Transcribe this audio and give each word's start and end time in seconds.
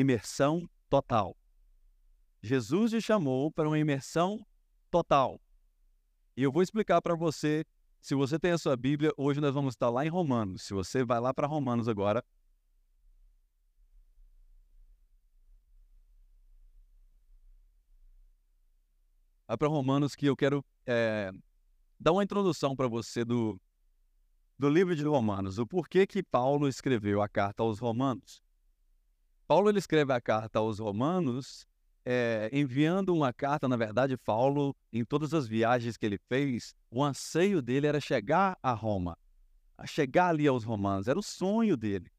imersão 0.00 0.68
total. 0.88 1.36
Jesus 2.42 2.90
te 2.90 3.00
chamou 3.00 3.50
para 3.50 3.66
uma 3.66 3.78
imersão 3.78 4.46
total. 4.90 5.40
E 6.36 6.42
eu 6.42 6.52
vou 6.52 6.62
explicar 6.62 7.00
para 7.00 7.14
você, 7.14 7.64
se 8.00 8.14
você 8.14 8.38
tem 8.38 8.52
a 8.52 8.58
sua 8.58 8.76
Bíblia, 8.76 9.10
hoje 9.16 9.40
nós 9.40 9.54
vamos 9.54 9.74
estar 9.74 9.88
lá 9.88 10.04
em 10.04 10.08
Romanos. 10.08 10.62
Se 10.62 10.74
você 10.74 11.02
vai 11.02 11.18
lá 11.18 11.32
para 11.32 11.46
Romanos 11.46 11.88
agora, 11.88 12.24
Vai 19.48 19.56
para 19.56 19.68
Romanos 19.68 20.16
que 20.16 20.26
eu 20.26 20.36
quero 20.36 20.64
é, 20.84 21.30
dar 22.00 22.10
uma 22.10 22.24
introdução 22.24 22.74
para 22.74 22.88
você 22.88 23.24
do, 23.24 23.56
do 24.58 24.68
livro 24.68 24.96
de 24.96 25.04
Romanos, 25.04 25.60
o 25.60 25.66
porquê 25.66 26.04
que 26.04 26.20
Paulo 26.20 26.66
escreveu 26.66 27.22
a 27.22 27.28
carta 27.28 27.62
aos 27.62 27.78
Romanos. 27.78 28.42
Paulo 29.46 29.68
ele 29.68 29.78
escreve 29.78 30.12
a 30.12 30.20
carta 30.20 30.58
aos 30.58 30.78
Romanos 30.78 31.66
é, 32.08 32.48
enviando 32.52 33.12
uma 33.12 33.32
carta, 33.32 33.66
na 33.66 33.76
verdade, 33.76 34.16
Paulo, 34.16 34.76
em 34.92 35.04
todas 35.04 35.34
as 35.34 35.48
viagens 35.48 35.96
que 35.96 36.06
ele 36.06 36.18
fez, 36.28 36.72
o 36.88 37.02
anseio 37.02 37.60
dele 37.60 37.88
era 37.88 38.00
chegar 38.00 38.56
a 38.62 38.72
Roma, 38.72 39.18
a 39.76 39.86
chegar 39.86 40.28
ali 40.28 40.46
aos 40.46 40.62
romanos, 40.62 41.08
era 41.08 41.18
o 41.18 41.22
sonho 41.22 41.76
dele. 41.76 42.10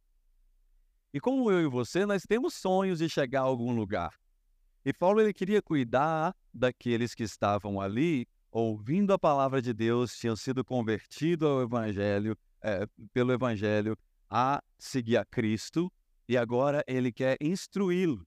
E 1.14 1.22
como 1.22 1.50
eu 1.50 1.62
e 1.62 1.68
você, 1.68 2.06
nós 2.06 2.24
temos 2.24 2.54
sonhos 2.54 3.00
de 3.00 3.08
chegar 3.08 3.40
a 3.40 3.46
algum 3.46 3.74
lugar. 3.74 4.14
E 4.84 4.92
Paulo 4.92 5.22
ele 5.22 5.34
queria 5.34 5.62
cuidar 5.62 6.36
daqueles 6.54 7.16
que 7.16 7.24
estavam 7.24 7.80
ali, 7.80 8.28
ouvindo 8.52 9.14
a 9.14 9.20
palavra 9.20 9.62
de 9.62 9.74
Deus, 9.74 10.18
tinham 10.18 10.36
sido 10.36 10.66
convertidos 10.66 11.48
ao 11.48 11.62
Evangelho, 11.62 12.38
é, 12.62 12.86
pelo 13.14 13.32
Evangelho, 13.32 13.98
a 14.30 14.62
seguir 14.78 15.16
a 15.16 15.24
Cristo, 15.24 15.90
e 16.28 16.36
agora 16.38 16.84
ele 16.88 17.12
quer 17.12 17.38
instruí-los. 17.42 18.26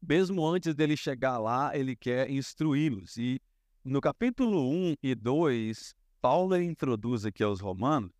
Mesmo 0.00 0.46
antes 0.46 0.74
dele 0.74 0.96
chegar 0.96 1.38
lá, 1.38 1.76
ele 1.76 1.96
quer 1.96 2.30
instruí-los. 2.30 3.16
E 3.16 3.40
no 3.82 4.00
capítulo 4.00 4.70
1 4.70 4.96
e 5.02 5.14
2, 5.14 5.94
Paulo 6.20 6.60
introduz 6.60 7.24
aqui 7.24 7.42
aos 7.42 7.60
romanos 7.60 8.10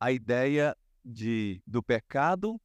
a 0.00 0.10
ideia 0.10 0.76
de, 1.04 1.62
do 1.66 1.82
pecado 1.82 2.60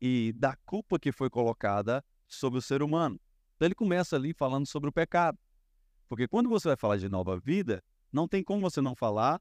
e 0.00 0.32
da 0.36 0.54
culpa 0.66 0.98
que 0.98 1.10
foi 1.10 1.30
colocada 1.30 2.04
sobre 2.28 2.58
o 2.58 2.62
ser 2.62 2.82
humano. 2.82 3.18
Então 3.54 3.66
ele 3.66 3.74
começa 3.74 4.14
ali 4.14 4.34
falando 4.34 4.66
sobre 4.66 4.88
o 4.90 4.92
pecado. 4.92 5.38
Porque 6.08 6.28
quando 6.28 6.48
você 6.48 6.68
vai 6.68 6.76
falar 6.76 6.98
de 6.98 7.08
nova 7.08 7.38
vida, 7.38 7.82
não 8.12 8.28
tem 8.28 8.44
como 8.44 8.60
você 8.60 8.80
não 8.80 8.94
falar 8.94 9.40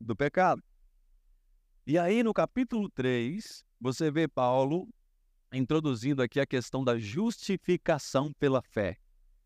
do 0.00 0.14
pecado. 0.14 0.62
E 1.86 1.98
aí 1.98 2.22
no 2.22 2.32
capítulo 2.32 2.88
3, 2.90 3.64
você 3.80 4.10
vê 4.10 4.26
Paulo 4.26 4.88
introduzindo 5.52 6.22
aqui 6.22 6.40
a 6.40 6.46
questão 6.46 6.84
da 6.84 6.98
justificação 6.98 8.32
pela 8.32 8.60
fé. 8.62 8.98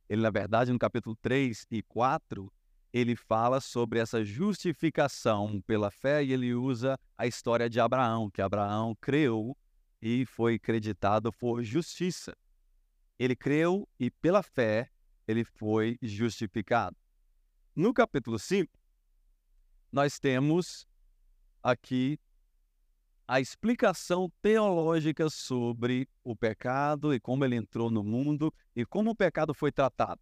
Ele, 0.08 0.22
na 0.22 0.30
verdade, 0.30 0.72
no 0.72 0.78
capítulo 0.78 1.16
3 1.16 1.66
e 1.70 1.82
4, 1.82 2.52
ele 2.92 3.14
fala 3.14 3.60
sobre 3.60 4.00
essa 4.00 4.24
justificação 4.24 5.60
pela 5.62 5.90
fé 5.90 6.24
e 6.24 6.32
ele 6.32 6.54
usa 6.54 6.98
a 7.16 7.26
história 7.26 7.70
de 7.70 7.78
Abraão, 7.78 8.28
que 8.30 8.42
Abraão 8.42 8.96
creu 9.00 9.56
e 10.02 10.24
foi 10.26 10.58
creditado 10.58 11.32
por 11.32 11.62
justiça. 11.62 12.36
Ele 13.18 13.36
creu 13.36 13.88
e 13.98 14.10
pela 14.10 14.42
fé 14.42 14.90
ele 15.28 15.44
foi 15.44 15.96
justificado. 16.02 16.96
No 17.76 17.94
capítulo 17.94 18.38
5, 18.38 18.72
nós 19.92 20.18
temos 20.18 20.88
aqui 21.62 22.18
a 23.30 23.40
explicação 23.40 24.28
teológica 24.42 25.30
sobre 25.30 26.08
o 26.24 26.34
pecado 26.34 27.14
e 27.14 27.20
como 27.20 27.44
ele 27.44 27.54
entrou 27.54 27.88
no 27.88 28.02
mundo 28.02 28.52
e 28.74 28.84
como 28.84 29.10
o 29.10 29.14
pecado 29.14 29.54
foi 29.54 29.70
tratado. 29.70 30.20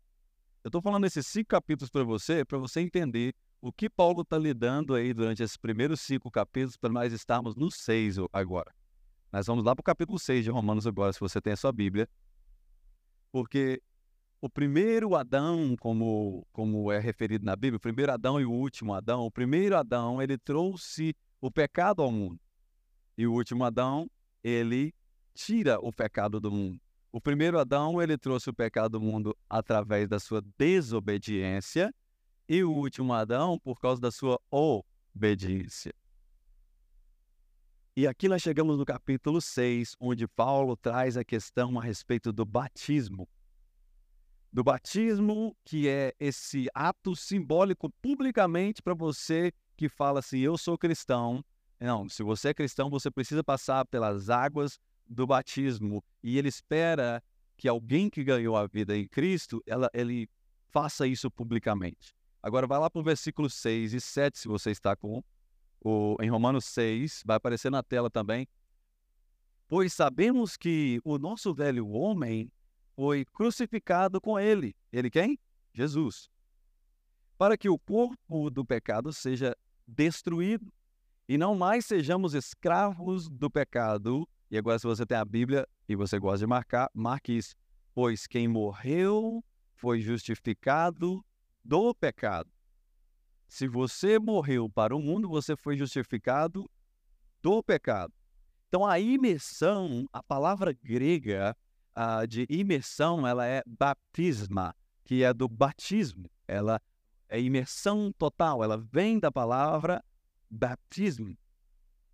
Eu 0.62 0.68
estou 0.68 0.82
falando 0.82 1.06
esses 1.06 1.26
cinco 1.26 1.48
capítulos 1.48 1.88
para 1.88 2.04
você, 2.04 2.44
para 2.44 2.58
você 2.58 2.80
entender 2.80 3.34
o 3.62 3.72
que 3.72 3.88
Paulo 3.88 4.20
está 4.20 4.36
lidando 4.36 4.94
aí 4.94 5.14
durante 5.14 5.42
esses 5.42 5.56
primeiros 5.56 6.02
cinco 6.02 6.30
capítulos, 6.30 6.76
para 6.76 6.90
nós 6.90 7.10
estarmos 7.10 7.56
no 7.56 7.70
seis 7.70 8.16
agora. 8.30 8.70
Nós 9.32 9.46
vamos 9.46 9.64
lá 9.64 9.74
para 9.74 9.80
o 9.80 9.84
capítulo 9.84 10.18
6 10.18 10.44
de 10.44 10.50
Romanos 10.50 10.86
agora, 10.86 11.10
se 11.10 11.20
você 11.20 11.40
tem 11.40 11.54
a 11.54 11.56
sua 11.56 11.72
Bíblia 11.72 12.06
porque 13.32 13.82
o 14.38 14.50
primeiro 14.50 15.14
Adão, 15.14 15.76
como, 15.80 16.46
como 16.52 16.92
é 16.92 16.98
referido 16.98 17.44
na 17.46 17.56
Bíblia, 17.56 17.78
o 17.78 17.80
primeiro 17.80 18.12
Adão 18.12 18.38
e 18.38 18.44
o 18.44 18.52
último 18.52 18.92
Adão, 18.92 19.24
o 19.24 19.30
primeiro 19.30 19.76
Adão, 19.76 20.20
ele 20.20 20.36
trouxe 20.36 21.14
o 21.40 21.50
pecado 21.50 22.02
ao 22.02 22.12
mundo. 22.12 22.38
E 23.18 23.26
o 23.26 23.32
último 23.32 23.64
Adão, 23.64 24.08
ele 24.44 24.94
tira 25.34 25.80
o 25.80 25.92
pecado 25.92 26.38
do 26.38 26.52
mundo. 26.52 26.80
O 27.10 27.20
primeiro 27.20 27.58
Adão, 27.58 28.00
ele 28.00 28.16
trouxe 28.16 28.48
o 28.48 28.54
pecado 28.54 28.92
do 28.92 29.00
mundo 29.00 29.36
através 29.50 30.06
da 30.06 30.20
sua 30.20 30.40
desobediência, 30.56 31.92
e 32.48 32.62
o 32.62 32.70
último 32.70 33.12
Adão, 33.12 33.58
por 33.58 33.80
causa 33.80 34.00
da 34.00 34.12
sua 34.12 34.40
obediência. 34.48 35.92
E 37.96 38.06
aqui 38.06 38.28
nós 38.28 38.40
chegamos 38.40 38.78
no 38.78 38.84
capítulo 38.84 39.40
6, 39.40 39.96
onde 39.98 40.28
Paulo 40.28 40.76
traz 40.76 41.16
a 41.16 41.24
questão 41.24 41.76
a 41.76 41.82
respeito 41.82 42.32
do 42.32 42.44
batismo. 42.44 43.28
Do 44.52 44.62
batismo, 44.62 45.56
que 45.64 45.88
é 45.88 46.14
esse 46.20 46.68
ato 46.72 47.16
simbólico 47.16 47.90
publicamente 48.00 48.80
para 48.80 48.94
você 48.94 49.52
que 49.76 49.88
fala 49.88 50.20
assim: 50.20 50.38
eu 50.38 50.56
sou 50.56 50.78
cristão. 50.78 51.44
Não, 51.80 52.08
se 52.08 52.22
você 52.22 52.48
é 52.48 52.54
cristão, 52.54 52.90
você 52.90 53.10
precisa 53.10 53.44
passar 53.44 53.84
pelas 53.86 54.28
águas 54.28 54.78
do 55.06 55.26
batismo. 55.26 56.02
E 56.22 56.36
ele 56.36 56.48
espera 56.48 57.22
que 57.56 57.68
alguém 57.68 58.10
que 58.10 58.24
ganhou 58.24 58.56
a 58.56 58.66
vida 58.66 58.96
em 58.96 59.06
Cristo, 59.06 59.62
ela, 59.66 59.88
ele 59.92 60.28
faça 60.70 61.06
isso 61.06 61.30
publicamente. 61.30 62.14
Agora 62.42 62.66
vai 62.66 62.78
lá 62.78 62.90
para 62.90 63.00
o 63.00 63.04
versículo 63.04 63.48
6 63.48 63.94
e 63.94 64.00
7, 64.00 64.38
se 64.38 64.48
você 64.48 64.70
está 64.70 64.96
com 64.96 65.22
o, 65.80 66.16
em 66.20 66.28
Romanos 66.28 66.64
6, 66.66 67.22
vai 67.24 67.36
aparecer 67.36 67.70
na 67.70 67.82
tela 67.82 68.10
também. 68.10 68.46
Pois 69.68 69.92
sabemos 69.92 70.56
que 70.56 71.00
o 71.04 71.18
nosso 71.18 71.52
velho 71.54 71.88
homem 71.88 72.50
foi 72.96 73.24
crucificado 73.24 74.20
com 74.20 74.38
ele. 74.38 74.74
Ele 74.92 75.10
quem? 75.10 75.38
Jesus. 75.74 76.28
Para 77.36 77.56
que 77.56 77.68
o 77.68 77.78
corpo 77.78 78.50
do 78.50 78.64
pecado 78.64 79.12
seja 79.12 79.56
destruído 79.86 80.72
e 81.28 81.36
não 81.36 81.54
mais 81.54 81.84
sejamos 81.84 82.32
escravos 82.32 83.28
do 83.28 83.50
pecado. 83.50 84.26
E 84.50 84.56
agora, 84.56 84.78
se 84.78 84.86
você 84.86 85.04
tem 85.04 85.18
a 85.18 85.24
Bíblia 85.24 85.68
e 85.86 85.94
você 85.94 86.18
gosta 86.18 86.38
de 86.38 86.46
marcar, 86.46 86.90
marque 86.94 87.36
isso. 87.36 87.54
Pois 87.92 88.26
quem 88.26 88.48
morreu 88.48 89.44
foi 89.74 90.00
justificado 90.00 91.22
do 91.62 91.94
pecado. 91.94 92.50
Se 93.46 93.68
você 93.68 94.18
morreu 94.18 94.70
para 94.70 94.96
o 94.96 95.00
mundo, 95.00 95.28
você 95.28 95.54
foi 95.54 95.76
justificado 95.76 96.68
do 97.42 97.62
pecado. 97.62 98.12
Então, 98.68 98.86
a 98.86 98.98
imersão, 98.98 100.06
a 100.12 100.22
palavra 100.22 100.72
grega 100.72 101.54
uh, 101.96 102.26
de 102.26 102.46
imersão, 102.48 103.26
ela 103.26 103.46
é 103.46 103.62
baptisma, 103.66 104.74
que 105.04 105.22
é 105.22 105.32
do 105.32 105.48
batismo. 105.48 106.30
Ela 106.46 106.80
é 107.28 107.40
imersão 107.40 108.12
total. 108.16 108.64
Ela 108.64 108.78
vem 108.78 109.18
da 109.18 109.30
palavra 109.30 110.02
baptismo, 110.50 111.36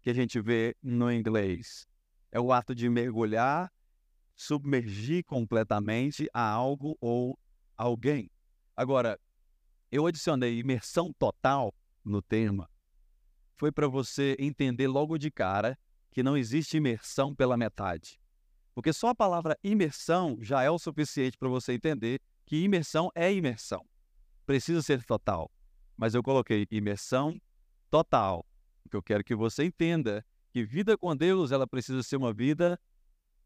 que 0.02 0.10
a 0.10 0.14
gente 0.14 0.40
vê 0.40 0.76
no 0.82 1.10
inglês. 1.10 1.86
É 2.30 2.40
o 2.40 2.52
ato 2.52 2.74
de 2.74 2.88
mergulhar, 2.88 3.72
submergir 4.34 5.24
completamente 5.24 6.28
a 6.32 6.46
algo 6.48 6.96
ou 7.00 7.38
alguém. 7.76 8.30
Agora, 8.76 9.18
eu 9.90 10.06
adicionei 10.06 10.58
imersão 10.58 11.12
total 11.12 11.72
no 12.04 12.20
tema, 12.20 12.68
foi 13.56 13.70
para 13.70 13.86
você 13.86 14.36
entender 14.38 14.88
logo 14.88 15.16
de 15.16 15.30
cara 15.30 15.78
que 16.10 16.22
não 16.22 16.36
existe 16.36 16.76
imersão 16.76 17.34
pela 17.34 17.56
metade. 17.56 18.20
Porque 18.74 18.92
só 18.92 19.08
a 19.08 19.14
palavra 19.14 19.56
imersão 19.62 20.36
já 20.40 20.62
é 20.62 20.70
o 20.70 20.78
suficiente 20.78 21.38
para 21.38 21.48
você 21.48 21.72
entender 21.72 22.20
que 22.44 22.56
imersão 22.56 23.10
é 23.14 23.32
imersão. 23.32 23.86
Precisa 24.44 24.82
ser 24.82 25.04
total. 25.04 25.50
Mas 25.96 26.14
eu 26.14 26.22
coloquei 26.22 26.66
imersão 26.70 27.40
total, 27.94 28.44
porque 28.82 28.96
eu 28.96 29.02
quero 29.02 29.22
que 29.22 29.36
você 29.36 29.64
entenda 29.64 30.24
que 30.50 30.64
vida 30.64 30.98
com 30.98 31.14
Deus 31.14 31.52
ela 31.52 31.66
precisa 31.66 32.02
ser 32.02 32.16
uma 32.16 32.32
vida 32.32 32.78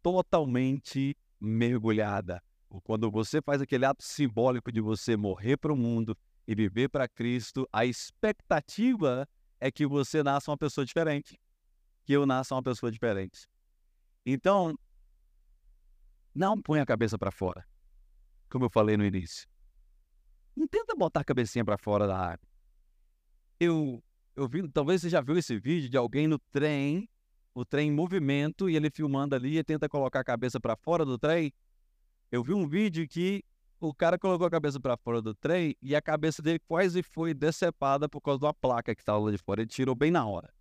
totalmente 0.03 1.15
mergulhada. 1.39 2.43
Quando 2.83 3.11
você 3.11 3.43
faz 3.43 3.61
aquele 3.61 3.85
ato 3.85 4.03
simbólico 4.03 4.73
de 4.73 4.81
você 4.81 5.17
morrer 5.17 5.57
para 5.59 5.73
o 5.73 5.77
mundo, 5.77 6.17
e 6.49 6.55
viver 6.55 6.89
para 6.89 7.07
Cristo, 7.07 7.69
a 7.71 7.85
expectativa 7.85 9.29
é 9.61 9.71
que 9.71 9.87
você 9.87 10.23
nasça 10.23 10.51
uma 10.51 10.57
pessoa 10.57 10.83
diferente, 10.83 11.39
que 12.07 12.15
eu 12.15 12.25
nasça 12.25 12.55
uma 12.55 12.63
pessoa 12.63 12.91
diferente. 12.91 13.47
Então, 14.25 14.75
não 16.35 16.59
põe 16.59 16.81
a 16.81 16.87
cabeça 16.87 17.19
para 17.19 17.31
fora, 17.31 17.69
como 18.49 18.65
eu 18.65 18.71
falei 18.71 18.97
no 18.97 19.05
início. 19.05 19.47
Não 20.57 20.67
tenta 20.67 20.97
botar 20.97 21.21
a 21.21 21.25
cabecinha 21.25 21.67
para 21.67 21.77
fora 21.77 22.07
da 22.07 22.17
água. 22.17 22.49
Eu, 23.61 24.03
eu 24.39 24.49
vi, 24.49 24.69
talvez 24.69 25.03
você 25.03 25.11
já 25.11 25.21
viu 25.21 25.37
esse 25.37 25.59
vídeo 25.59 25.91
de 25.91 25.97
alguém 25.97 26.29
no 26.29 26.39
trem, 26.39 27.09
o 27.53 27.65
trem 27.65 27.89
em 27.89 27.93
movimento 27.93 28.71
e 28.71 28.77
ele 28.77 28.89
filmando 28.89 29.35
ali 29.35 29.59
e 29.59 29.65
tenta 29.65 29.89
colocar 29.89 30.21
a 30.21 30.25
cabeça 30.25 30.61
para 30.61 30.77
fora 30.77 31.05
do 31.05 31.19
trem. 31.19 31.53
Eu 32.31 32.45
vi 32.45 32.55
um 32.55 32.69
vídeo 32.69 33.07
que 33.09 33.45
o 33.81 33.93
cara 33.93 34.17
colocou 34.17 34.47
a 34.47 34.51
cabeça 34.51 34.79
para 34.79 34.97
fora 34.97 35.21
do 35.21 35.35
trem 35.35 35.75
e 35.83 35.97
a 35.97 36.01
cabeça 36.01 36.41
dele 36.41 36.61
quase 36.61 37.03
foi 37.03 37.35
decepada 37.35 38.09
por 38.09 38.21
causa 38.21 38.39
de 38.39 38.47
uma 38.47 38.55
placa 38.55 38.95
que 38.95 39.03
estava 39.03 39.19
lá 39.19 39.33
de 39.33 39.39
fora. 39.39 39.63
Ele 39.63 39.69
tirou 39.69 39.97
bem 39.97 40.13
na 40.13 40.25
hora. 40.25 40.55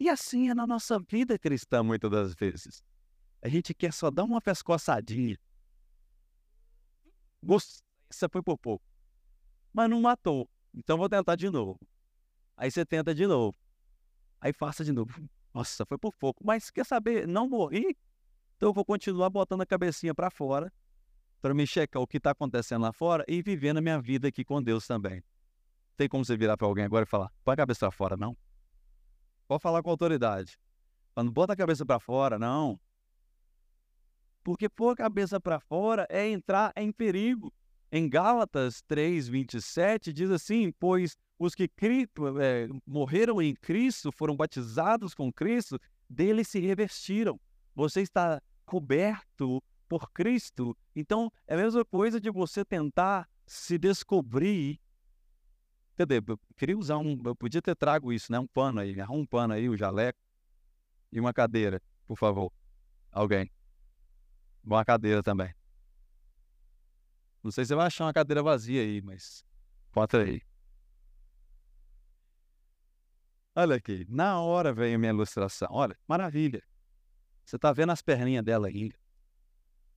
E 0.00 0.08
assim 0.08 0.48
é 0.48 0.54
na 0.54 0.66
nossa 0.66 0.98
vida 0.98 1.38
cristã, 1.38 1.82
muitas 1.82 2.10
das 2.10 2.34
vezes. 2.34 2.82
A 3.42 3.48
gente 3.50 3.74
quer 3.74 3.92
só 3.92 4.10
dar 4.10 4.24
uma 4.24 4.40
pescoçadinha. 4.40 5.36
Isso 7.42 8.28
foi 8.30 8.42
por 8.42 8.56
pouco. 8.56 8.84
Mas 9.74 9.90
não 9.90 10.00
matou. 10.00 10.48
Então 10.74 10.96
vou 10.96 11.08
tentar 11.08 11.36
de 11.36 11.50
novo. 11.50 11.78
Aí 12.56 12.70
você 12.70 12.84
tenta 12.84 13.14
de 13.14 13.26
novo. 13.26 13.56
Aí 14.40 14.52
faça 14.52 14.84
de 14.84 14.92
novo. 14.92 15.12
Nossa, 15.52 15.84
foi 15.86 15.98
por 15.98 16.14
pouco. 16.16 16.44
Mas 16.44 16.70
quer 16.70 16.84
saber? 16.84 17.26
Não 17.26 17.48
morri? 17.48 17.96
Então 18.56 18.70
eu 18.70 18.72
vou 18.72 18.84
continuar 18.84 19.30
botando 19.30 19.60
a 19.60 19.66
cabecinha 19.66 20.14
para 20.14 20.30
fora 20.30 20.72
para 21.40 21.54
me 21.54 21.66
checar 21.66 22.02
o 22.02 22.06
que 22.06 22.16
está 22.16 22.30
acontecendo 22.30 22.82
lá 22.82 22.92
fora 22.92 23.24
e 23.28 23.42
vivendo 23.42 23.76
a 23.76 23.80
minha 23.80 24.00
vida 24.00 24.28
aqui 24.28 24.44
com 24.44 24.62
Deus 24.62 24.86
também. 24.86 25.22
Tem 25.96 26.08
como 26.08 26.24
você 26.24 26.36
virar 26.36 26.56
para 26.56 26.66
alguém 26.66 26.84
agora 26.84 27.04
e 27.04 27.08
falar: 27.08 27.30
põe 27.44 27.54
a 27.54 27.56
cabeça 27.56 27.80
para 27.80 27.90
fora, 27.90 28.16
não? 28.16 28.36
Pode 29.46 29.62
falar 29.62 29.82
com 29.82 29.90
autoridade. 29.90 30.58
Quando 31.14 31.30
bota 31.30 31.52
a 31.52 31.56
cabeça 31.56 31.86
para 31.86 32.00
fora, 32.00 32.38
não. 32.38 32.80
Porque 34.42 34.68
pôr 34.68 34.90
a 34.90 34.96
cabeça 34.96 35.40
para 35.40 35.60
fora 35.60 36.06
é 36.10 36.28
entrar 36.28 36.72
em 36.76 36.92
perigo. 36.92 37.52
Em 37.90 38.08
Gálatas 38.08 38.82
3, 38.82 39.28
27, 39.28 40.12
diz 40.12 40.30
assim: 40.30 40.72
Pois 40.78 41.16
os 41.38 41.54
que 41.54 41.64
é, 41.64 42.68
morreram 42.86 43.40
em 43.42 43.54
Cristo, 43.54 44.10
foram 44.10 44.36
batizados 44.36 45.14
com 45.14 45.32
Cristo, 45.32 45.78
dele 46.08 46.44
se 46.44 46.58
revestiram. 46.58 47.38
Você 47.74 48.00
está 48.00 48.40
coberto 48.64 49.62
por 49.88 50.10
Cristo. 50.12 50.76
Então, 50.94 51.30
é 51.46 51.54
a 51.54 51.58
mesma 51.58 51.84
coisa 51.84 52.20
de 52.20 52.30
você 52.30 52.64
tentar 52.64 53.28
se 53.46 53.78
descobrir. 53.78 54.80
Cadê? 55.96 56.18
Eu 56.26 56.38
queria 56.56 56.76
usar 56.76 56.98
um. 56.98 57.20
Eu 57.24 57.34
podia 57.34 57.62
ter 57.62 57.74
trago 57.74 58.12
isso, 58.12 58.30
né? 58.32 58.38
Um 58.38 58.46
pano 58.46 58.80
aí. 58.80 59.00
Arruma 59.00 59.20
um 59.20 59.26
pano 59.26 59.54
aí, 59.54 59.68
o 59.68 59.72
um 59.72 59.76
jaleco. 59.76 60.18
E 61.12 61.20
uma 61.20 61.32
cadeira, 61.32 61.80
por 62.06 62.16
favor. 62.16 62.52
Alguém. 63.10 63.50
Uma 64.64 64.84
cadeira 64.84 65.22
também. 65.22 65.54
Não 67.42 67.50
sei 67.50 67.64
se 67.64 67.68
você 67.68 67.74
vai 67.76 67.86
achar 67.86 68.04
uma 68.06 68.12
cadeira 68.12 68.42
vazia 68.42 68.82
aí, 68.82 69.00
mas. 69.00 69.44
Bota 69.92 70.18
aí. 70.18 70.42
Olha 73.58 73.76
aqui, 73.76 74.04
na 74.06 74.38
hora 74.38 74.70
veio 74.70 74.96
a 74.96 74.98
minha 74.98 75.12
ilustração. 75.12 75.68
Olha, 75.70 75.96
maravilha. 76.06 76.62
Você 77.42 77.56
está 77.56 77.72
vendo 77.72 77.90
as 77.90 78.02
perninhas 78.02 78.44
dela 78.44 78.68
aí? 78.68 78.92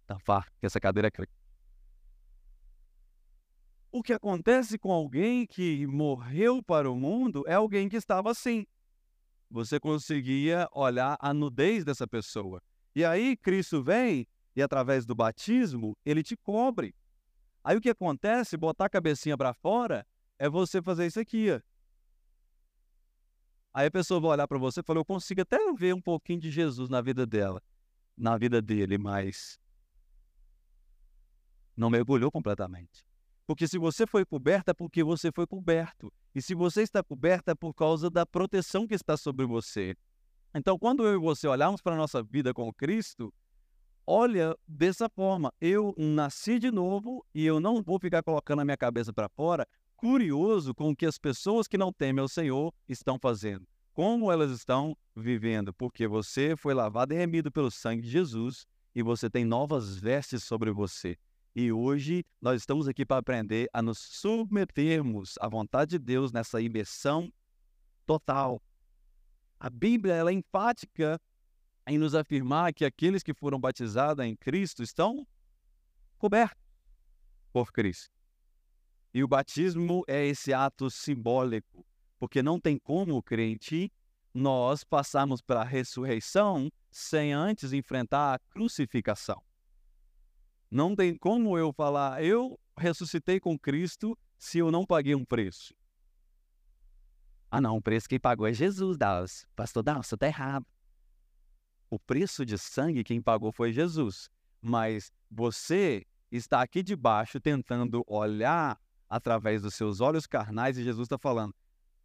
Tá 0.07 0.17
vá, 0.25 0.45
que 0.61 0.65
essa 0.65 0.79
cadeira 0.79 1.09
é 1.09 1.27
O 3.91 4.01
que 4.01 4.13
acontece 4.13 4.79
com 4.79 4.93
alguém 4.93 5.45
que 5.45 5.85
morreu 5.87 6.63
para 6.63 6.89
o 6.89 6.95
mundo 6.95 7.43
é 7.47 7.55
alguém 7.55 7.89
que 7.89 7.97
estava 7.97 8.31
assim. 8.31 8.65
Você 9.51 9.77
conseguia 9.77 10.69
olhar 10.71 11.17
a 11.19 11.33
nudez 11.33 11.83
dessa 11.83 12.07
pessoa. 12.07 12.61
E 12.95 13.03
aí 13.03 13.35
Cristo 13.35 13.83
vem 13.83 14.25
e 14.55 14.61
através 14.61 15.05
do 15.05 15.13
batismo 15.13 15.97
ele 16.05 16.23
te 16.23 16.37
cobre. 16.37 16.95
Aí 17.61 17.75
o 17.75 17.81
que 17.81 17.89
acontece, 17.89 18.55
botar 18.55 18.85
a 18.85 18.89
cabecinha 18.89 19.37
para 19.37 19.53
fora, 19.53 20.07
é 20.37 20.47
você 20.47 20.81
fazer 20.81 21.07
isso 21.07 21.19
aqui, 21.19 21.51
ó. 21.51 21.68
Aí 23.79 23.85
a 23.87 23.91
pessoa 23.91 24.19
vai 24.19 24.31
olhar 24.31 24.45
para 24.45 24.57
você 24.57 24.81
e 24.81 24.83
falar: 24.83 24.99
Eu 24.99 25.05
consigo 25.05 25.39
até 25.39 25.57
ver 25.71 25.95
um 25.95 26.01
pouquinho 26.01 26.41
de 26.41 26.51
Jesus 26.51 26.89
na 26.89 26.99
vida 26.99 27.25
dela, 27.25 27.63
na 28.17 28.37
vida 28.37 28.61
dele, 28.61 28.97
mas 28.97 29.57
não 31.77 31.89
mergulhou 31.89 32.29
completamente. 32.29 33.05
Porque 33.47 33.69
se 33.69 33.77
você 33.77 34.05
foi 34.05 34.25
coberto, 34.25 34.71
é 34.71 34.73
porque 34.73 35.01
você 35.01 35.31
foi 35.31 35.47
coberto. 35.47 36.11
E 36.35 36.41
se 36.41 36.53
você 36.53 36.81
está 36.81 37.01
coberto, 37.01 37.51
é 37.51 37.55
por 37.55 37.73
causa 37.73 38.09
da 38.09 38.25
proteção 38.25 38.85
que 38.85 38.93
está 38.93 39.15
sobre 39.15 39.45
você. 39.45 39.95
Então, 40.53 40.77
quando 40.77 41.07
eu 41.07 41.13
e 41.13 41.17
você 41.17 41.47
olharmos 41.47 41.81
para 41.81 41.93
a 41.93 41.97
nossa 41.97 42.21
vida 42.21 42.53
com 42.53 42.73
Cristo, 42.73 43.33
olha 44.05 44.57
dessa 44.67 45.07
forma: 45.07 45.53
eu 45.61 45.95
nasci 45.97 46.59
de 46.59 46.69
novo 46.69 47.25
e 47.33 47.45
eu 47.45 47.61
não 47.61 47.81
vou 47.81 47.97
ficar 47.97 48.23
colocando 48.23 48.59
a 48.59 48.65
minha 48.65 48.75
cabeça 48.75 49.13
para 49.13 49.29
fora, 49.29 49.65
curioso 49.99 50.73
com 50.73 50.91
o 50.91 50.95
que 50.95 51.05
as 51.05 51.17
pessoas 51.17 51.67
que 51.67 51.77
não 51.77 51.91
temem 51.91 52.21
ao 52.21 52.29
Senhor 52.29 52.73
estão 52.87 53.19
fazendo. 53.19 53.67
Como 53.91 54.31
elas 54.31 54.49
estão 54.49 54.95
vivendo, 55.13 55.73
porque 55.73 56.07
você 56.07 56.55
foi 56.55 56.73
lavado 56.73 57.13
e 57.13 57.17
remido 57.17 57.51
pelo 57.51 57.69
sangue 57.69 58.03
de 58.03 58.09
Jesus 58.09 58.65
e 58.95 59.03
você 59.03 59.29
tem 59.29 59.43
novas 59.43 59.97
vestes 59.97 60.41
sobre 60.41 60.71
você. 60.71 61.17
E 61.53 61.69
hoje 61.69 62.23
nós 62.41 62.61
estamos 62.61 62.87
aqui 62.87 63.05
para 63.05 63.17
aprender 63.17 63.69
a 63.73 63.81
nos 63.81 63.99
submetermos 63.99 65.35
à 65.41 65.49
vontade 65.49 65.91
de 65.91 65.99
Deus 65.99 66.31
nessa 66.31 66.61
imersão 66.61 67.29
total. 68.05 68.61
A 69.59 69.69
Bíblia 69.69 70.13
ela 70.13 70.31
é 70.31 70.33
enfática 70.33 71.19
em 71.85 71.97
nos 71.97 72.15
afirmar 72.15 72.73
que 72.73 72.85
aqueles 72.85 73.21
que 73.21 73.33
foram 73.33 73.59
batizados 73.59 74.23
em 74.23 74.33
Cristo 74.33 74.81
estão 74.81 75.27
cobertos 76.17 76.63
por 77.51 77.73
Cristo. 77.73 78.18
E 79.13 79.23
o 79.23 79.27
batismo 79.27 80.03
é 80.07 80.25
esse 80.25 80.53
ato 80.53 80.89
simbólico, 80.89 81.85
porque 82.19 82.43
não 82.43 82.59
tem 82.59 82.77
como 82.77 83.17
o 83.17 83.23
crente 83.23 83.91
nós 84.33 84.83
passarmos 84.83 85.41
para 85.41 85.61
a 85.61 85.65
ressurreição 85.65 86.71
sem 86.91 87.33
antes 87.33 87.73
enfrentar 87.73 88.35
a 88.35 88.39
crucificação. 88.39 89.41
Não 90.69 90.95
tem 90.95 91.15
como 91.15 91.57
eu 91.57 91.73
falar, 91.73 92.23
eu 92.23 92.59
ressuscitei 92.77 93.39
com 93.39 93.57
Cristo 93.57 94.17
se 94.37 94.59
eu 94.59 94.71
não 94.71 94.85
paguei 94.85 95.15
um 95.15 95.25
preço. 95.25 95.73
Ah, 97.51 97.59
não, 97.59 97.77
o 97.77 97.81
preço 97.81 98.07
que 98.07 98.19
pagou 98.19 98.45
é 98.45 98.53
Jesus, 98.53 98.95
Dallas. 98.95 99.47
Pastor 99.55 99.81
Dallas, 99.81 100.05
você 100.05 100.15
está 100.15 100.27
errado. 100.27 100.65
O 101.89 101.97
preço 101.97 102.45
de 102.45 102.57
sangue 102.59 103.03
quem 103.03 103.19
pagou 103.19 103.51
foi 103.51 103.73
Jesus. 103.73 104.29
Mas 104.61 105.11
você 105.31 106.05
está 106.31 106.61
aqui 106.61 106.83
debaixo 106.83 107.39
tentando 107.39 108.03
olhar 108.05 108.79
através 109.09 109.63
dos 109.63 109.73
seus 109.73 109.99
olhos 109.99 110.27
carnais, 110.27 110.77
e 110.77 110.83
Jesus 110.83 111.05
está 111.05 111.17
falando, 111.17 111.53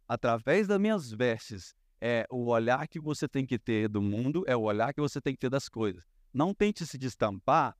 através 0.07 0.67
das 0.67 0.79
minhas 0.79 1.11
vestes, 1.11 1.75
é 2.01 2.25
o 2.29 2.47
olhar 2.47 2.87
que 2.87 2.99
você 2.99 3.27
tem 3.27 3.45
que 3.45 3.57
ter 3.57 3.87
do 3.87 4.01
mundo, 4.01 4.43
é 4.47 4.55
o 4.55 4.61
olhar 4.61 4.93
que 4.93 5.01
você 5.01 5.21
tem 5.21 5.33
que 5.33 5.39
ter 5.39 5.49
das 5.49 5.69
coisas. 5.69 6.03
Não 6.33 6.53
tente 6.53 6.85
se 6.85 6.97
destampar 6.97 7.75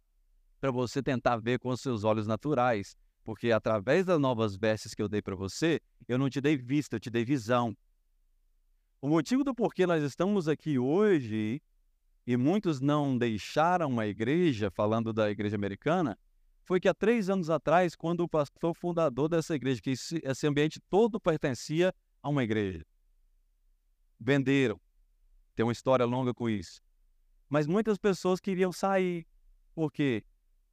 para 0.61 0.71
você 0.71 1.01
tentar 1.01 1.37
ver 1.37 1.59
com 1.59 1.69
os 1.69 1.81
seus 1.81 2.03
olhos 2.03 2.25
naturais, 2.25 2.95
porque 3.23 3.51
através 3.51 4.05
das 4.05 4.19
novas 4.19 4.55
vestes 4.55 4.93
que 4.93 5.01
eu 5.01 5.09
dei 5.09 5.21
para 5.21 5.35
você, 5.35 5.81
eu 6.07 6.17
não 6.17 6.29
te 6.29 6.39
dei 6.39 6.55
vista, 6.55 6.95
eu 6.95 6.99
te 6.99 7.09
dei 7.09 7.25
visão. 7.25 7.75
O 9.01 9.09
motivo 9.09 9.43
do 9.43 9.53
porquê 9.53 9.85
nós 9.85 10.03
estamos 10.03 10.47
aqui 10.47 10.79
hoje 10.79 11.61
e 12.25 12.37
muitos 12.37 12.79
não 12.79 13.17
deixaram 13.17 13.99
a 13.99 14.07
igreja, 14.07 14.71
falando 14.71 15.13
da 15.13 15.29
igreja 15.29 15.55
americana, 15.55 16.17
foi 16.65 16.79
que 16.79 16.89
há 16.89 16.93
três 16.93 17.29
anos 17.29 17.49
atrás, 17.49 17.95
quando 17.95 18.21
o 18.21 18.27
pastor 18.27 18.75
fundador 18.75 19.29
dessa 19.29 19.55
igreja, 19.55 19.79
que 19.81 19.91
esse, 19.91 20.19
esse 20.23 20.47
ambiente 20.47 20.81
todo 20.89 21.19
pertencia 21.19 21.93
a 22.21 22.29
uma 22.29 22.43
igreja, 22.43 22.83
venderam. 24.19 24.81
Tem 25.55 25.63
uma 25.63 25.71
história 25.71 26.05
longa 26.05 26.33
com 26.33 26.49
isso. 26.49 26.81
Mas 27.47 27.67
muitas 27.67 27.97
pessoas 27.99 28.39
queriam 28.39 28.71
sair, 28.71 29.27
porque 29.75 30.23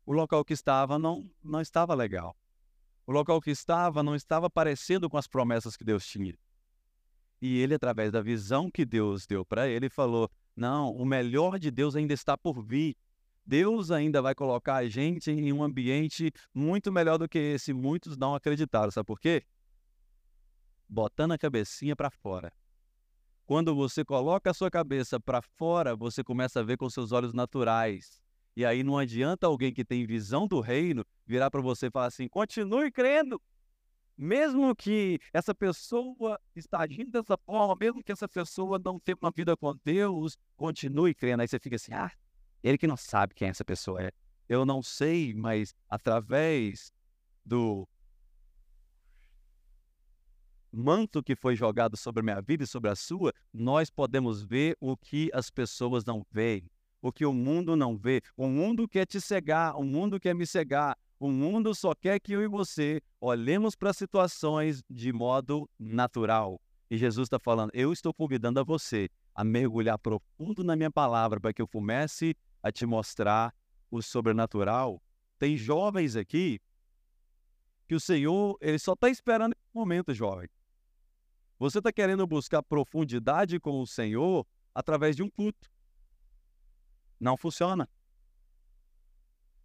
o 0.06 0.12
local 0.12 0.44
que 0.44 0.54
estava 0.54 0.98
não, 0.98 1.30
não 1.44 1.60
estava 1.60 1.94
legal. 1.94 2.34
O 3.06 3.12
local 3.12 3.40
que 3.40 3.50
estava 3.50 4.02
não 4.02 4.16
estava 4.16 4.48
parecendo 4.48 5.10
com 5.10 5.18
as 5.18 5.26
promessas 5.26 5.76
que 5.76 5.84
Deus 5.84 6.06
tinha. 6.06 6.34
E 7.40 7.58
ele, 7.58 7.74
através 7.74 8.10
da 8.10 8.22
visão 8.22 8.70
que 8.70 8.84
Deus 8.84 9.26
deu 9.26 9.44
para 9.44 9.68
ele, 9.68 9.90
falou: 9.90 10.30
Não, 10.56 10.90
o 10.92 11.04
melhor 11.04 11.58
de 11.58 11.70
Deus 11.70 11.94
ainda 11.96 12.14
está 12.14 12.38
por 12.38 12.62
vir. 12.62 12.96
Deus 13.44 13.90
ainda 13.90 14.22
vai 14.22 14.34
colocar 14.34 14.76
a 14.76 14.88
gente 14.88 15.30
em 15.30 15.52
um 15.52 15.62
ambiente 15.62 16.32
muito 16.54 16.92
melhor 16.92 17.18
do 17.18 17.28
que 17.28 17.38
esse. 17.38 17.72
Muitos 17.72 18.16
não 18.16 18.34
acreditaram. 18.34 18.90
Sabe 18.90 19.06
por 19.06 19.20
quê? 19.20 19.44
Botando 20.88 21.32
a 21.32 21.38
cabecinha 21.38 21.96
para 21.96 22.10
fora. 22.10 22.52
Quando 23.44 23.74
você 23.74 24.04
coloca 24.04 24.50
a 24.50 24.54
sua 24.54 24.70
cabeça 24.70 25.18
para 25.18 25.42
fora, 25.42 25.96
você 25.96 26.22
começa 26.22 26.60
a 26.60 26.62
ver 26.62 26.76
com 26.76 26.88
seus 26.88 27.12
olhos 27.12 27.32
naturais. 27.32 28.22
E 28.56 28.64
aí 28.64 28.82
não 28.82 28.98
adianta 28.98 29.46
alguém 29.46 29.72
que 29.72 29.84
tem 29.84 30.06
visão 30.06 30.46
do 30.46 30.60
reino 30.60 31.04
virar 31.26 31.50
para 31.50 31.60
você 31.60 31.86
e 31.86 31.90
falar 31.90 32.06
assim: 32.06 32.28
continue 32.28 32.90
crendo. 32.90 33.40
Mesmo 34.16 34.76
que 34.76 35.18
essa 35.32 35.54
pessoa 35.54 36.38
está 36.54 36.80
agindo 36.80 37.10
dessa 37.10 37.36
forma, 37.36 37.74
mesmo 37.80 38.04
que 38.04 38.12
essa 38.12 38.28
pessoa 38.28 38.78
não 38.78 39.00
tenha 39.00 39.16
uma 39.20 39.32
vida 39.34 39.56
com 39.56 39.74
Deus, 39.82 40.36
continue 40.54 41.14
crendo. 41.14 41.40
Aí 41.40 41.48
você 41.48 41.58
fica 41.58 41.76
assim: 41.76 41.92
ah, 41.94 42.12
ele 42.62 42.78
que 42.78 42.86
não 42.86 42.96
sabe 42.96 43.34
quem 43.34 43.48
essa 43.48 43.64
pessoa 43.64 44.02
é. 44.02 44.10
Eu 44.48 44.64
não 44.64 44.82
sei, 44.82 45.34
mas 45.34 45.74
através 45.88 46.92
do 47.44 47.88
manto 50.72 51.22
que 51.22 51.36
foi 51.36 51.54
jogado 51.54 51.96
sobre 51.96 52.20
a 52.20 52.22
minha 52.22 52.40
vida 52.40 52.64
e 52.64 52.66
sobre 52.66 52.90
a 52.90 52.96
sua, 52.96 53.32
nós 53.52 53.90
podemos 53.90 54.42
ver 54.42 54.76
o 54.80 54.96
que 54.96 55.30
as 55.34 55.50
pessoas 55.50 56.04
não 56.04 56.24
veem, 56.30 56.70
o 57.00 57.12
que 57.12 57.26
o 57.26 57.32
mundo 57.32 57.76
não 57.76 57.96
vê. 57.96 58.22
O 58.36 58.48
mundo 58.48 58.88
quer 58.88 59.06
te 59.06 59.20
cegar, 59.20 59.76
o 59.76 59.84
mundo 59.84 60.18
quer 60.18 60.34
me 60.34 60.46
cegar. 60.46 60.96
O 61.18 61.30
mundo 61.30 61.72
só 61.72 61.94
quer 61.94 62.18
que 62.18 62.32
eu 62.32 62.42
e 62.42 62.48
você 62.48 63.00
olhemos 63.20 63.76
para 63.76 63.92
situações 63.92 64.82
de 64.90 65.12
modo 65.12 65.70
natural. 65.78 66.60
E 66.90 66.96
Jesus 66.96 67.26
está 67.26 67.38
falando: 67.38 67.70
eu 67.72 67.92
estou 67.92 68.12
convidando 68.12 68.58
a 68.58 68.64
você 68.64 69.08
a 69.34 69.44
mergulhar 69.44 69.98
profundo 69.98 70.64
na 70.64 70.74
minha 70.74 70.90
palavra 70.90 71.40
para 71.40 71.52
que 71.52 71.62
eu 71.62 71.68
comece 71.68 72.34
a 72.62 72.70
te 72.70 72.86
mostrar 72.86 73.54
o 73.90 74.00
sobrenatural. 74.00 75.02
Tem 75.38 75.56
jovens 75.56 76.16
aqui 76.16 76.60
que 77.88 77.94
o 77.94 78.00
Senhor 78.00 78.56
ele 78.60 78.78
só 78.78 78.92
está 78.92 79.08
esperando 79.08 79.52
esse 79.52 79.74
momento, 79.74 80.14
jovem. 80.14 80.48
Você 81.58 81.78
está 81.78 81.92
querendo 81.92 82.26
buscar 82.26 82.62
profundidade 82.62 83.58
com 83.60 83.80
o 83.80 83.86
Senhor 83.86 84.46
através 84.74 85.14
de 85.14 85.22
um 85.22 85.30
culto. 85.30 85.70
Não 87.20 87.36
funciona. 87.36 87.88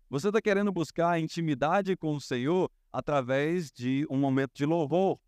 Você 0.10 0.28
está 0.28 0.42
querendo 0.42 0.72
buscar 0.72 1.20
intimidade 1.20 1.96
com 1.98 2.16
o 2.16 2.22
Senhor 2.22 2.72
através 2.92 3.72
de 3.72 4.06
um 4.10 4.18
momento 4.18 4.52
de 4.54 4.66
louvor. 4.66 5.20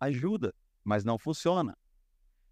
Ajuda, 0.00 0.54
mas 0.82 1.04
não 1.04 1.18
funciona. 1.18 1.76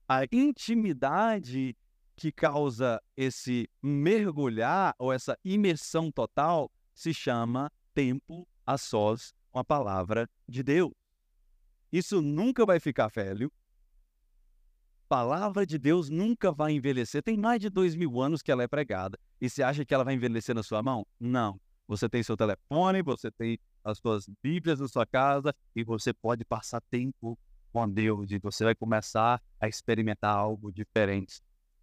A 0.08 0.24
intimidade 0.30 1.76
que 2.16 2.30
causa 2.30 3.02
esse 3.16 3.68
mergulhar 3.82 4.94
ou 4.98 5.12
essa 5.12 5.38
imersão 5.44 6.10
total 6.10 6.70
se 6.94 7.12
chama 7.12 7.70
tempo 7.94 8.46
a 8.66 8.78
sós 8.78 9.32
com 9.50 9.58
a 9.58 9.64
palavra 9.64 10.28
de 10.48 10.62
Deus. 10.62 10.92
Isso 11.92 12.22
nunca 12.22 12.64
vai 12.64 12.80
ficar 12.80 13.08
velho. 13.08 13.52
Palavra 15.08 15.66
de 15.66 15.78
Deus 15.78 16.08
nunca 16.08 16.50
vai 16.50 16.72
envelhecer. 16.72 17.22
Tem 17.22 17.36
mais 17.36 17.60
de 17.60 17.68
dois 17.68 17.94
mil 17.94 18.20
anos 18.20 18.40
que 18.40 18.50
ela 18.50 18.62
é 18.62 18.68
pregada. 18.68 19.18
E 19.40 19.50
você 19.50 19.62
acha 19.62 19.84
que 19.84 19.92
ela 19.92 20.04
vai 20.04 20.14
envelhecer 20.14 20.54
na 20.54 20.62
sua 20.62 20.82
mão? 20.82 21.06
Não. 21.20 21.60
Você 21.86 22.08
tem 22.08 22.22
seu 22.22 22.36
telefone, 22.36 23.02
você 23.02 23.30
tem 23.30 23.58
as 23.84 23.98
suas 23.98 24.26
Bíblias 24.42 24.80
na 24.80 24.88
sua 24.88 25.04
casa 25.04 25.54
e 25.76 25.84
você 25.84 26.14
pode 26.14 26.44
passar 26.44 26.80
tempo 26.90 27.38
com 27.72 27.88
Deus 27.88 28.30
e 28.30 28.38
você 28.38 28.64
vai 28.64 28.74
começar 28.74 29.42
a 29.60 29.68
experimentar 29.68 30.34
algo 30.34 30.72
diferente. 30.72 31.42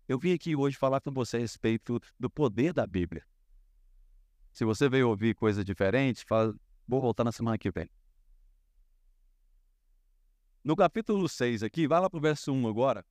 Eu 0.10 0.18
vim 0.18 0.34
aqui 0.34 0.56
hoje 0.56 0.76
falar 0.76 1.00
com 1.02 1.12
você 1.12 1.38
a 1.38 1.40
respeito 1.40 2.02
do 2.20 2.32
poder 2.32 2.74
da 2.74 2.88
Bíblia. 2.88 3.24
Se 4.52 4.66
você 4.66 4.90
veio 4.90 5.08
ouvir 5.08 5.36
coisa 5.36 5.64
diferente, 5.64 6.26
fala, 6.26 6.56
vou 6.88 7.00
voltar 7.00 7.24
na 7.24 7.32
semana 7.32 7.60
que 7.60 7.70
vem. 7.70 7.88
No 10.64 10.76
capítulo 10.76 11.30
6 11.30 11.62
aqui, 11.62 11.88
vai 11.88 12.02
lá 12.02 12.10
para 12.10 12.18
o 12.18 12.22
verso 12.22 12.52
1 12.52 12.68
agora. 12.68 13.06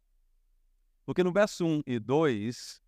Porque 1.07 1.23
no 1.23 1.33
verso 1.33 1.65
1 1.65 1.83
e 1.87 2.01
2, 2.01 2.83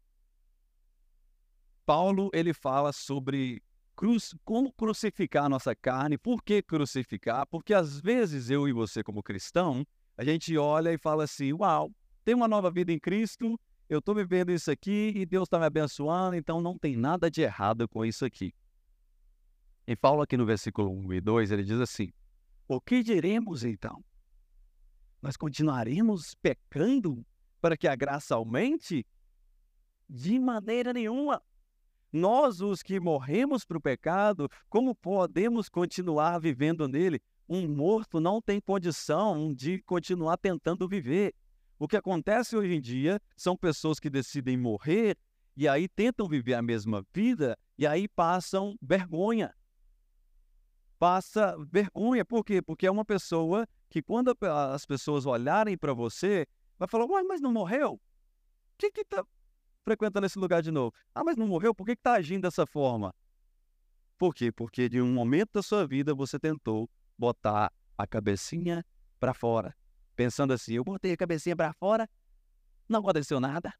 Paulo 1.86 2.30
ele 2.34 2.52
fala 2.52 2.92
sobre 2.92 3.62
cruz, 3.94 4.34
como 4.44 4.72
crucificar 4.72 5.44
a 5.44 5.48
nossa 5.48 5.72
carne. 5.76 6.18
Por 6.18 6.42
que 6.42 6.60
crucificar? 6.62 7.46
Porque 7.46 7.72
às 7.72 8.00
vezes 8.00 8.50
eu 8.50 8.66
e 8.66 8.72
você, 8.72 9.04
como 9.04 9.22
cristão, 9.22 9.86
a 10.16 10.24
gente 10.24 10.58
olha 10.58 10.92
e 10.92 10.98
fala 10.98 11.22
assim: 11.22 11.52
Uau, 11.52 11.92
tem 12.24 12.34
uma 12.34 12.48
nova 12.48 12.72
vida 12.72 12.92
em 12.92 12.98
Cristo, 12.98 13.56
eu 13.90 13.98
estou 13.98 14.14
vivendo 14.14 14.52
isso 14.52 14.70
aqui 14.70 15.12
e 15.16 15.26
Deus 15.26 15.48
está 15.48 15.58
me 15.58 15.64
abençoando, 15.66 16.36
então 16.36 16.60
não 16.60 16.78
tem 16.78 16.96
nada 16.96 17.28
de 17.28 17.42
errado 17.42 17.88
com 17.88 18.04
isso 18.04 18.24
aqui. 18.24 18.54
E 19.84 19.96
Paulo, 19.96 20.22
aqui 20.22 20.36
no 20.36 20.46
versículo 20.46 20.88
1 20.92 21.14
e 21.14 21.20
2, 21.20 21.50
ele 21.50 21.64
diz 21.64 21.80
assim: 21.80 22.12
O 22.68 22.80
que 22.80 23.02
diremos 23.02 23.64
então? 23.64 24.00
Nós 25.20 25.36
continuaremos 25.36 26.36
pecando 26.36 27.26
para 27.60 27.76
que 27.76 27.88
a 27.88 27.96
graça 27.96 28.36
aumente? 28.36 29.04
De 30.08 30.38
maneira 30.38 30.92
nenhuma. 30.92 31.42
Nós, 32.12 32.60
os 32.60 32.84
que 32.84 33.00
morremos 33.00 33.64
para 33.64 33.78
o 33.78 33.80
pecado, 33.80 34.48
como 34.68 34.94
podemos 34.94 35.68
continuar 35.68 36.38
vivendo 36.38 36.86
nele? 36.86 37.20
Um 37.48 37.66
morto 37.66 38.20
não 38.20 38.40
tem 38.40 38.60
condição 38.60 39.52
de 39.52 39.82
continuar 39.82 40.36
tentando 40.36 40.86
viver. 40.86 41.34
O 41.80 41.88
que 41.88 41.96
acontece 41.96 42.54
hoje 42.54 42.74
em 42.74 42.80
dia 42.80 43.18
são 43.34 43.56
pessoas 43.56 43.98
que 43.98 44.10
decidem 44.10 44.54
morrer 44.54 45.16
e 45.56 45.66
aí 45.66 45.88
tentam 45.88 46.28
viver 46.28 46.52
a 46.52 46.60
mesma 46.60 47.02
vida 47.10 47.56
e 47.78 47.86
aí 47.86 48.06
passam 48.06 48.76
vergonha. 48.82 49.54
Passa 50.98 51.56
vergonha, 51.72 52.22
por 52.22 52.44
quê? 52.44 52.60
Porque 52.60 52.86
é 52.86 52.90
uma 52.90 53.02
pessoa 53.02 53.66
que 53.88 54.02
quando 54.02 54.36
as 54.74 54.84
pessoas 54.84 55.24
olharem 55.24 55.78
para 55.78 55.94
você, 55.94 56.46
vai 56.78 56.86
falar, 56.86 57.06
uai, 57.06 57.22
mas 57.22 57.40
não 57.40 57.50
morreu? 57.50 57.94
O 57.94 58.00
que 58.76 58.90
que 58.90 59.02
tá 59.02 59.24
frequentando 59.82 60.26
esse 60.26 60.38
lugar 60.38 60.60
de 60.60 60.70
novo. 60.70 60.94
Ah, 61.14 61.24
mas 61.24 61.38
não 61.38 61.46
morreu? 61.46 61.74
Por 61.74 61.86
que 61.86 61.92
está 61.92 62.12
agindo 62.12 62.42
dessa 62.42 62.66
forma? 62.66 63.14
Por 64.18 64.34
quê? 64.34 64.52
Porque 64.52 64.86
de 64.86 65.00
um 65.00 65.10
momento 65.14 65.52
da 65.54 65.62
sua 65.62 65.86
vida 65.86 66.14
você 66.14 66.38
tentou 66.38 66.90
botar 67.16 67.72
a 67.96 68.06
cabecinha 68.06 68.84
para 69.18 69.32
fora. 69.32 69.74
Pensando 70.16 70.52
assim, 70.52 70.74
eu 70.74 70.84
botei 70.84 71.12
a 71.12 71.16
cabecinha 71.16 71.56
para 71.56 71.72
fora, 71.72 72.08
não 72.88 73.00
aconteceu 73.00 73.40
nada. 73.40 73.72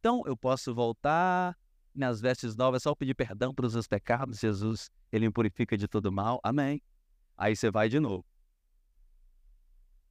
Então 0.00 0.22
eu 0.26 0.36
posso 0.36 0.74
voltar, 0.74 1.56
minhas 1.94 2.20
vestes 2.20 2.56
novas, 2.56 2.82
só 2.82 2.94
pedir 2.94 3.14
perdão 3.14 3.54
pelos 3.54 3.74
meus 3.74 3.86
pecados, 3.86 4.38
Jesus, 4.38 4.90
Ele 5.12 5.26
me 5.26 5.32
purifica 5.32 5.76
de 5.76 5.86
todo 5.86 6.10
mal. 6.10 6.40
Amém. 6.42 6.82
Aí 7.36 7.54
você 7.54 7.70
vai 7.70 7.88
de 7.88 8.00
novo. 8.00 8.24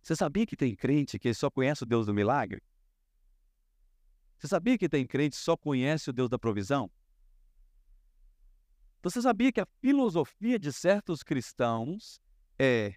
Você 0.02 0.16
sabia 0.16 0.46
que 0.46 0.58
tem 0.58 0.76
crente 0.76 1.18
que 1.18 1.34
só 1.34 1.50
conhece 1.50 1.84
o 1.84 1.86
Deus 1.86 2.06
do 2.06 2.14
milagre? 2.14 2.62
Você 4.38 4.48
sabia 4.48 4.78
que 4.78 4.90
tem 4.90 5.08
crente 5.08 5.38
que 5.38 5.44
só 5.44 5.56
conhece 5.56 6.10
o 6.10 6.14
Deus 6.14 6.30
da 6.30 6.38
provisão? 6.38 6.92
Você 9.02 9.22
sabia 9.22 9.52
que 9.52 9.62
a 9.62 9.68
filosofia 9.80 10.60
de 10.60 10.74
certos 10.74 11.24
cristãos 11.24 12.22
é: 12.60 12.96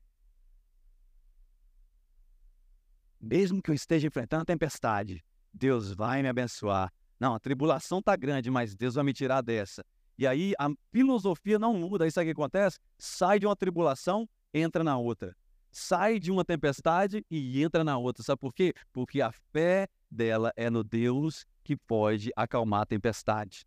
mesmo 3.21 3.63
que 3.63 3.71
eu 3.71 3.75
esteja 3.75 4.07
enfrentando 4.07 4.43
a 4.43 4.47
tempestade, 4.47 5.25
Deus 5.53 5.93
vai 5.93 6.23
me 6.23 6.29
abençoar. 6.29 6.93
Não, 7.19 7.35
a 7.35 7.41
tribulação 7.41 7.99
está 8.01 8.15
grande, 8.15 8.51
mas 8.51 8.77
Deus 8.77 8.95
vai 8.95 9.05
me 9.05 9.13
tirar 9.13 9.41
dessa. 9.41 9.85
E 10.19 10.27
aí 10.27 10.55
a 10.59 10.69
filosofia 10.91 11.59
não 11.59 11.75
muda. 11.75 12.05
Aí 12.05 12.11
sabe 12.11 12.31
o 12.31 12.35
que 12.35 12.41
acontece? 12.41 12.79
Sai 12.99 13.39
de 13.39 13.47
uma 13.47 13.57
tribulação, 13.57 14.29
entra 14.53 14.83
na 14.83 14.97
outra. 14.97 15.35
Sai 15.71 16.19
de 16.19 16.31
uma 16.31 16.45
tempestade 16.45 17.25
e 17.31 17.63
entra 17.63 17.85
na 17.85 17.99
outra. 17.99 18.23
Sabe 18.23 18.41
por 18.41 18.53
quê? 18.53 18.73
Porque 18.93 19.21
a 19.21 19.31
fé 19.31 19.89
dela 20.11 20.53
é 20.57 20.71
no 20.71 20.83
Deus 20.83 21.47
que 21.63 21.77
pode 21.77 22.31
acalmar 22.37 22.83
a 22.83 22.87
tempestade. 22.87 23.67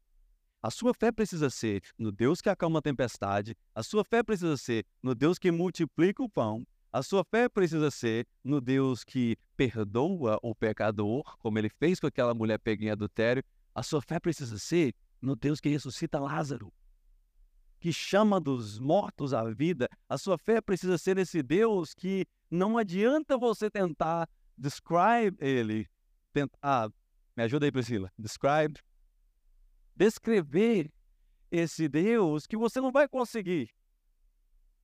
A 0.61 0.69
sua 0.69 0.93
fé 0.93 1.11
precisa 1.11 1.49
ser 1.49 1.81
no 1.97 2.11
Deus 2.11 2.41
que 2.41 2.49
acalma 2.49 2.79
a 2.79 2.81
tempestade, 2.81 3.55
a 3.73 3.81
sua 3.81 4.03
fé 4.03 4.21
precisa 4.21 4.57
ser 4.57 4.85
no 5.01 5.15
Deus 5.15 5.39
que 5.39 5.51
multiplica 5.51 6.21
o 6.21 6.29
pão, 6.29 6.67
a 6.91 7.03
sua 7.03 7.23
fé 7.23 7.47
precisa 7.47 7.91
ser 7.91 8.27
no 8.43 8.59
Deus 8.59 9.03
que 9.03 9.37
perdoa 9.55 10.39
o 10.41 10.55
pecador, 10.55 11.23
como 11.37 11.59
ele 11.59 11.69
fez 11.69 11.99
com 11.99 12.07
aquela 12.07 12.33
mulher 12.33 12.57
pega 12.57 12.85
em 12.85 12.89
adultério. 12.89 13.43
A 13.75 13.83
sua 13.83 14.01
fé 14.01 14.19
precisa 14.19 14.57
ser 14.57 14.95
no 15.21 15.35
Deus 15.35 15.59
que 15.59 15.69
ressuscita 15.69 16.19
Lázaro, 16.19 16.73
que 17.79 17.93
chama 17.93 18.39
dos 18.39 18.79
mortos 18.79 19.33
à 19.33 19.43
vida. 19.51 19.87
A 20.07 20.17
sua 20.17 20.37
fé 20.37 20.59
precisa 20.59 20.97
ser 20.97 21.15
nesse 21.15 21.43
Deus 21.43 21.93
que 21.93 22.25
não 22.49 22.77
adianta 22.77 23.37
você 23.37 23.69
tentar 23.69 24.27
describe 24.57 25.37
ele, 25.39 25.87
tentar, 26.33 26.57
ah, 26.61 26.89
me 27.35 27.43
ajuda 27.43 27.65
aí, 27.65 27.71
Priscila. 27.71 28.11
Describe. 28.17 28.79
Descrever 29.95 30.91
esse 31.51 31.87
Deus 31.87 32.45
que 32.47 32.57
você 32.57 32.81
não 32.81 32.91
vai 32.91 33.07
conseguir. 33.07 33.69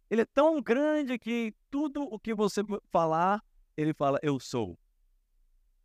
Ele 0.10 0.22
é 0.22 0.26
tão 0.26 0.62
grande 0.62 1.18
que 1.18 1.54
tudo 1.70 2.04
o 2.04 2.20
que 2.20 2.34
você 2.34 2.62
falar, 2.92 3.44
ele 3.76 3.94
fala, 3.94 4.20
eu 4.22 4.40
sou. 4.40 4.78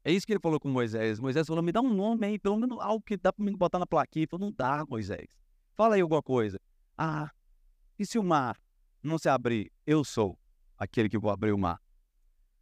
É 0.04 0.12
isso 0.12 0.26
que 0.26 0.32
ele 0.32 0.40
falou 0.40 0.58
com 0.58 0.68
Moisés. 0.68 1.18
Moisés 1.18 1.46
falou, 1.46 1.62
me 1.62 1.72
dá 1.72 1.80
um 1.80 1.92
nome 1.92 2.26
aí, 2.26 2.38
pelo 2.38 2.56
menos 2.56 2.78
algo 2.80 3.02
que 3.04 3.16
dá 3.16 3.32
para 3.32 3.44
me 3.44 3.54
botar 3.56 3.78
na 3.78 3.86
plaquinha. 3.86 4.22
Ele 4.22 4.30
falou, 4.30 4.46
não 4.46 4.52
dá, 4.52 4.84
Moisés. 4.88 5.28
Fala 5.74 5.94
aí 5.94 6.00
alguma 6.00 6.22
coisa. 6.22 6.60
Ah, 6.96 7.30
e 7.98 8.06
se 8.06 8.18
o 8.18 8.22
mar 8.22 8.58
não 9.02 9.18
se 9.18 9.28
abrir? 9.28 9.70
Eu 9.86 10.04
sou 10.04 10.38
aquele 10.76 11.08
que 11.08 11.18
vou 11.18 11.30
abrir 11.30 11.52
o 11.52 11.58
mar. 11.58 11.80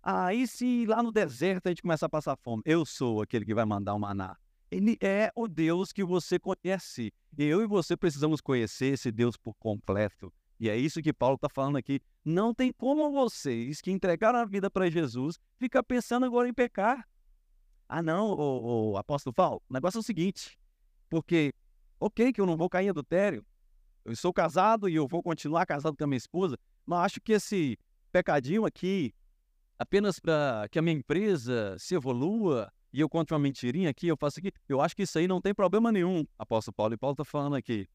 Ah, 0.02 0.32
e 0.32 0.46
se 0.46 0.86
lá 0.86 1.02
no 1.02 1.12
deserto 1.12 1.66
a 1.66 1.70
gente 1.70 1.82
começar 1.82 2.06
a 2.06 2.08
passar 2.08 2.36
fome? 2.36 2.62
Eu 2.64 2.84
sou 2.84 3.22
aquele 3.22 3.44
que 3.44 3.54
vai 3.54 3.64
mandar 3.64 3.94
o 3.94 3.98
maná. 3.98 4.36
Ele 4.70 4.96
é 5.00 5.30
o 5.34 5.48
Deus 5.48 5.92
que 5.92 6.04
você 6.04 6.38
conhece. 6.38 7.12
Eu 7.36 7.62
e 7.62 7.66
você 7.66 7.96
precisamos 7.96 8.40
conhecer 8.40 8.94
esse 8.94 9.10
Deus 9.10 9.36
por 9.36 9.54
completo. 9.54 10.32
E 10.58 10.68
é 10.68 10.76
isso 10.76 11.02
que 11.02 11.12
Paulo 11.12 11.36
está 11.36 11.48
falando 11.48 11.76
aqui. 11.76 12.00
Não 12.24 12.52
tem 12.52 12.72
como 12.72 13.12
vocês 13.12 13.80
que 13.80 13.90
entregaram 13.90 14.38
a 14.38 14.44
vida 14.44 14.70
para 14.70 14.90
Jesus 14.90 15.38
ficar 15.56 15.82
pensando 15.82 16.26
agora 16.26 16.48
em 16.48 16.54
pecar. 16.54 17.08
Ah, 17.88 18.02
não, 18.02 18.32
o, 18.32 18.92
o 18.92 18.96
apóstolo 18.96 19.32
Paulo, 19.32 19.62
o 19.68 19.72
negócio 19.72 19.98
é 19.98 20.00
o 20.00 20.04
seguinte. 20.04 20.58
Porque, 21.08 21.54
ok, 21.98 22.32
que 22.32 22.40
eu 22.40 22.46
não 22.46 22.56
vou 22.56 22.68
cair 22.68 22.86
em 22.86 22.90
adultério. 22.90 23.44
Eu 24.04 24.16
sou 24.16 24.32
casado 24.32 24.88
e 24.88 24.94
eu 24.94 25.06
vou 25.06 25.22
continuar 25.22 25.64
casado 25.64 25.96
com 25.96 26.04
a 26.04 26.06
minha 26.06 26.18
esposa. 26.18 26.58
Mas 26.84 27.06
acho 27.06 27.20
que 27.20 27.32
esse 27.32 27.78
pecadinho 28.10 28.66
aqui 28.66 29.14
apenas 29.78 30.18
para 30.18 30.66
que 30.70 30.78
a 30.78 30.82
minha 30.82 30.96
empresa 30.96 31.76
se 31.78 31.94
evolua 31.94 32.70
e 32.92 33.00
eu 33.00 33.08
conto 33.08 33.32
uma 33.32 33.38
mentirinha 33.38 33.90
aqui, 33.90 34.08
eu 34.08 34.16
faço 34.16 34.40
aqui. 34.40 34.50
Eu 34.68 34.80
acho 34.80 34.96
que 34.96 35.02
isso 35.02 35.18
aí 35.18 35.28
não 35.28 35.40
tem 35.40 35.54
problema 35.54 35.92
nenhum, 35.92 36.24
apóstolo 36.38 36.74
Paulo. 36.74 36.94
E 36.94 36.96
Paulo 36.96 37.12
está 37.12 37.24
falando 37.24 37.54
aqui. 37.54 37.86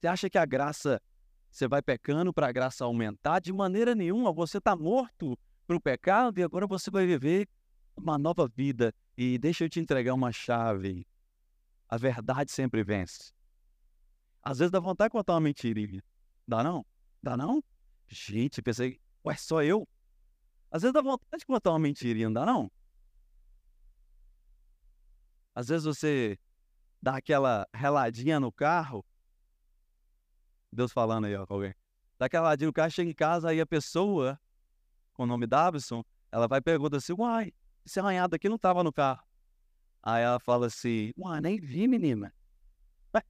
Você 0.00 0.06
acha 0.06 0.30
que 0.30 0.38
a 0.38 0.46
graça, 0.46 1.00
você 1.50 1.66
vai 1.66 1.82
pecando 1.82 2.32
para 2.32 2.48
a 2.48 2.52
graça 2.52 2.84
aumentar? 2.84 3.40
De 3.40 3.52
maneira 3.52 3.94
nenhuma. 3.94 4.32
Você 4.32 4.58
está 4.58 4.76
morto 4.76 5.38
para 5.66 5.76
o 5.76 5.80
pecado 5.80 6.38
e 6.38 6.42
agora 6.42 6.66
você 6.66 6.90
vai 6.90 7.06
viver 7.06 7.48
uma 7.96 8.18
nova 8.18 8.48
vida. 8.48 8.94
E 9.16 9.38
deixa 9.38 9.64
eu 9.64 9.68
te 9.68 9.80
entregar 9.80 10.14
uma 10.14 10.30
chave. 10.30 11.06
A 11.88 11.96
verdade 11.96 12.52
sempre 12.52 12.84
vence. 12.84 13.32
Às 14.42 14.58
vezes 14.58 14.70
dá 14.70 14.78
vontade 14.78 15.08
de 15.08 15.12
contar 15.12 15.34
uma 15.34 15.40
mentirinha. 15.40 16.02
Dá 16.46 16.62
não? 16.62 16.84
Dá 17.22 17.36
não? 17.36 17.62
Gente, 18.06 18.62
pensei, 18.62 19.00
ué, 19.24 19.34
só 19.36 19.62
eu? 19.62 19.86
Às 20.70 20.82
vezes 20.82 20.92
dá 20.92 21.02
vontade 21.02 21.40
de 21.40 21.46
contar 21.46 21.70
uma 21.70 21.78
mentirinha, 21.78 22.30
dá 22.30 22.46
não? 22.46 22.70
Às 25.54 25.68
vezes 25.68 25.84
você 25.84 26.38
dá 27.02 27.16
aquela 27.16 27.66
reladinha 27.74 28.38
no 28.38 28.52
carro. 28.52 29.04
Deus 30.72 30.92
falando 30.92 31.26
aí, 31.26 31.34
ó, 31.34 31.46
com 31.46 31.54
alguém. 31.54 31.74
Dá 32.18 32.26
aquela 32.26 32.48
reladinha 32.48 32.66
no 32.68 32.72
carro, 32.72 32.90
chega 32.90 33.10
em 33.10 33.14
casa, 33.14 33.50
aí 33.50 33.60
a 33.60 33.66
pessoa, 33.66 34.38
com 35.12 35.22
o 35.22 35.26
nome 35.26 35.46
Davison, 35.46 36.04
ela 36.30 36.48
vai 36.48 36.60
perguntar 36.60 36.98
assim, 36.98 37.12
uai, 37.12 37.52
esse 37.84 37.98
arranhado 37.98 38.34
aqui 38.34 38.48
não 38.48 38.58
tava 38.58 38.82
no 38.82 38.92
carro. 38.92 39.22
Aí 40.02 40.22
ela 40.22 40.38
fala 40.40 40.66
assim, 40.66 41.12
uai, 41.16 41.40
nem 41.40 41.60
vi, 41.60 41.86
menina. 41.88 42.34
Ué? 43.14 43.22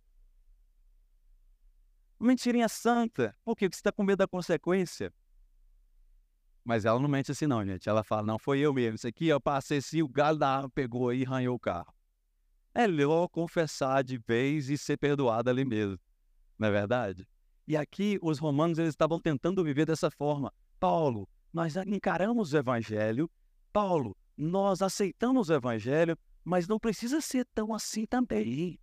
Mentirinha 2.18 2.68
santa. 2.68 3.36
Por 3.44 3.56
quê? 3.56 3.68
Porque 3.68 3.76
você 3.76 3.82
tá 3.82 3.92
com 3.92 4.02
medo 4.02 4.18
da 4.18 4.26
consequência. 4.26 5.12
Mas 6.64 6.84
ela 6.84 6.98
não 6.98 7.08
mente 7.08 7.30
assim 7.30 7.46
não, 7.46 7.64
gente. 7.64 7.88
Ela 7.88 8.02
fala, 8.02 8.22
não, 8.22 8.38
foi 8.38 8.60
eu 8.60 8.72
mesmo. 8.74 8.96
Isso 8.96 9.06
aqui 9.06 9.28
eu 9.28 9.40
passei 9.40 9.78
assim, 9.78 10.02
o 10.02 10.08
galho 10.08 10.38
da 10.38 10.56
arma 10.56 10.70
pegou 10.70 11.08
aí 11.08 11.22
e 11.22 11.26
arranhou 11.26 11.54
o 11.56 11.60
carro 11.60 11.92
é 12.78 12.86
melhor 12.86 13.28
confessar 13.28 14.04
de 14.04 14.16
vez 14.18 14.70
e 14.70 14.78
ser 14.78 14.96
perdoado 14.96 15.50
ali 15.50 15.64
mesmo. 15.64 15.98
Não 16.58 16.68
é 16.68 16.70
verdade? 16.70 17.26
E 17.66 17.76
aqui 17.76 18.18
os 18.22 18.38
romanos 18.38 18.78
eles 18.78 18.90
estavam 18.90 19.20
tentando 19.20 19.62
viver 19.62 19.86
dessa 19.86 20.10
forma. 20.10 20.52
Paulo, 20.80 21.28
nós 21.52 21.76
encaramos 21.76 22.52
o 22.52 22.56
evangelho. 22.56 23.30
Paulo, 23.72 24.16
nós 24.36 24.82
aceitamos 24.82 25.50
o 25.50 25.54
evangelho, 25.54 26.16
mas 26.44 26.66
não 26.66 26.78
precisa 26.78 27.20
ser 27.20 27.46
tão 27.54 27.74
assim 27.74 28.06
também. 28.06 28.78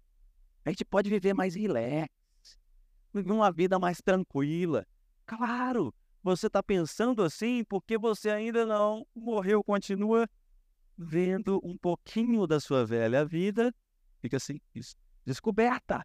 A 0.63 0.69
gente 0.69 0.85
pode 0.85 1.09
viver 1.09 1.33
mais 1.33 1.55
relax, 1.55 2.09
viver 3.13 3.31
uma 3.31 3.51
vida 3.51 3.77
mais 3.79 4.01
tranquila. 4.01 4.85
Claro, 5.25 5.93
você 6.23 6.47
está 6.47 6.61
pensando 6.61 7.23
assim 7.23 7.63
porque 7.63 7.97
você 7.97 8.29
ainda 8.29 8.65
não 8.65 9.05
morreu, 9.15 9.63
continua 9.63 10.29
vendo 10.97 11.59
um 11.63 11.77
pouquinho 11.77 12.47
da 12.47 12.59
sua 12.59 12.85
velha 12.85 13.25
vida 13.25 13.73
Fica 14.25 14.37
assim, 14.37 14.59
isso. 14.73 14.95
Descoberta. 15.23 16.03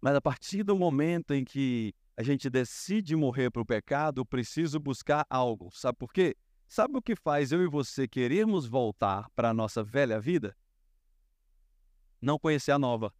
Mas 0.00 0.14
a 0.14 0.20
partir 0.20 0.62
do 0.62 0.76
momento 0.76 1.34
em 1.34 1.44
que 1.44 1.94
a 2.16 2.22
gente 2.22 2.48
decide 2.48 3.16
morrer 3.16 3.50
para 3.50 3.62
o 3.62 3.66
pecado, 3.66 4.24
preciso 4.24 4.78
buscar 4.78 5.26
algo. 5.28 5.70
Sabe 5.72 5.98
por 5.98 6.12
quê? 6.12 6.36
Sabe 6.68 6.96
o 6.98 7.02
que 7.02 7.16
faz 7.16 7.50
eu 7.52 7.62
e 7.62 7.68
você 7.68 8.06
querermos 8.06 8.66
voltar 8.66 9.28
para 9.34 9.50
a 9.50 9.54
nossa 9.54 9.82
velha 9.82 10.20
vida? 10.20 10.56
Não 12.20 12.38
conhecer 12.38 12.72
a 12.72 12.78
nova. 12.78 13.12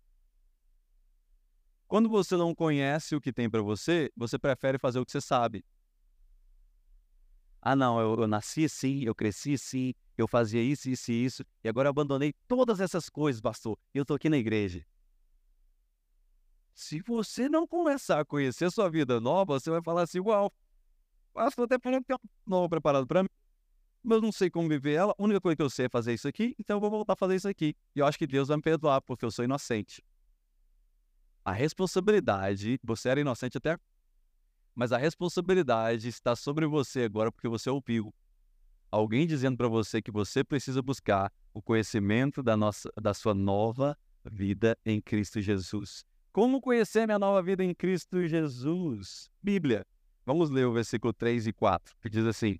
Quando 1.87 2.09
você 2.09 2.37
não 2.37 2.55
conhece 2.55 3.17
o 3.17 3.21
que 3.21 3.33
tem 3.33 3.49
para 3.49 3.63
você, 3.63 4.13
você 4.15 4.39
prefere 4.39 4.79
fazer 4.79 4.99
o 4.99 5.07
que 5.07 5.13
você 5.13 5.21
sabe. 5.21 5.65
Ah, 7.63 7.75
não, 7.75 7.99
eu, 7.99 8.21
eu 8.21 8.29
nasci 8.29 8.67
assim, 8.67 9.03
eu 9.05 9.15
cresci 9.15 9.55
assim, 9.55 9.95
eu 10.17 10.29
fazia 10.29 10.63
isso, 10.63 10.91
isso 10.91 11.11
e 11.11 11.25
isso, 11.25 11.45
e 11.65 11.69
agora 11.69 11.87
eu 11.87 11.91
abandonei 11.91 12.33
todas 12.47 12.81
essas 12.81 13.09
coisas, 13.09 13.41
pastor, 13.41 13.79
e 13.95 13.99
eu 13.99 14.03
estou 14.03 14.15
aqui 14.15 14.29
na 14.29 14.37
igreja. 14.37 14.85
Se 16.79 17.03
você 17.03 17.49
não 17.49 17.67
começar 17.67 18.21
a 18.21 18.25
conhecer 18.25 18.71
sua 18.71 18.88
vida 18.88 19.19
nova, 19.21 19.59
você 19.59 19.69
vai 19.69 19.83
falar 19.83 20.03
assim, 20.03 20.21
uau, 20.21 20.53
pastor 21.35 21.64
até 21.64 21.77
falando 21.77 22.03
que 22.03 22.07
tem 22.07 22.17
uma 22.17 22.31
nova 22.47 22.69
preparado 22.69 23.05
para 23.05 23.25
mim, 23.25 23.29
mas 24.01 24.14
eu 24.19 24.23
não 24.23 24.31
sei 24.31 24.49
como 24.49 24.69
viver 24.69 24.93
ela, 24.93 25.12
a 25.19 25.21
única 25.21 25.41
coisa 25.41 25.57
que 25.57 25.62
eu 25.62 25.69
sei 25.69 25.87
é 25.87 25.88
fazer 25.88 26.14
isso 26.14 26.29
aqui, 26.29 26.55
então 26.57 26.77
eu 26.77 26.81
vou 26.81 26.88
voltar 26.88 27.14
a 27.14 27.17
fazer 27.17 27.35
isso 27.35 27.49
aqui. 27.49 27.75
E 27.97 27.99
eu 27.99 28.07
acho 28.07 28.17
que 28.17 28.29
Deus 28.29 28.47
vai 28.47 28.59
me 28.59 28.62
perdoar, 28.62 29.03
porque 29.03 29.25
eu 29.25 29.31
sou 29.33 29.45
inocente. 29.45 30.05
A 31.45 31.51
responsabilidade, 31.51 32.79
você 32.85 33.09
era 33.09 33.21
inocente 33.21 33.59
até 33.59 33.77
mas 34.73 34.93
a 34.93 34.99
responsabilidade 34.99 36.07
está 36.07 36.37
sobre 36.37 36.64
você 36.64 37.03
agora 37.03 37.33
porque 37.33 37.49
você 37.49 37.69
ouviu 37.69 38.14
alguém 38.88 39.27
dizendo 39.27 39.57
para 39.57 39.67
você 39.67 40.01
que 40.01 40.12
você 40.12 40.45
precisa 40.45 40.81
buscar 40.81 41.33
o 41.53 41.61
conhecimento 41.61 42.41
da, 42.41 42.57
nossa, 42.57 42.88
da 43.03 43.12
sua 43.12 43.35
nova 43.35 43.99
vida 44.25 44.79
em 44.87 45.01
Cristo 45.01 45.41
Jesus. 45.41 46.07
Como 46.33 46.61
conhecer 46.61 47.07
minha 47.07 47.19
nova 47.19 47.43
vida 47.43 47.64
em 47.64 47.75
Cristo 47.75 48.27
Jesus? 48.27 49.31
Bíblia. 49.43 49.87
Vamos 50.25 50.51
ler 50.51 50.67
o 50.67 50.73
versículo 50.73 51.12
3 51.12 51.47
e 51.47 51.53
4, 51.53 51.97
que 52.01 52.11
diz 52.11 52.27
assim: 52.27 52.59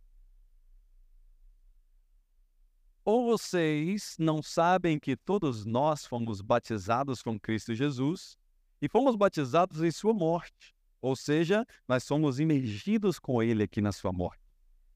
Ou 3.05 3.27
vocês 3.27 4.17
não 4.19 4.43
sabem 4.43 4.99
que 4.99 5.17
todos 5.17 5.65
nós 5.65 6.07
fomos 6.07 6.41
batizados 6.41 7.23
com 7.23 7.39
Cristo 7.39 7.75
Jesus 7.75 8.37
e 8.81 8.89
fomos 8.89 9.17
batizados 9.17 9.83
em 9.83 9.91
sua 9.91 10.15
morte, 10.15 10.75
ou 11.01 11.15
seja, 11.15 11.67
nós 11.87 12.05
somos 12.05 12.41
imergidos 12.41 13.19
com 13.19 13.43
ele 13.43 13.63
aqui 13.63 13.81
na 13.81 13.93
sua 13.93 14.13
morte 14.13 14.49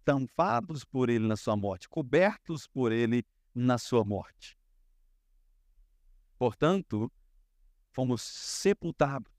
tampados 0.05 0.85
por 0.85 1.09
ele 1.09 1.27
na 1.27 1.37
sua 1.37 1.57
morte, 1.57 1.89
cobertos 1.89 2.67
por 2.67 2.93
ele 2.93 3.25
na 3.55 3.79
sua 3.79 4.05
morte. 4.05 4.59
Portanto, 6.39 7.11
fomos 7.93 8.23
sepultados 8.23 9.31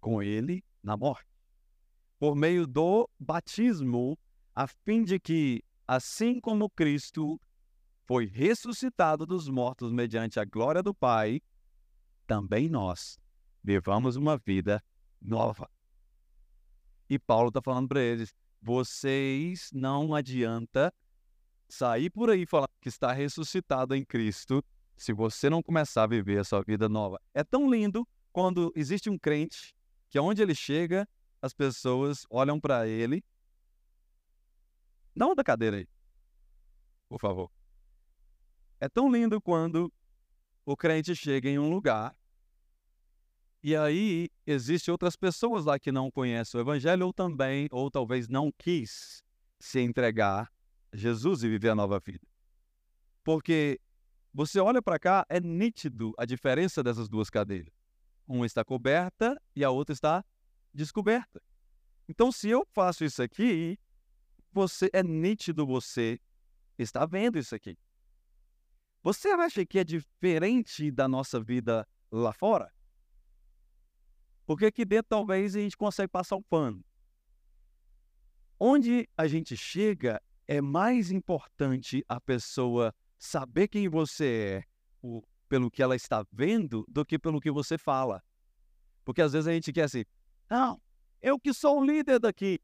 com 0.00 0.22
ele 0.22 0.64
na 0.82 0.96
morte, 0.96 1.28
por 2.18 2.34
meio 2.34 2.66
do 2.66 3.08
batismo, 3.18 4.18
a 4.54 4.66
fim 4.66 5.04
de 5.04 5.20
que, 5.20 5.62
assim 5.86 6.40
como 6.40 6.68
Cristo 6.70 7.40
foi 8.04 8.26
ressuscitado 8.26 9.24
dos 9.24 9.48
mortos 9.48 9.92
mediante 9.92 10.40
a 10.40 10.44
glória 10.44 10.82
do 10.82 10.92
Pai, 10.92 11.40
também 12.26 12.68
nós 12.68 13.18
vivamos 13.62 14.16
uma 14.16 14.36
vida 14.36 14.82
nova. 15.20 15.70
E 17.08 17.18
Paulo 17.18 17.48
está 17.48 17.60
falando 17.62 17.88
para 17.88 18.00
eles: 18.00 18.34
vocês 18.60 19.70
não 19.72 20.14
adianta 20.14 20.92
sair 21.68 22.10
por 22.10 22.30
aí 22.30 22.44
falando 22.46 22.70
que 22.80 22.88
está 22.88 23.12
ressuscitado 23.12 23.94
em 23.94 24.04
Cristo 24.04 24.64
se 24.96 25.12
você 25.12 25.50
não 25.50 25.62
começar 25.62 26.04
a 26.04 26.06
viver 26.06 26.38
a 26.38 26.44
sua 26.44 26.62
vida 26.62 26.88
nova. 26.88 27.20
É 27.34 27.42
tão 27.42 27.70
lindo 27.70 28.06
quando 28.32 28.72
existe 28.74 29.10
um 29.10 29.18
crente 29.18 29.74
que 30.08 30.18
onde 30.18 30.42
ele 30.42 30.54
chega, 30.54 31.08
as 31.40 31.52
pessoas 31.52 32.24
olham 32.30 32.60
para 32.60 32.86
ele. 32.86 33.24
Dá 35.14 35.26
uma 35.26 35.34
da 35.34 35.44
cadeira 35.44 35.78
aí, 35.78 35.88
por 37.08 37.20
favor. 37.20 37.50
É 38.80 38.88
tão 38.88 39.10
lindo 39.10 39.40
quando 39.40 39.92
o 40.64 40.76
crente 40.76 41.14
chega 41.14 41.48
em 41.48 41.58
um 41.58 41.70
lugar 41.70 42.14
e 43.64 43.76
aí, 43.76 44.28
existem 44.44 44.90
outras 44.90 45.14
pessoas 45.14 45.64
lá 45.66 45.78
que 45.78 45.92
não 45.92 46.10
conhecem 46.10 46.58
o 46.58 46.62
Evangelho 46.62 47.06
ou 47.06 47.12
também, 47.12 47.68
ou 47.70 47.88
talvez 47.88 48.26
não 48.28 48.50
quis 48.58 49.22
se 49.60 49.78
entregar 49.78 50.52
a 50.92 50.96
Jesus 50.96 51.44
e 51.44 51.48
viver 51.48 51.68
a 51.68 51.74
nova 51.76 52.00
vida. 52.00 52.26
Porque 53.22 53.80
você 54.32 54.58
olha 54.58 54.80
para 54.80 54.98
cá, 54.98 55.26
é 55.28 55.38
nítido 55.40 56.14
a 56.16 56.24
diferença 56.24 56.82
dessas 56.82 57.08
duas 57.08 57.28
cadeiras. 57.28 57.72
Uma 58.26 58.46
está 58.46 58.64
coberta 58.64 59.40
e 59.54 59.62
a 59.62 59.70
outra 59.70 59.92
está 59.92 60.24
descoberta. 60.72 61.42
Então, 62.08 62.32
se 62.32 62.48
eu 62.48 62.66
faço 62.72 63.04
isso 63.04 63.22
aqui, 63.22 63.78
você 64.50 64.88
é 64.92 65.02
nítido 65.02 65.66
você 65.66 66.18
está 66.78 67.04
vendo 67.04 67.38
isso 67.38 67.54
aqui. 67.54 67.76
Você 69.02 69.28
acha 69.28 69.66
que 69.66 69.78
é 69.78 69.84
diferente 69.84 70.90
da 70.90 71.08
nossa 71.08 71.40
vida 71.40 71.86
lá 72.10 72.32
fora? 72.32 72.72
Porque 74.46 74.66
aqui 74.66 74.84
dentro 74.84 75.08
talvez 75.08 75.56
a 75.56 75.60
gente 75.60 75.76
consegue 75.76 76.08
passar 76.08 76.36
o 76.36 76.42
pano. 76.42 76.84
Onde 78.58 79.08
a 79.16 79.26
gente 79.26 79.56
chega 79.56 80.22
é 80.46 80.60
mais 80.60 81.10
importante 81.10 82.04
a 82.08 82.20
pessoa 82.20 82.94
saber 83.22 83.68
quem 83.68 83.88
você 83.88 84.64
é 84.64 84.64
o, 85.00 85.22
pelo 85.48 85.70
que 85.70 85.80
ela 85.80 85.94
está 85.94 86.26
vendo 86.32 86.84
do 86.88 87.04
que 87.04 87.16
pelo 87.16 87.40
que 87.40 87.52
você 87.52 87.78
fala. 87.78 88.20
Porque 89.04 89.22
às 89.22 89.32
vezes 89.32 89.46
a 89.46 89.52
gente 89.52 89.72
quer 89.72 89.84
assim, 89.84 90.04
não, 90.50 90.82
eu 91.20 91.38
que 91.38 91.54
sou 91.54 91.80
o 91.80 91.84
líder 91.84 92.18
daqui. 92.18 92.60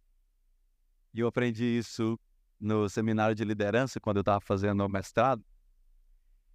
E 1.14 1.20
eu 1.20 1.28
aprendi 1.28 1.64
isso 1.64 2.18
no 2.58 2.88
seminário 2.88 3.36
de 3.36 3.44
liderança, 3.44 4.00
quando 4.00 4.16
eu 4.16 4.22
estava 4.22 4.40
fazendo 4.40 4.84
o 4.84 4.88
mestrado, 4.88 5.44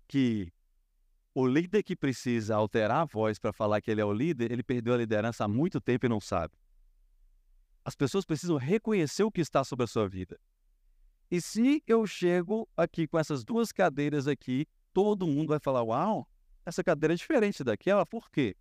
que 0.06 0.52
o 1.34 1.48
líder 1.48 1.82
que 1.82 1.96
precisa 1.96 2.56
alterar 2.56 3.04
a 3.04 3.06
voz 3.06 3.40
para 3.40 3.54
falar 3.54 3.82
que 3.82 3.90
ele 3.90 4.02
é 4.02 4.06
o 4.06 4.12
líder, 4.12 4.52
ele 4.52 4.64
perdeu 4.64 4.94
a 4.94 4.98
liderança 4.98 5.46
há 5.46 5.48
muito 5.48 5.80
tempo 5.80 6.06
e 6.06 6.10
não 6.10 6.20
sabe. 6.20 6.54
As 7.86 7.96
pessoas 7.96 8.26
precisam 8.26 8.58
reconhecer 8.58 9.24
o 9.24 9.32
que 9.32 9.40
está 9.40 9.64
sobre 9.64 9.86
a 9.86 9.88
sua 9.88 10.10
vida. 10.10 10.38
E 11.32 11.42
se 11.42 11.84
eu 11.88 12.06
chego 12.06 12.68
aqui 12.76 13.08
com 13.08 13.18
essas 13.18 13.44
duas 13.44 13.72
cadeiras 13.72 14.28
aqui, 14.28 14.68
todo 14.94 15.28
mundo 15.28 15.50
vai 15.50 15.60
falar: 15.60 15.84
Uau, 15.84 16.28
essa 16.66 16.84
cadeira 16.84 17.14
é 17.14 17.18
diferente 17.18 17.64
daquela, 17.64 18.06
por 18.06 18.30
quê? 18.30 18.56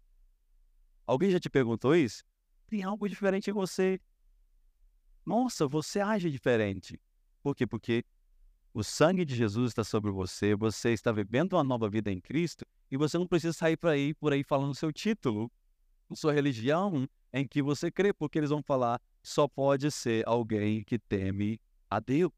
Alguém 1.07 1.31
já 1.31 1.39
te 1.39 1.51
perguntou 1.51 1.95
isso? 1.95 2.25
Tem 2.67 2.83
algo 2.83 3.09
diferente 3.09 3.51
em 3.51 3.53
você. 3.53 4.01
Nossa, 5.25 5.67
você 5.69 6.01
age 6.01 6.31
diferente. 6.31 7.01
Por 7.43 7.55
quê? 7.55 7.67
Porque 7.67 8.05
o 8.73 8.83
sangue 8.83 9.25
de 9.25 9.35
Jesus 9.35 9.71
está 9.71 9.85
sobre 9.85 10.11
você, 10.11 10.55
você 10.55 10.93
está 10.93 11.13
vivendo 11.13 11.53
uma 11.53 11.65
nova 11.65 11.89
vida 11.91 12.11
em 12.11 12.21
Cristo 12.21 12.65
e 12.91 12.97
você 12.97 13.19
não 13.19 13.27
precisa 13.27 13.53
sair 13.53 13.77
por 13.77 13.91
aí, 13.91 14.15
por 14.15 14.33
aí 14.33 14.43
falando 14.43 14.75
seu 14.75 14.93
título, 14.93 15.51
sua 16.15 16.33
religião 16.33 17.09
em 17.33 17.47
que 17.47 17.63
você 17.63 17.91
crê, 17.91 18.13
porque 18.13 18.39
eles 18.39 18.51
vão 18.51 18.63
falar 18.63 19.01
só 19.23 19.47
pode 19.47 19.91
ser 19.91 20.27
alguém 20.27 20.83
que 20.83 20.99
teme 20.99 21.61
a 21.89 22.01
Deus. 22.01 22.33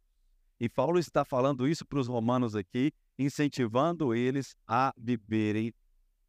E 0.60 0.68
Paulo 0.68 0.98
está 0.98 1.24
falando 1.24 1.68
isso 1.68 1.84
para 1.84 1.98
os 1.98 2.06
romanos 2.06 2.54
aqui, 2.54 2.92
incentivando 3.18 4.14
eles 4.14 4.54
a 4.66 4.92
viverem 4.96 5.74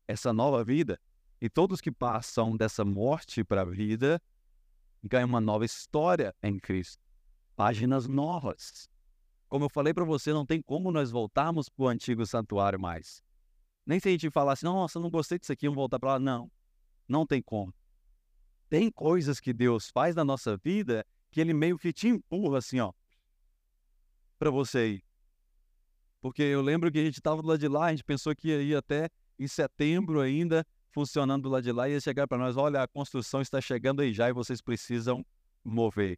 essa 0.07 0.33
nova 0.33 0.63
vida. 0.63 0.99
E 1.39 1.49
todos 1.49 1.81
que 1.81 1.91
passam 1.91 2.55
dessa 2.57 2.83
morte 2.83 3.43
para 3.43 3.61
a 3.61 3.65
vida 3.65 4.21
ganham 5.03 5.27
uma 5.27 5.41
nova 5.41 5.65
história 5.65 6.33
em 6.41 6.57
Cristo. 6.57 7.03
Páginas 7.55 8.07
novas. 8.07 8.89
Como 9.47 9.65
eu 9.65 9.69
falei 9.69 9.93
para 9.93 10.03
você, 10.03 10.33
não 10.33 10.45
tem 10.45 10.61
como 10.61 10.91
nós 10.91 11.11
voltarmos 11.11 11.69
para 11.69 11.85
o 11.85 11.87
antigo 11.87 12.25
santuário 12.25 12.79
mais. 12.79 13.23
Nem 13.85 13.99
se 13.99 14.09
a 14.09 14.11
gente 14.11 14.29
falasse, 14.31 14.63
nossa, 14.63 14.99
não 14.99 15.09
gostei 15.09 15.37
disso 15.37 15.51
aqui, 15.51 15.67
vamos 15.67 15.77
voltar 15.77 15.99
para 15.99 16.13
lá. 16.13 16.19
Não, 16.19 16.51
não 17.07 17.25
tem 17.25 17.41
como. 17.41 17.73
Tem 18.67 18.91
coisas 18.91 19.39
que 19.39 19.53
Deus 19.53 19.89
faz 19.91 20.15
na 20.15 20.25
nossa 20.25 20.57
vida 20.57 21.05
que 21.31 21.39
Ele 21.39 21.53
meio 21.53 21.77
que 21.77 21.93
te 21.93 22.07
empurra 22.07 22.57
assim, 22.57 22.79
ó, 22.79 22.91
para 24.37 24.49
você 24.49 24.95
ir. 24.95 25.03
Porque 26.21 26.41
eu 26.41 26.61
lembro 26.61 26.91
que 26.91 26.99
a 26.99 27.03
gente 27.03 27.19
estava 27.19 27.41
do 27.41 27.47
lado 27.47 27.59
de 27.59 27.67
lá, 27.67 27.85
a 27.85 27.91
gente 27.91 28.03
pensou 28.03 28.35
que 28.35 28.47
ia 28.47 28.79
até 28.79 29.09
em 29.37 29.47
setembro 29.47 30.21
ainda, 30.21 30.65
funcionando 30.91 31.43
do 31.43 31.49
lado 31.49 31.63
de 31.63 31.71
lá, 31.71 31.87
ia 31.87 31.99
chegar 31.99 32.27
para 32.27 32.37
nós, 32.37 32.57
olha, 32.57 32.81
a 32.81 32.87
construção 32.87 33.41
está 33.41 33.61
chegando 33.61 34.01
aí 34.01 34.13
já 34.13 34.29
e 34.29 34.33
vocês 34.33 34.61
precisam 34.61 35.25
mover. 35.63 36.17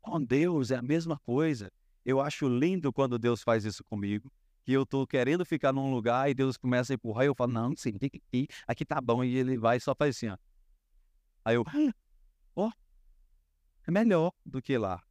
Com 0.00 0.22
Deus 0.22 0.70
é 0.70 0.76
a 0.76 0.82
mesma 0.82 1.18
coisa. 1.20 1.72
Eu 2.04 2.20
acho 2.20 2.46
lindo 2.46 2.92
quando 2.92 3.18
Deus 3.18 3.42
faz 3.42 3.64
isso 3.64 3.82
comigo, 3.82 4.30
que 4.62 4.72
eu 4.72 4.82
estou 4.82 5.06
querendo 5.06 5.44
ficar 5.44 5.72
num 5.72 5.92
lugar 5.92 6.30
e 6.30 6.34
Deus 6.34 6.56
começa 6.56 6.92
a 6.92 6.94
empurrar 6.94 7.24
e 7.24 7.28
eu 7.28 7.34
falo, 7.34 7.52
não, 7.52 7.74
sim, 7.76 7.98
ir, 8.32 8.46
aqui 8.66 8.84
tá 8.84 9.00
bom, 9.00 9.24
e 9.24 9.36
ele 9.36 9.56
vai 9.56 9.78
e 9.78 9.80
só 9.80 9.94
faz 9.94 10.16
assim, 10.16 10.28
ó. 10.28 10.36
Aí 11.44 11.54
eu, 11.56 11.64
ó, 12.54 12.68
oh, 12.68 12.72
é 13.86 13.90
melhor 13.90 14.32
do 14.44 14.60
que 14.62 14.76
lá. 14.76 15.02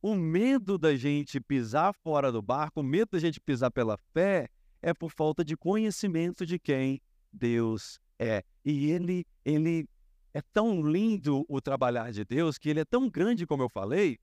O 0.00 0.14
medo 0.14 0.78
da 0.78 0.94
gente 0.94 1.40
pisar 1.40 1.92
fora 1.92 2.30
do 2.30 2.40
barco, 2.40 2.80
o 2.80 2.84
medo 2.84 3.10
da 3.12 3.18
gente 3.18 3.40
pisar 3.40 3.70
pela 3.70 3.96
fé, 3.96 4.48
é 4.80 4.94
por 4.94 5.10
falta 5.10 5.44
de 5.44 5.56
conhecimento 5.56 6.46
de 6.46 6.56
quem 6.58 7.00
Deus 7.32 7.98
é. 8.16 8.44
E 8.64 8.90
ele, 8.90 9.26
ele 9.44 9.88
é 10.32 10.40
tão 10.40 10.80
lindo 10.82 11.44
o 11.48 11.60
trabalhar 11.60 12.12
de 12.12 12.24
Deus, 12.24 12.58
que 12.58 12.68
ele 12.68 12.80
é 12.80 12.84
tão 12.84 13.08
grande, 13.10 13.44
como 13.44 13.64
eu 13.64 13.68
falei, 13.68 14.18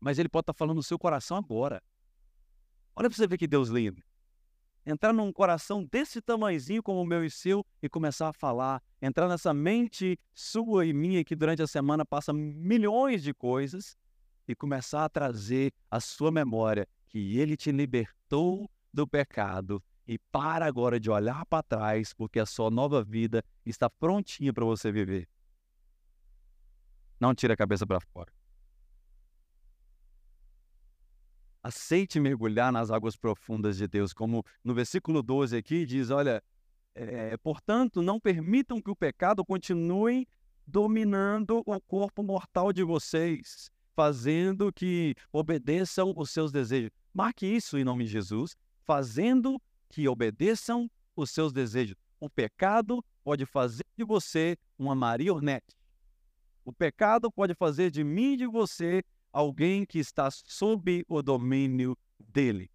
mas 0.00 0.18
ele 0.18 0.28
pode 0.28 0.44
estar 0.44 0.54
falando 0.54 0.76
no 0.76 0.82
seu 0.82 0.98
coração 0.98 1.36
agora. 1.36 1.82
Olha 2.96 3.10
para 3.10 3.16
você 3.16 3.26
ver 3.26 3.36
que 3.36 3.46
Deus 3.46 3.68
lindo. 3.68 4.02
Entrar 4.86 5.12
num 5.12 5.30
coração 5.30 5.84
desse 5.84 6.22
tamanhozinho 6.22 6.82
como 6.82 7.02
o 7.02 7.06
meu 7.06 7.22
e 7.22 7.30
seu 7.30 7.64
e 7.82 7.88
começar 7.90 8.30
a 8.30 8.32
falar. 8.32 8.82
Entrar 9.02 9.28
nessa 9.28 9.52
mente 9.52 10.18
sua 10.32 10.86
e 10.86 10.94
minha 10.94 11.22
que 11.22 11.36
durante 11.36 11.60
a 11.60 11.66
semana 11.66 12.06
passa 12.06 12.32
milhões 12.32 13.22
de 13.22 13.34
coisas 13.34 13.98
e 14.46 14.54
começar 14.54 15.04
a 15.04 15.08
trazer 15.08 15.72
a 15.90 16.00
sua 16.00 16.30
memória 16.30 16.86
que 17.08 17.38
ele 17.38 17.56
te 17.56 17.72
libertou 17.72 18.70
do 18.92 19.06
pecado 19.06 19.82
e 20.06 20.18
para 20.18 20.66
agora 20.66 20.98
de 20.98 21.10
olhar 21.10 21.46
para 21.46 21.62
trás, 21.62 22.12
porque 22.12 22.40
a 22.40 22.46
sua 22.46 22.70
nova 22.70 23.02
vida 23.02 23.44
está 23.64 23.88
prontinha 23.88 24.52
para 24.52 24.64
você 24.64 24.90
viver. 24.90 25.28
Não 27.18 27.34
tire 27.34 27.52
a 27.52 27.56
cabeça 27.56 27.86
para 27.86 28.00
fora. 28.00 28.32
Aceite 31.62 32.18
mergulhar 32.18 32.72
nas 32.72 32.90
águas 32.90 33.16
profundas 33.16 33.76
de 33.76 33.86
Deus, 33.86 34.12
como 34.12 34.44
no 34.64 34.74
versículo 34.74 35.22
12 35.22 35.56
aqui 35.56 35.84
diz: 35.84 36.10
olha, 36.10 36.42
é, 36.94 37.36
portanto, 37.36 38.02
não 38.02 38.18
permitam 38.18 38.80
que 38.80 38.90
o 38.90 38.96
pecado 38.96 39.44
continue 39.44 40.26
dominando 40.66 41.62
o 41.66 41.80
corpo 41.80 42.22
mortal 42.22 42.72
de 42.72 42.82
vocês 42.82 43.70
fazendo 44.00 44.72
que 44.72 45.14
obedeçam 45.30 46.14
os 46.16 46.30
seus 46.30 46.50
desejos. 46.50 46.90
Marque 47.12 47.44
isso 47.44 47.76
em 47.76 47.84
nome 47.84 48.04
de 48.04 48.10
Jesus, 48.10 48.56
fazendo 48.86 49.60
que 49.90 50.08
obedeçam 50.08 50.90
os 51.14 51.28
seus 51.30 51.52
desejos. 51.52 51.94
O 52.18 52.30
pecado 52.30 53.04
pode 53.22 53.44
fazer 53.44 53.84
de 53.98 54.02
você 54.02 54.56
uma 54.78 54.94
marionete. 54.94 55.76
O 56.64 56.72
pecado 56.72 57.30
pode 57.30 57.54
fazer 57.54 57.90
de 57.90 58.02
mim 58.02 58.32
e 58.32 58.36
de 58.38 58.46
você 58.46 59.02
alguém 59.30 59.84
que 59.84 59.98
está 59.98 60.30
sob 60.30 61.04
o 61.06 61.20
domínio 61.20 61.94
dele. 62.18 62.70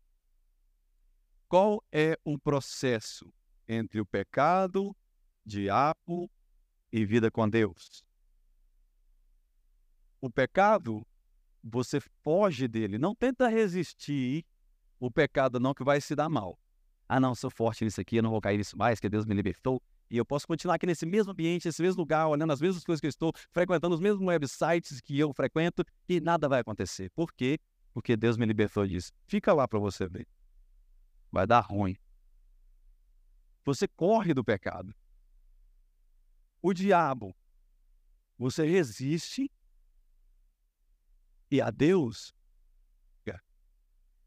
Qual 1.48 1.84
é 1.92 2.20
o 2.24 2.38
processo 2.38 3.34
entre 3.68 4.00
o 4.00 4.06
pecado, 4.06 4.96
diabo 5.44 6.30
e 6.92 7.04
vida 7.04 7.32
com 7.32 7.50
Deus? 7.50 8.06
O 10.22 10.30
pecado 10.30 11.04
você 11.66 12.00
foge 12.00 12.68
dele. 12.68 13.00
Não 13.00 13.16
tenta 13.16 13.48
resistir 13.48 14.46
o 15.00 15.10
pecado, 15.10 15.60
não, 15.60 15.74
que 15.74 15.84
vai 15.84 16.00
se 16.00 16.16
dar 16.16 16.30
mal. 16.30 16.60
Ah, 17.10 17.20
não, 17.20 17.34
sou 17.34 17.50
forte 17.50 17.84
nisso 17.84 18.00
aqui, 18.00 18.18
eu 18.18 18.24
não 18.24 18.30
vou 18.30 18.40
cair 18.40 18.58
nisso 18.58 18.78
mais, 18.78 19.00
que 19.00 19.10
Deus 19.10 19.26
me 19.26 19.34
libertou. 19.34 19.82
E 20.10 20.18
eu 20.18 20.26
posso 20.26 20.48
continuar 20.48 20.76
aqui 20.76 20.86
nesse 20.86 21.06
mesmo 21.06 21.32
ambiente, 21.32 21.66
nesse 21.66 21.82
mesmo 21.82 22.02
lugar, 22.02 22.28
olhando 22.28 22.54
as 22.54 22.62
mesmas 22.62 22.84
coisas 22.84 23.02
que 23.02 23.08
eu 23.08 23.10
estou, 23.10 23.34
frequentando 23.52 23.96
os 23.96 24.00
mesmos 24.00 24.22
websites 24.22 25.02
que 25.02 25.18
eu 25.18 25.34
frequento, 25.34 25.84
e 26.08 26.22
nada 26.22 26.48
vai 26.48 26.62
acontecer. 26.62 27.10
Por 27.12 27.34
quê? 27.34 27.60
Porque 27.92 28.16
Deus 28.16 28.38
me 28.38 28.46
libertou 28.46 28.86
disso. 28.86 29.12
Fica 29.28 29.52
lá 29.52 29.68
para 29.68 29.80
você 29.80 30.08
ver. 30.08 30.28
Vai 31.32 31.48
dar 31.48 31.62
ruim. 31.62 31.96
Você 33.64 33.88
corre 33.88 34.34
do 34.34 34.44
pecado. 34.44 34.94
O 36.62 36.74
diabo, 36.74 37.36
você 38.38 38.66
resiste 38.66 39.50
e 41.50 41.62
a 41.62 41.70
Deus, 41.70 42.34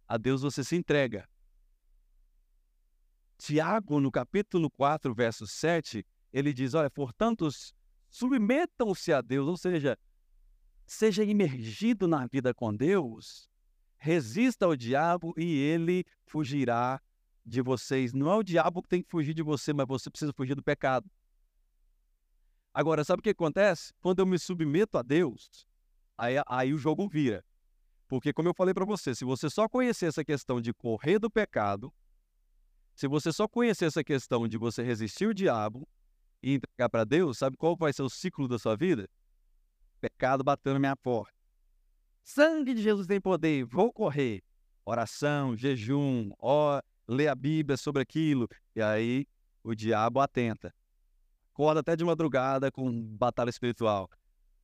a 0.08 0.16
Deus 0.16 0.40
você 0.40 0.64
se 0.64 0.74
entrega. 0.74 1.28
Tiago, 3.36 4.00
no 4.00 4.10
capítulo 4.10 4.70
4, 4.70 5.14
verso 5.14 5.46
7, 5.46 6.04
ele 6.32 6.52
diz: 6.52 6.72
Olha, 6.72 6.90
portanto, 6.90 7.46
submetam-se 8.08 9.12
a 9.12 9.20
Deus, 9.20 9.46
ou 9.46 9.56
seja, 9.56 9.98
seja 10.86 11.22
imergido 11.22 12.08
na 12.08 12.26
vida 12.26 12.54
com 12.54 12.74
Deus, 12.74 13.48
resista 13.98 14.64
ao 14.64 14.74
diabo 14.74 15.34
e 15.36 15.56
ele 15.58 16.04
fugirá 16.24 17.00
de 17.44 17.60
vocês. 17.60 18.14
Não 18.14 18.30
é 18.30 18.34
o 18.34 18.42
diabo 18.42 18.82
que 18.82 18.88
tem 18.88 19.02
que 19.02 19.10
fugir 19.10 19.34
de 19.34 19.42
você, 19.42 19.74
mas 19.74 19.86
você 19.86 20.10
precisa 20.10 20.32
fugir 20.32 20.54
do 20.54 20.62
pecado. 20.62 21.08
Agora, 22.72 23.04
sabe 23.04 23.20
o 23.20 23.22
que 23.22 23.30
acontece? 23.30 23.92
Quando 24.00 24.20
eu 24.20 24.26
me 24.26 24.38
submeto 24.38 24.96
a 24.96 25.02
Deus, 25.02 25.66
aí, 26.18 26.34
aí 26.46 26.74
o 26.74 26.78
jogo 26.78 27.08
vira. 27.08 27.44
Porque, 28.08 28.32
como 28.32 28.48
eu 28.48 28.54
falei 28.54 28.74
para 28.74 28.84
você, 28.84 29.14
se 29.14 29.24
você 29.24 29.48
só 29.48 29.68
conhecer 29.68 30.06
essa 30.06 30.24
questão 30.24 30.60
de 30.60 30.74
correr 30.74 31.18
do 31.18 31.30
pecado, 31.30 31.92
se 32.94 33.06
você 33.06 33.32
só 33.32 33.46
conhecer 33.46 33.84
essa 33.84 34.02
questão 34.02 34.48
de 34.48 34.58
você 34.58 34.82
resistir 34.82 35.26
o 35.26 35.34
diabo 35.34 35.86
e 36.42 36.54
entregar 36.54 36.88
para 36.88 37.04
Deus, 37.04 37.38
sabe 37.38 37.56
qual 37.56 37.76
vai 37.76 37.92
ser 37.92 38.02
o 38.02 38.10
ciclo 38.10 38.48
da 38.48 38.58
sua 38.58 38.76
vida? 38.76 39.08
Pecado 40.00 40.42
batendo 40.42 40.74
na 40.74 40.80
minha 40.80 40.96
porta. 40.96 41.32
Sangue 42.24 42.74
de 42.74 42.82
Jesus 42.82 43.06
tem 43.06 43.20
poder, 43.20 43.64
vou 43.64 43.92
correr. 43.92 44.42
Oração, 44.84 45.56
jejum, 45.56 46.30
ó, 46.38 46.80
ler 47.06 47.28
a 47.28 47.34
Bíblia 47.34 47.76
sobre 47.76 48.02
aquilo. 48.02 48.48
E 48.74 48.82
aí 48.82 49.26
o 49.62 49.74
diabo 49.74 50.20
atenta. 50.20 50.74
Acorda 51.52 51.80
até 51.80 51.94
de 51.94 52.04
madrugada 52.04 52.70
com 52.70 52.90
batalha 53.16 53.50
espiritual. 53.50 54.08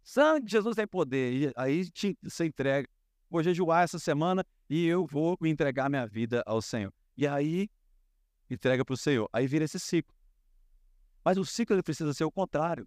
Sangue 0.05 0.45
de 0.45 0.53
Jesus 0.53 0.77
tem 0.77 0.87
poder. 0.87 1.33
E 1.33 1.53
aí 1.57 1.91
te, 1.91 2.17
você 2.23 2.45
entrega. 2.45 2.87
Vou 3.31 3.43
jejuar 3.43 3.83
essa 3.83 3.99
semana 3.99 4.45
e 4.69 4.87
eu 4.87 5.07
vou 5.07 5.37
entregar 5.43 5.89
minha 5.89 6.07
vida 6.07 6.43
ao 6.47 6.61
Senhor. 6.61 6.93
E 7.17 7.27
aí, 7.27 7.71
entrega 8.51 8.85
para 8.85 8.93
o 8.93 8.99
Senhor. 8.99 9.29
Aí 9.33 9.47
vira 9.47 9.65
esse 9.65 9.81
ciclo. 9.81 10.15
Mas 11.25 11.39
o 11.39 11.45
ciclo 11.45 11.83
precisa 11.83 12.13
ser 12.13 12.25
o 12.25 12.31
contrário. 12.31 12.87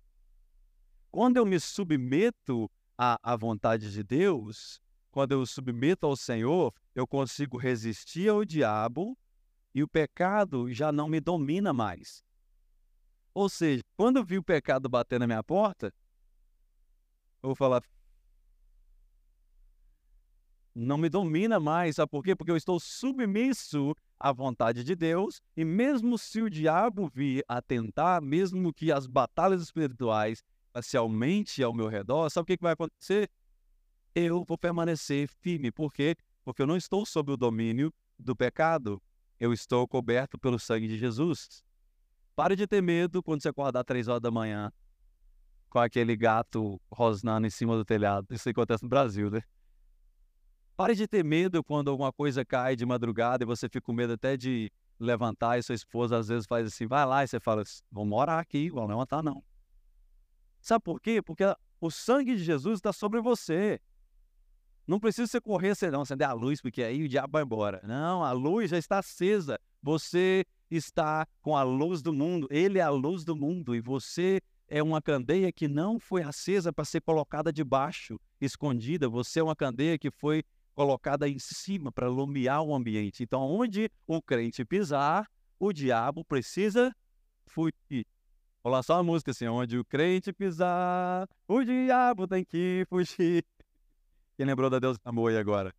Quando 1.10 1.38
eu 1.38 1.46
me 1.46 1.60
submeto 1.60 2.70
à, 2.96 3.18
à 3.24 3.36
vontade 3.36 3.92
de 3.92 4.04
Deus, 4.04 4.80
quando 5.10 5.32
eu 5.32 5.44
submeto 5.46 6.06
ao 6.06 6.16
Senhor, 6.16 6.72
eu 6.94 7.08
consigo 7.08 7.58
resistir 7.58 8.30
ao 8.30 8.46
diabo 8.46 9.18
e 9.74 9.82
o 9.82 9.88
pecado 9.88 10.72
já 10.72 10.92
não 10.92 11.10
me 11.10 11.20
domina 11.20 11.74
mais. 11.74 12.24
Ou 13.34 13.50
seja, 13.50 13.84
quando 13.96 14.18
eu 14.18 14.24
vi 14.24 14.38
o 14.38 14.44
pecado 14.44 14.88
bater 14.88 15.20
na 15.20 15.26
minha 15.26 15.44
porta, 15.44 15.92
vou 17.48 17.56
falar. 17.56 17.82
Não 20.76 20.98
me 20.98 21.10
domina 21.10 21.60
mais, 21.60 21.96
sabe 21.96 22.12
por 22.12 22.24
quê? 22.24 22.36
Porque 22.36 22.52
eu 22.52 22.58
estou 22.58 22.80
submisso 22.80 23.96
à 24.20 24.32
vontade 24.32 24.84
de 24.84 24.96
Deus, 24.96 25.42
e 25.56 25.66
mesmo 25.66 26.18
se 26.18 26.42
o 26.42 26.50
diabo 26.50 27.08
vir 27.08 27.44
a 27.48 27.62
tentar, 27.62 28.22
mesmo 28.22 28.72
que 28.72 28.92
as 28.92 29.08
batalhas 29.08 29.62
espirituais 29.62 30.44
se 30.82 30.96
aumente 30.96 31.64
ao 31.64 31.74
meu 31.74 31.88
redor, 31.88 32.30
sabe 32.30 32.44
o 32.44 32.58
que 32.58 32.62
vai 32.62 32.74
acontecer? 32.74 33.30
Eu 34.14 34.44
vou 34.44 34.58
permanecer 34.58 35.28
firme. 35.28 35.72
Por 35.72 35.92
quê? 35.92 36.16
Porque 36.44 36.62
eu 36.62 36.68
não 36.68 36.78
estou 36.78 37.06
sob 37.06 37.32
o 37.32 37.38
domínio 37.38 37.92
do 38.18 38.36
pecado. 38.36 39.02
Eu 39.40 39.54
estou 39.54 39.88
coberto 39.88 40.38
pelo 40.38 40.60
sangue 40.60 40.88
de 40.88 40.98
Jesus. 40.98 41.64
Pare 42.36 42.56
de 42.56 42.68
ter 42.68 42.82
medo 42.82 43.24
quando 43.24 43.42
você 43.42 43.50
acordar 43.50 43.84
três 43.84 44.08
horas 44.08 44.22
da 44.22 44.32
manhã 44.32 44.72
com 45.70 45.80
aquele 45.80 46.16
gato 46.16 46.80
rosnando 46.92 47.48
em 47.48 47.50
cima 47.50 47.76
do 47.76 47.86
telhado. 47.86 48.28
Isso 48.32 48.50
acontece 48.50 48.84
no 48.84 48.90
Brasil, 48.90 49.30
né? 49.30 49.42
Pare 50.76 50.96
de 50.96 51.08
ter 51.08 51.24
medo 51.24 51.64
quando 51.64 51.90
alguma 51.90 52.14
coisa 52.14 52.46
cai 52.46 52.76
de 52.76 52.86
madrugada 52.86 53.44
e 53.44 53.48
você 53.48 53.68
fica 53.68 53.82
com 53.82 53.94
medo 53.94 54.14
até 54.14 54.38
de 54.38 54.72
levantar 55.00 55.58
e 55.58 55.64
sua 55.64 55.76
esposa 55.76 56.18
às 56.18 56.28
vezes 56.28 56.46
faz 56.46 56.68
assim, 56.68 56.88
vai 56.88 57.06
lá 57.06 57.24
e 57.24 57.28
você 57.28 57.40
fala, 57.40 57.64
vamos 57.92 58.10
morar 58.10 58.40
aqui, 58.40 58.70
vamos 58.70 58.90
levantar 58.90 59.24
não. 59.24 59.44
Sabe 60.62 60.84
por 60.84 61.00
quê? 61.00 61.22
Porque 61.22 61.44
o 61.80 61.90
sangue 61.90 62.36
de 62.36 62.44
Jesus 62.44 62.80
está 62.80 62.92
sobre 62.92 63.22
você. 63.22 63.80
Não 64.88 65.00
precisa 65.00 65.28
você 65.28 65.42
correr, 65.42 65.76
você 65.76 65.92
não 65.92 66.02
acender 66.02 66.28
a 66.28 66.34
luz, 66.34 66.62
porque 66.62 66.82
aí 66.82 67.04
o 67.04 67.10
diabo 67.10 67.34
vai 67.34 67.44
embora. 67.44 67.82
Não, 67.84 68.24
a 68.24 68.32
luz 68.32 68.70
já 68.70 68.78
está 68.78 69.00
acesa. 69.00 69.60
Você 69.82 70.46
está 70.72 71.28
com 71.42 71.56
a 71.56 71.64
luz 71.64 72.02
do 72.02 72.14
mundo. 72.14 72.48
Ele 72.50 72.80
é 72.80 72.82
a 72.82 72.90
luz 72.90 73.24
do 73.24 73.36
mundo 73.36 73.76
e 73.76 73.82
você 73.82 74.42
é 74.68 74.84
uma 74.84 75.02
candeia 75.02 75.52
que 75.52 75.68
não 75.68 76.00
foi 76.00 76.24
acesa 76.24 76.74
para 76.74 76.86
ser 76.86 77.02
colocada 77.02 77.52
debaixo, 77.52 78.20
escondida. 78.40 79.08
Você 79.10 79.40
é 79.40 79.44
uma 79.44 79.56
candeia 79.56 79.98
que 79.98 80.12
foi 80.12 80.44
colocada 80.76 81.28
em 81.28 81.40
cima 81.40 81.92
para 81.92 82.08
iluminar 82.08 82.62
o 82.62 82.76
ambiente. 82.76 83.24
Então, 83.24 83.42
onde 83.42 83.90
o 84.06 84.22
crente 84.22 84.64
pisar, 84.64 85.28
o 85.60 85.74
diabo 85.74 86.24
precisa 86.24 86.96
fugir. 87.48 88.06
Vou 88.64 88.72
lançar 88.72 88.96
uma 88.96 89.04
música 89.04 89.32
assim, 89.32 89.48
onde 89.48 89.78
o 89.78 89.86
crente 89.86 90.34
pisar, 90.34 91.28
o 91.48 91.64
diabo 91.64 92.28
tem 92.28 92.44
que 92.44 92.86
fugir. 92.90 93.44
Quem 94.38 94.46
lembrou 94.46 94.70
da 94.70 94.78
Deus 94.78 94.98
amor 95.04 95.32
aí 95.32 95.38
agora? 95.38 95.74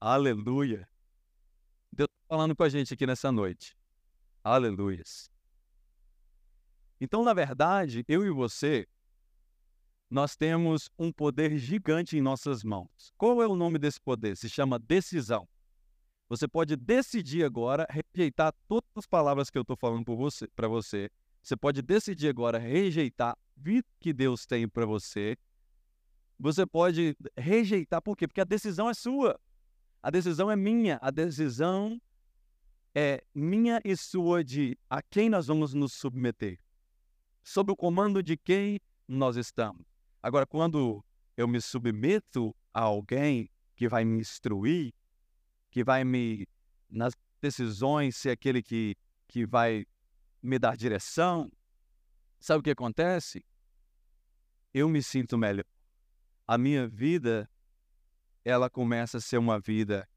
Aleluia. 0.00 0.86
Deus 1.92 2.08
está 2.10 2.36
falando 2.36 2.56
com 2.56 2.62
a 2.64 2.68
gente 2.68 2.92
aqui 2.92 3.06
nessa 3.06 3.30
noite. 3.30 3.76
Aleluias. 4.42 5.31
Então, 7.02 7.24
na 7.24 7.34
verdade, 7.34 8.04
eu 8.06 8.24
e 8.24 8.30
você, 8.30 8.86
nós 10.08 10.36
temos 10.36 10.88
um 10.98 11.10
poder 11.12 11.58
gigante 11.58 12.16
em 12.16 12.20
nossas 12.20 12.62
mãos. 12.62 13.12
Qual 13.16 13.42
é 13.42 13.46
o 13.46 13.56
nome 13.56 13.78
desse 13.78 14.00
poder? 14.00 14.36
Se 14.36 14.48
chama 14.48 14.78
decisão. 14.78 15.48
Você 16.28 16.46
pode 16.46 16.76
decidir 16.76 17.44
agora 17.44 17.86
rejeitar 17.90 18.54
todas 18.68 18.88
as 18.96 19.06
palavras 19.06 19.50
que 19.50 19.58
eu 19.58 19.62
estou 19.62 19.76
falando 19.76 20.04
para 20.04 20.14
você, 20.14 20.48
você. 20.68 21.10
Você 21.42 21.56
pode 21.56 21.82
decidir 21.82 22.28
agora 22.28 22.56
rejeitar 22.56 23.32
a 23.32 23.38
vida 23.56 23.86
que 23.98 24.12
Deus 24.12 24.46
tem 24.46 24.68
para 24.68 24.86
você 24.86 25.36
você 26.42 26.66
pode 26.66 27.16
rejeitar. 27.36 28.02
Por 28.02 28.16
quê? 28.16 28.26
Porque 28.26 28.40
a 28.40 28.44
decisão 28.44 28.90
é 28.90 28.94
sua. 28.94 29.38
A 30.02 30.10
decisão 30.10 30.50
é 30.50 30.56
minha. 30.56 30.98
A 31.00 31.10
decisão 31.10 32.00
é 32.92 33.22
minha 33.32 33.80
e 33.84 33.96
sua 33.96 34.42
de 34.42 34.76
a 34.90 35.00
quem 35.00 35.30
nós 35.30 35.46
vamos 35.46 35.72
nos 35.72 35.92
submeter. 35.92 36.58
Sob 37.42 37.72
o 37.72 37.76
comando 37.76 38.22
de 38.22 38.36
quem 38.36 38.80
nós 39.06 39.36
estamos. 39.36 39.84
Agora, 40.22 40.46
quando 40.46 41.04
eu 41.36 41.48
me 41.48 41.60
submeto 41.60 42.54
a 42.72 42.80
alguém 42.80 43.48
que 43.74 43.88
vai 43.88 44.04
me 44.04 44.20
instruir, 44.20 44.92
que 45.70 45.82
vai 45.82 46.04
me, 46.04 46.46
nas 46.88 47.14
decisões, 47.40 48.16
ser 48.16 48.30
aquele 48.30 48.62
que, 48.62 48.96
que 49.26 49.44
vai 49.44 49.84
me 50.42 50.58
dar 50.58 50.76
direção, 50.76 51.50
sabe 52.38 52.60
o 52.60 52.62
que 52.62 52.70
acontece? 52.70 53.44
Eu 54.72 54.88
me 54.88 55.02
sinto 55.02 55.36
melhor 55.36 55.64
a 56.46 56.58
minha 56.58 56.86
vida 56.86 57.48
ela 58.44 58.68
começa 58.68 59.18
a 59.18 59.20
ser 59.20 59.38
uma 59.38 59.58
vida 59.58 60.08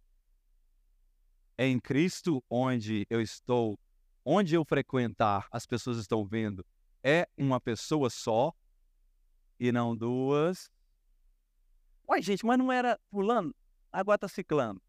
em 1.58 1.80
Cristo, 1.80 2.44
onde 2.50 3.06
eu 3.10 3.22
estou, 3.22 3.80
onde 4.26 4.56
eu 4.56 4.66
frequentar, 4.66 5.48
as 5.50 5.66
pessoas 5.66 5.98
estão 5.98 6.26
vendo, 6.26 6.66
é 7.08 7.30
uma 7.38 7.62
pessoa 7.62 8.10
só 8.10 8.52
e 9.60 9.72
não 9.72 9.96
duas. 9.96 10.72
Uai, 12.10 12.20
gente, 12.20 12.44
mas 12.44 12.58
não 12.58 12.72
era 12.72 13.00
fulano, 13.12 13.54
agora 13.91 14.18
tá 14.18 14.28
ciclando. 14.28 14.82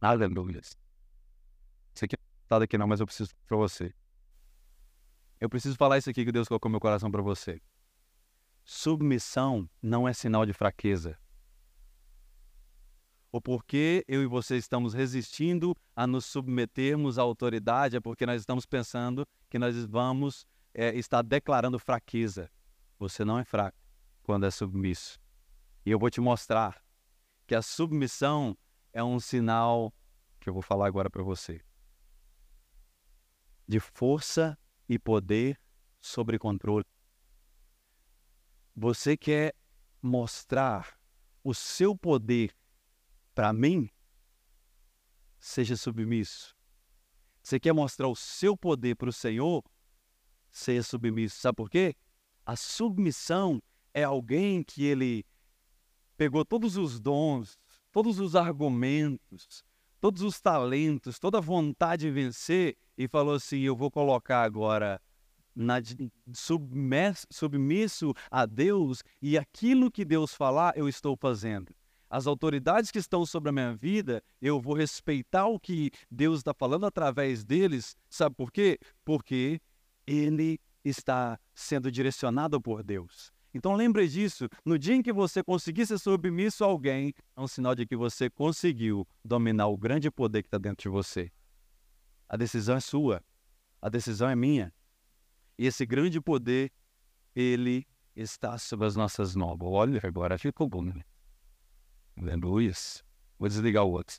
Aleluia. 0.00 0.60
Isso 0.60 2.04
aqui 2.04 2.16
não 2.16 2.46
tá 2.46 2.60
daqui 2.60 2.78
não, 2.78 2.86
mas 2.86 3.00
eu 3.00 3.06
preciso 3.06 3.34
para 3.44 3.56
você. 3.56 3.92
Eu 5.40 5.48
preciso 5.48 5.74
falar 5.76 5.98
isso 5.98 6.08
aqui 6.08 6.24
que 6.24 6.30
Deus 6.30 6.46
colocou 6.46 6.68
no 6.68 6.74
meu 6.74 6.80
coração 6.80 7.10
para 7.10 7.20
você. 7.20 7.60
Submissão 8.64 9.68
não 9.82 10.06
é 10.06 10.12
sinal 10.12 10.46
de 10.46 10.52
fraqueza. 10.52 11.18
O 13.36 13.40
porquê 13.42 14.02
eu 14.08 14.22
e 14.22 14.26
você 14.26 14.56
estamos 14.56 14.94
resistindo 14.94 15.76
a 15.94 16.06
nos 16.06 16.24
submetermos 16.24 17.18
à 17.18 17.22
autoridade 17.22 17.94
é 17.94 18.00
porque 18.00 18.24
nós 18.24 18.40
estamos 18.40 18.64
pensando 18.64 19.28
que 19.50 19.58
nós 19.58 19.84
vamos 19.84 20.46
é, 20.72 20.96
estar 20.96 21.20
declarando 21.20 21.78
fraqueza. 21.78 22.50
Você 22.98 23.26
não 23.26 23.38
é 23.38 23.44
fraco 23.44 23.76
quando 24.22 24.46
é 24.46 24.50
submisso. 24.50 25.20
E 25.84 25.90
eu 25.90 25.98
vou 25.98 26.08
te 26.08 26.18
mostrar 26.18 26.82
que 27.46 27.54
a 27.54 27.60
submissão 27.60 28.56
é 28.90 29.04
um 29.04 29.20
sinal 29.20 29.92
que 30.40 30.48
eu 30.48 30.54
vou 30.54 30.62
falar 30.62 30.86
agora 30.86 31.10
para 31.10 31.22
você 31.22 31.60
de 33.68 33.78
força 33.78 34.58
e 34.88 34.98
poder 34.98 35.60
sobre 36.00 36.38
controle. 36.38 36.86
Você 38.74 39.14
quer 39.14 39.54
mostrar 40.00 40.98
o 41.44 41.52
seu 41.52 41.94
poder 41.94 42.56
para 43.36 43.52
mim? 43.52 43.90
Seja 45.38 45.76
submisso. 45.76 46.56
Você 47.42 47.60
quer 47.60 47.74
mostrar 47.74 48.08
o 48.08 48.16
seu 48.16 48.56
poder 48.56 48.96
para 48.96 49.10
o 49.10 49.12
Senhor? 49.12 49.62
Seja 50.50 50.82
submisso. 50.82 51.38
Sabe 51.38 51.54
por 51.54 51.68
quê? 51.68 51.94
A 52.46 52.56
submissão 52.56 53.62
é 53.92 54.02
alguém 54.02 54.62
que 54.62 54.84
ele 54.84 55.22
pegou 56.16 56.46
todos 56.46 56.78
os 56.78 56.98
dons, 56.98 57.58
todos 57.92 58.18
os 58.18 58.34
argumentos, 58.34 59.62
todos 60.00 60.22
os 60.22 60.40
talentos, 60.40 61.18
toda 61.18 61.36
a 61.36 61.42
vontade 61.42 62.06
de 62.06 62.10
vencer 62.10 62.74
e 62.96 63.06
falou 63.06 63.34
assim: 63.34 63.60
Eu 63.60 63.76
vou 63.76 63.90
colocar 63.90 64.44
agora 64.44 64.98
na, 65.54 65.74
submisso 67.30 68.14
a 68.30 68.46
Deus 68.46 69.02
e 69.20 69.36
aquilo 69.36 69.90
que 69.90 70.06
Deus 70.06 70.32
falar 70.32 70.72
eu 70.74 70.88
estou 70.88 71.14
fazendo. 71.18 71.74
As 72.08 72.26
autoridades 72.26 72.90
que 72.90 72.98
estão 72.98 73.26
sobre 73.26 73.48
a 73.48 73.52
minha 73.52 73.74
vida, 73.74 74.22
eu 74.40 74.60
vou 74.60 74.74
respeitar 74.74 75.46
o 75.46 75.58
que 75.58 75.90
Deus 76.10 76.38
está 76.38 76.54
falando 76.54 76.86
através 76.86 77.44
deles. 77.44 77.96
Sabe 78.08 78.34
por 78.36 78.52
quê? 78.52 78.78
Porque 79.04 79.60
ele 80.06 80.60
está 80.84 81.38
sendo 81.52 81.90
direcionado 81.90 82.60
por 82.60 82.82
Deus. 82.82 83.32
Então 83.52 83.74
lembre 83.74 84.06
disso, 84.06 84.48
no 84.64 84.78
dia 84.78 84.94
em 84.94 85.02
que 85.02 85.12
você 85.12 85.42
conseguir 85.42 85.86
ser 85.86 85.98
submisso 85.98 86.62
a 86.62 86.68
alguém, 86.68 87.12
é 87.34 87.40
um 87.40 87.48
sinal 87.48 87.74
de 87.74 87.86
que 87.86 87.96
você 87.96 88.28
conseguiu 88.30 89.08
dominar 89.24 89.66
o 89.66 89.76
grande 89.76 90.10
poder 90.10 90.42
que 90.42 90.48
está 90.48 90.58
dentro 90.58 90.82
de 90.82 90.88
você. 90.88 91.32
A 92.28 92.36
decisão 92.36 92.76
é 92.76 92.80
sua, 92.80 93.24
a 93.80 93.88
decisão 93.88 94.28
é 94.28 94.36
minha. 94.36 94.72
E 95.58 95.66
esse 95.66 95.86
grande 95.86 96.20
poder, 96.20 96.70
ele 97.34 97.86
está 98.14 98.58
sobre 98.58 98.86
as 98.86 98.94
nossas 98.94 99.34
mãos. 99.34 99.56
Olha, 99.60 100.00
agora 100.04 100.38
ficou 100.38 100.68
bom, 100.68 100.82
né? 100.82 101.02
Aleluia. 102.16 102.72
Vou 103.38 103.48
desligar 103.48 103.84
o 103.84 103.90
outro. 103.90 104.16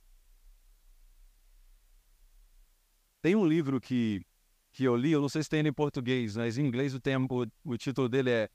Tem 3.21 3.35
um 3.35 3.45
livro 3.45 3.81
que, 3.81 4.23
que 4.71 4.83
eu 4.83 4.95
li, 4.95 5.11
eu 5.11 5.21
não 5.21 5.29
sei 5.29 5.41
se 5.41 5.49
tem 5.49 5.65
em 5.65 5.73
português, 5.73 6.37
mas 6.37 6.57
em 6.57 6.65
inglês 6.65 6.93
o, 6.93 6.99
tempo, 6.99 7.47
o 7.63 7.77
título 7.77 8.07
dele 8.07 8.29
é 8.29 8.49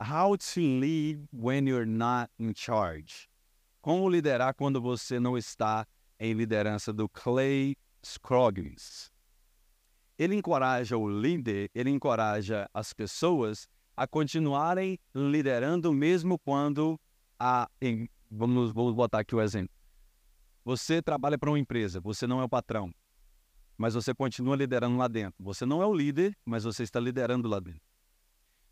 How 0.00 0.38
to 0.38 0.60
Lead 0.60 1.24
When 1.32 1.68
You're 1.68 1.86
Not 1.86 2.30
in 2.38 2.52
Charge. 2.54 3.28
Como 3.80 4.08
liderar 4.08 4.54
quando 4.54 4.80
você 4.80 5.18
não 5.18 5.36
está 5.36 5.86
em 6.18 6.32
liderança 6.32 6.92
do 6.92 7.08
Clay 7.08 7.76
Scroggins. 8.04 9.10
Ele 10.16 10.36
encoraja 10.36 10.96
o 10.96 11.08
líder, 11.08 11.70
ele 11.74 11.90
encoraja 11.90 12.68
as 12.72 12.92
pessoas 12.92 13.68
a 13.96 14.06
continuarem 14.06 14.98
liderando 15.14 15.92
mesmo 15.92 16.38
quando 16.38 16.98
a 17.38 17.68
vamos, 18.34 18.72
vamos 18.72 18.94
botar 18.94 19.20
aqui 19.20 19.34
o 19.34 19.40
exemplo. 19.40 19.74
Você 20.64 21.00
trabalha 21.02 21.38
para 21.38 21.50
uma 21.50 21.58
empresa, 21.58 22.00
você 22.00 22.26
não 22.26 22.40
é 22.40 22.44
o 22.44 22.48
patrão. 22.48 22.92
mas 23.76 23.94
você 23.94 24.14
continua 24.14 24.54
liderando 24.54 24.96
lá 24.96 25.08
dentro. 25.08 25.42
Você 25.42 25.66
não 25.66 25.82
é 25.82 25.86
o 25.86 25.92
líder, 25.92 26.36
mas 26.44 26.62
você 26.62 26.84
está 26.84 27.00
liderando 27.00 27.48
lá 27.48 27.58
dentro. 27.58 27.80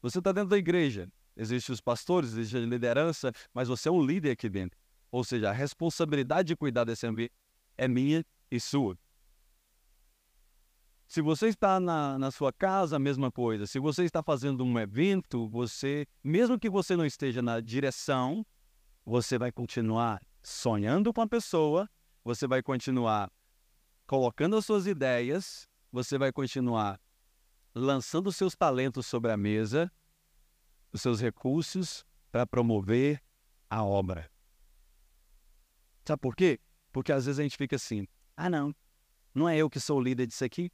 Você 0.00 0.18
está 0.18 0.30
dentro 0.32 0.50
da 0.50 0.58
igreja, 0.58 1.08
existem 1.36 1.72
os 1.72 1.80
pastores, 1.80 2.30
existe 2.32 2.56
a 2.56 2.60
liderança, 2.60 3.32
mas 3.52 3.68
você 3.68 3.88
é 3.88 3.92
um 3.92 4.04
líder 4.04 4.30
aqui 4.32 4.48
dentro. 4.48 4.78
Ou 5.10 5.24
seja, 5.24 5.50
a 5.50 5.52
responsabilidade 5.52 6.48
de 6.48 6.56
cuidar 6.56 6.84
desse 6.84 7.06
ambiente 7.06 7.32
é 7.76 7.88
minha 7.88 8.24
e 8.50 8.60
sua. 8.60 8.96
Se 11.06 11.20
você 11.20 11.48
está 11.48 11.78
na, 11.78 12.18
na 12.18 12.30
sua 12.30 12.52
casa, 12.52 12.96
a 12.96 12.98
mesma 12.98 13.30
coisa. 13.30 13.66
Se 13.66 13.78
você 13.78 14.04
está 14.04 14.22
fazendo 14.22 14.64
um 14.64 14.78
evento, 14.78 15.46
você, 15.48 16.06
mesmo 16.24 16.58
que 16.58 16.70
você 16.70 16.96
não 16.96 17.04
esteja 17.04 17.42
na 17.42 17.60
direção, 17.60 18.46
você 19.04 19.38
vai 19.38 19.50
continuar 19.50 20.20
sonhando 20.42 21.12
com 21.12 21.20
a 21.20 21.26
pessoa, 21.26 21.88
você 22.24 22.46
vai 22.46 22.62
continuar 22.62 23.30
colocando 24.06 24.56
as 24.56 24.64
suas 24.64 24.86
ideias, 24.86 25.68
você 25.90 26.18
vai 26.18 26.32
continuar 26.32 27.00
lançando 27.74 28.28
os 28.28 28.36
seus 28.36 28.54
talentos 28.54 29.06
sobre 29.06 29.30
a 29.32 29.36
mesa, 29.36 29.90
os 30.92 31.00
seus 31.00 31.20
recursos 31.20 32.04
para 32.30 32.46
promover 32.46 33.22
a 33.68 33.84
obra. 33.84 34.30
Sabe 36.04 36.20
por 36.20 36.34
quê? 36.34 36.60
Porque 36.92 37.12
às 37.12 37.26
vezes 37.26 37.38
a 37.38 37.42
gente 37.42 37.56
fica 37.56 37.76
assim: 37.76 38.06
ah, 38.36 38.50
não, 38.50 38.74
não 39.34 39.48
é 39.48 39.56
eu 39.56 39.70
que 39.70 39.80
sou 39.80 39.98
o 39.98 40.02
líder 40.02 40.26
disso 40.26 40.44
aqui, 40.44 40.70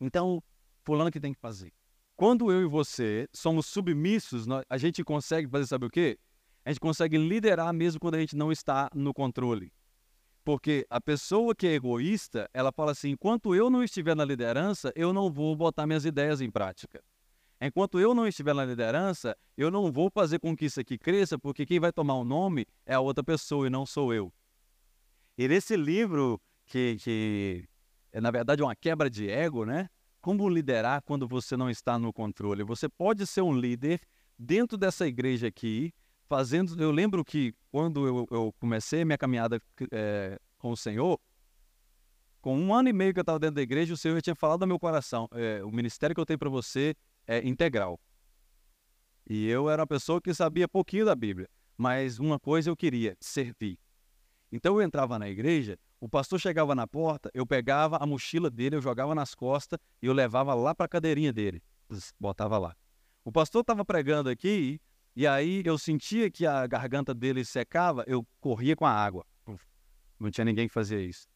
então, 0.00 0.42
fulano 0.84 1.10
que 1.10 1.20
tem 1.20 1.32
que 1.32 1.40
fazer. 1.40 1.72
Quando 2.16 2.50
eu 2.50 2.62
e 2.62 2.66
você 2.66 3.28
somos 3.32 3.66
submissos, 3.66 4.46
a 4.68 4.76
gente 4.76 5.02
consegue 5.04 5.48
fazer, 5.48 5.66
sabe 5.66 5.86
o 5.86 5.90
quê? 5.90 6.18
A 6.64 6.70
gente 6.70 6.80
consegue 6.80 7.18
liderar 7.18 7.72
mesmo 7.72 8.00
quando 8.00 8.14
a 8.14 8.20
gente 8.20 8.36
não 8.36 8.52
está 8.52 8.88
no 8.94 9.12
controle. 9.12 9.72
Porque 10.44 10.86
a 10.90 11.00
pessoa 11.00 11.54
que 11.54 11.66
é 11.66 11.74
egoísta, 11.74 12.48
ela 12.52 12.72
fala 12.72 12.92
assim: 12.92 13.10
enquanto 13.10 13.54
eu 13.54 13.70
não 13.70 13.82
estiver 13.82 14.16
na 14.16 14.24
liderança, 14.24 14.92
eu 14.96 15.12
não 15.12 15.30
vou 15.30 15.54
botar 15.54 15.86
minhas 15.86 16.04
ideias 16.04 16.40
em 16.40 16.50
prática. 16.50 17.02
Enquanto 17.60 18.00
eu 18.00 18.12
não 18.12 18.26
estiver 18.26 18.52
na 18.52 18.64
liderança, 18.64 19.36
eu 19.56 19.70
não 19.70 19.92
vou 19.92 20.10
fazer 20.10 20.40
com 20.40 20.56
que 20.56 20.64
isso 20.64 20.80
aqui 20.80 20.98
cresça, 20.98 21.38
porque 21.38 21.64
quem 21.64 21.78
vai 21.78 21.92
tomar 21.92 22.14
o 22.14 22.24
nome 22.24 22.66
é 22.84 22.94
a 22.94 23.00
outra 23.00 23.22
pessoa 23.22 23.68
e 23.68 23.70
não 23.70 23.86
sou 23.86 24.12
eu. 24.12 24.32
E 25.38 25.46
nesse 25.46 25.76
livro, 25.76 26.40
que, 26.66 26.96
que 26.96 27.64
é 28.10 28.20
na 28.20 28.32
verdade 28.32 28.62
uma 28.62 28.74
quebra 28.74 29.08
de 29.08 29.30
ego, 29.30 29.64
né? 29.64 29.88
Como 30.20 30.48
liderar 30.48 31.02
quando 31.02 31.28
você 31.28 31.56
não 31.56 31.70
está 31.70 31.98
no 31.98 32.12
controle? 32.12 32.64
Você 32.64 32.88
pode 32.88 33.26
ser 33.26 33.42
um 33.42 33.52
líder 33.56 34.00
dentro 34.38 34.76
dessa 34.76 35.06
igreja 35.06 35.46
aqui, 35.46 35.92
fazendo. 36.32 36.82
Eu 36.82 36.90
lembro 36.90 37.22
que 37.22 37.54
quando 37.70 38.06
eu, 38.06 38.26
eu 38.30 38.54
comecei 38.58 39.04
minha 39.04 39.18
caminhada 39.18 39.60
é, 39.90 40.38
com 40.56 40.70
o 40.70 40.76
Senhor, 40.76 41.20
com 42.40 42.58
um 42.58 42.74
ano 42.74 42.88
e 42.88 42.92
meio 42.92 43.12
que 43.12 43.20
eu 43.20 43.22
estava 43.22 43.38
dentro 43.38 43.56
da 43.56 43.62
igreja, 43.62 43.92
o 43.92 43.96
Senhor 43.98 44.20
tinha 44.22 44.34
falado 44.34 44.62
ao 44.62 44.68
meu 44.68 44.78
coração: 44.78 45.28
é, 45.32 45.62
o 45.62 45.70
ministério 45.70 46.14
que 46.14 46.20
eu 46.20 46.24
tenho 46.24 46.38
para 46.38 46.48
você 46.48 46.94
é 47.26 47.46
integral. 47.46 48.00
E 49.28 49.46
eu 49.46 49.68
era 49.68 49.82
uma 49.82 49.86
pessoa 49.86 50.22
que 50.22 50.32
sabia 50.32 50.66
pouquinho 50.66 51.04
da 51.04 51.14
Bíblia, 51.14 51.48
mas 51.76 52.18
uma 52.18 52.40
coisa 52.40 52.70
eu 52.70 52.76
queria: 52.76 53.14
servir. 53.20 53.78
Então 54.50 54.76
eu 54.76 54.82
entrava 54.82 55.18
na 55.18 55.28
igreja, 55.28 55.78
o 56.00 56.08
pastor 56.08 56.40
chegava 56.40 56.74
na 56.74 56.86
porta, 56.86 57.30
eu 57.34 57.46
pegava 57.46 57.98
a 57.98 58.06
mochila 58.06 58.48
dele, 58.48 58.76
eu 58.76 58.82
jogava 58.82 59.14
nas 59.14 59.34
costas 59.34 59.78
e 60.00 60.06
eu 60.06 60.14
levava 60.14 60.54
lá 60.54 60.74
para 60.74 60.86
a 60.86 60.88
cadeirinha 60.88 61.32
dele. 61.32 61.62
Botava 62.18 62.56
lá. 62.58 62.74
O 63.22 63.30
pastor 63.30 63.60
estava 63.60 63.84
pregando 63.84 64.30
aqui 64.30 64.80
e 65.14 65.26
aí 65.26 65.62
eu 65.64 65.76
sentia 65.78 66.30
que 66.30 66.46
a 66.46 66.66
garganta 66.66 67.12
dele 67.14 67.44
secava, 67.44 68.04
eu 68.06 68.26
corria 68.40 68.74
com 68.74 68.86
a 68.86 68.90
água. 68.90 69.26
Não 70.18 70.30
tinha 70.30 70.44
ninguém 70.44 70.68
que 70.68 70.74
fazia 70.74 71.00
isso. 71.00 71.26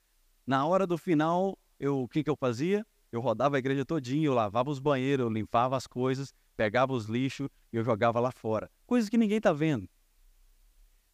Na 0.47 0.65
hora 0.65 0.87
do 0.87 0.97
final, 0.97 1.59
eu, 1.79 2.03
o 2.03 2.09
que, 2.09 2.23
que 2.23 2.31
eu 2.31 2.37
fazia? 2.37 2.87
Eu 3.11 3.21
rodava 3.21 3.57
a 3.57 3.59
igreja 3.59 3.85
todinha, 3.85 4.27
eu 4.27 4.35
lavava 4.35 4.71
os 4.71 4.79
banheiros, 4.79 5.25
eu 5.25 5.31
limpava 5.31 5.77
as 5.77 5.87
coisas, 5.87 6.33
pegava 6.57 6.93
os 6.93 7.07
lixos 7.07 7.49
e 7.73 7.77
eu 7.77 7.85
jogava 7.85 8.21
lá 8.21 8.31
fora. 8.31 8.71
Coisas 8.87 9.11
que 9.11 9.19
ninguém 9.19 9.39
está 9.39 9.53
vendo. 9.53 9.89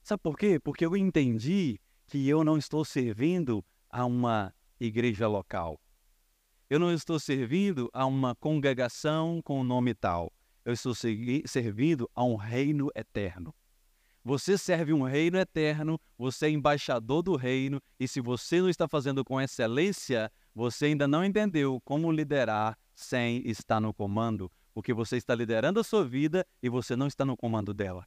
Sabe 0.03 0.23
por 0.23 0.37
quê? 0.37 0.61
Porque 0.61 0.85
eu 0.85 0.97
entendi 0.97 1.81
que 2.07 2.29
eu 2.29 2.45
não 2.45 2.59
estou 2.59 2.85
servindo 2.85 3.65
a 3.89 4.05
uma 4.05 4.55
igreja 4.79 5.27
local. 5.27 5.81
Eu 6.69 6.79
não 6.79 6.93
estou 6.93 7.19
servindo 7.19 7.89
a 7.93 8.07
uma 8.07 8.35
congregação 8.35 9.41
com 9.43 9.63
nome 9.63 9.95
tal. 9.95 10.33
Eu 10.65 10.73
estou 10.73 10.95
servindo 10.95 12.09
a 12.15 12.23
um 12.25 12.37
reino 12.37 12.91
eterno. 12.95 13.55
Você 14.25 14.57
serve 14.57 14.93
um 14.93 15.03
reino 15.03 15.37
eterno, 15.37 16.01
você 16.17 16.47
é 16.47 16.51
embaixador 16.51 17.23
do 17.23 17.35
reino, 17.35 17.83
e 17.99 18.07
se 18.07 18.21
você 18.21 18.61
não 18.61 18.69
está 18.69 18.87
fazendo 18.87 19.25
com 19.25 19.41
excelência, 19.41 20.31
você 20.55 20.87
ainda 20.87 21.09
não 21.09 21.25
entendeu 21.25 21.81
como 21.85 22.13
liderar 22.13 22.79
sem 22.95 23.43
estar 23.49 23.81
no 23.81 23.93
comando, 23.93 24.51
porque 24.73 24.95
você 24.95 25.17
está 25.17 25.35
liderando 25.35 25.81
a 25.81 25.85
sua 25.85 26.05
vida 26.05 26.47
e 26.63 26.69
você 26.69 26.95
não 26.95 27.09
está 27.09 27.25
no 27.25 27.37
comando 27.37 27.75
dela. 27.75 28.07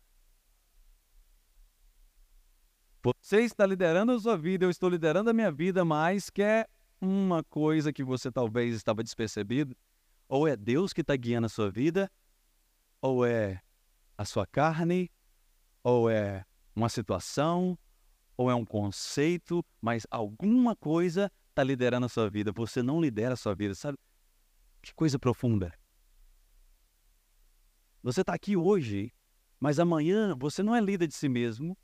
Você 3.03 3.41
está 3.41 3.65
liderando 3.65 4.13
a 4.13 4.19
sua 4.19 4.37
vida, 4.37 4.65
eu 4.65 4.69
estou 4.69 4.89
liderando 4.89 5.29
a 5.29 5.33
minha 5.33 5.51
vida, 5.51 5.83
mas 5.83 6.29
quer 6.29 6.69
uma 7.01 7.43
coisa 7.43 7.91
que 7.91 8.03
você 8.03 8.31
talvez 8.31 8.73
estava 8.73 9.03
despercebido? 9.03 9.75
Ou 10.29 10.47
é 10.47 10.55
Deus 10.55 10.93
que 10.93 11.01
está 11.01 11.15
guiando 11.15 11.45
a 11.45 11.49
sua 11.49 11.69
vida, 11.69 12.09
ou 13.05 13.25
é 13.25 13.61
a 14.17 14.25
sua 14.25 14.45
carne, 14.45 15.11
ou 15.83 16.09
é 16.09 16.45
uma 16.75 16.89
situação, 16.89 17.77
ou 18.37 18.49
é 18.49 18.55
um 18.55 18.65
conceito, 18.65 19.63
mas 19.81 20.05
alguma 20.09 20.75
coisa 20.75 21.31
está 21.49 21.63
liderando 21.63 22.05
a 22.05 22.09
sua 22.09 22.29
vida. 22.29 22.51
Você 22.51 22.81
não 22.81 23.01
lidera 23.01 23.33
a 23.33 23.37
sua 23.37 23.55
vida, 23.55 23.75
sabe? 23.75 23.97
Que 24.81 24.93
coisa 24.93 25.17
profunda. 25.17 25.73
Você 28.03 28.21
está 28.21 28.33
aqui 28.33 28.55
hoje, 28.55 29.13
mas 29.59 29.79
amanhã 29.79 30.35
você 30.35 30.61
não 30.61 30.75
é 30.75 30.81
líder 30.81 31.07
de 31.07 31.15
si 31.15 31.27
mesmo, 31.27 31.77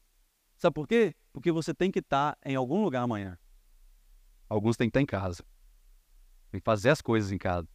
Sabe 0.62 0.75
por 0.75 0.88
quê? 0.88 1.15
Porque 1.34 1.51
você 1.51 1.73
tem 1.73 1.89
que 1.89 1.97
estar 1.97 2.38
em 2.45 2.55
algum 2.55 2.84
lugar 2.84 3.01
amanhã. 3.01 3.36
Alguns 4.47 4.77
têm 4.77 4.88
que 4.88 4.89
estar 4.91 5.01
em 5.01 5.07
casa. 5.07 5.43
Tem 6.51 6.62
que 6.62 6.63
fazer 6.63 6.91
as 6.91 7.01
coisas 7.01 7.31
em 7.31 7.38
casa. 7.39 7.67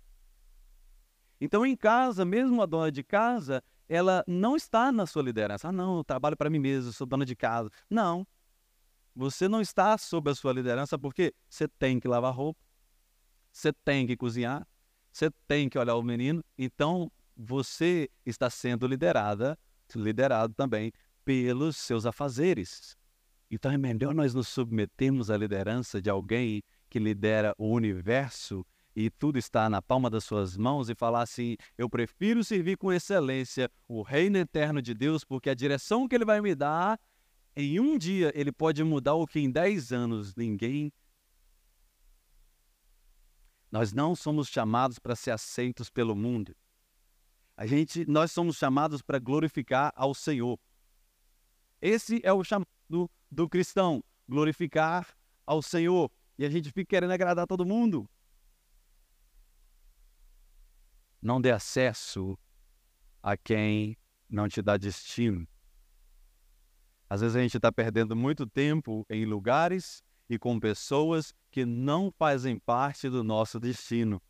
Então, 1.41 1.67
em 1.67 1.77
casa, 1.77 2.25
mesmo 2.25 2.63
a 2.63 2.67
dona 2.67 2.91
de 2.91 3.03
casa, 3.03 3.63
ela 3.89 4.25
não 4.27 4.57
está 4.57 4.91
na 4.91 5.07
sua 5.07 5.23
liderança. 5.23 5.69
Ah, 5.69 5.73
não, 5.73 5.99
eu 5.99 6.05
trabalho 6.05 6.37
para 6.37 6.51
mim 6.51 6.59
mesmo, 6.59 6.93
sou 6.93 7.07
dona 7.07 7.25
de 7.25 7.37
casa. 7.37 7.71
Não. 7.91 8.27
Você 9.15 9.49
não 9.49 9.61
está 9.61 9.97
sob 9.97 10.31
a 10.31 10.35
sua 10.35 10.53
liderança 10.53 10.99
porque 10.99 11.35
você 11.49 11.67
tem 11.67 11.99
que 11.99 12.07
lavar 12.07 12.35
roupa, 12.35 12.61
você 13.51 13.73
tem 13.73 14.07
que 14.07 14.17
cozinhar, 14.17 14.67
você 15.11 15.31
tem 15.49 15.69
que 15.69 15.79
olhar 15.79 15.97
o 15.97 16.03
menino. 16.03 16.45
Então, 16.59 17.11
você 17.37 18.11
está 18.25 18.51
sendo 18.51 18.87
liderada, 18.87 19.59
liderado 19.95 20.53
também 20.55 20.93
pelos 21.25 21.77
seus 21.77 22.07
afazeres. 22.07 22.97
Então 23.51 23.71
é 23.71 23.79
melhor 23.79 24.15
nós 24.15 24.35
nos 24.35 24.49
submetermos 24.49 25.31
à 25.31 25.37
liderança 25.37 26.01
de 26.01 26.11
alguém 26.11 26.63
que 26.89 26.99
lidera 26.99 27.55
o 27.59 27.69
universo 27.69 28.67
e 28.97 29.11
tudo 29.11 29.39
está 29.39 29.69
na 29.69 29.83
palma 29.83 30.09
das 30.09 30.25
suas 30.25 30.57
mãos 30.57 30.89
e 30.89 30.95
falar 30.95 31.21
assim: 31.21 31.59
eu 31.77 31.89
prefiro 31.89 32.43
servir 32.43 32.79
com 32.79 32.91
excelência 32.91 33.71
o 33.87 34.01
reino 34.01 34.39
eterno 34.39 34.81
de 34.81 34.95
Deus, 34.95 35.23
porque 35.23 35.51
a 35.51 35.55
direção 35.55 36.09
que 36.09 36.15
ele 36.15 36.25
vai 36.25 36.41
me 36.41 36.55
dar, 36.55 36.99
em 37.55 37.79
um 37.79 37.99
dia 37.99 38.33
ele 38.35 38.51
pode 38.51 38.83
mudar 38.83 39.13
o 39.13 39.27
que 39.27 39.39
em 39.39 39.51
dez 39.51 39.93
anos 39.93 40.35
ninguém. 40.35 40.91
Nós 43.71 43.93
não 43.93 44.17
somos 44.17 44.49
chamados 44.49 44.99
para 44.99 45.15
ser 45.15 45.33
aceitos 45.33 45.91
pelo 45.91 46.17
mundo. 46.17 46.57
A 47.55 47.67
gente, 47.67 48.09
nós 48.09 48.33
somos 48.33 48.57
chamados 48.57 49.03
para 49.03 49.19
glorificar 49.19 49.93
ao 49.95 50.15
Senhor. 50.15 50.59
Esse 51.83 52.21
é 52.25 52.33
o 52.33 52.43
chamado 52.43 52.67
do 53.31 53.49
cristão, 53.49 54.03
glorificar 54.27 55.15
ao 55.45 55.61
Senhor. 55.61 56.11
E 56.39 56.47
a 56.47 56.51
gente 56.51 56.71
fica 56.71 56.91
querendo 56.91 57.13
agradar 57.13 57.47
todo 57.47 57.67
mundo. 57.67 58.09
Não 61.27 61.41
dê 61.41 61.51
acesso 61.51 62.39
a 63.21 63.37
quem 63.37 63.99
não 64.31 64.49
te 64.49 64.63
dá 64.63 64.77
destino. 64.77 65.45
Às 67.11 67.21
vezes 67.21 67.35
a 67.35 67.43
gente 67.43 67.57
está 67.57 67.73
perdendo 67.73 68.15
muito 68.15 68.47
tempo 68.47 69.05
em 69.11 69.25
lugares 69.25 70.05
e 70.31 70.39
com 70.39 70.61
pessoas 70.61 71.35
que 71.51 71.67
não 71.67 72.13
fazem 72.13 72.61
parte 72.61 73.11
do 73.11 73.25
nosso 73.25 73.59
destino. 73.59 74.23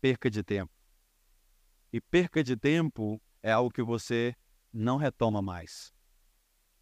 Perca 0.00 0.30
de 0.30 0.44
tempo. 0.44 0.72
E 1.92 2.00
perca 2.00 2.44
de 2.44 2.56
tempo 2.56 3.20
é 3.42 3.50
algo 3.50 3.72
que 3.72 3.82
você 3.82 4.36
não 4.72 4.96
retoma 4.96 5.42
mais. 5.42 5.92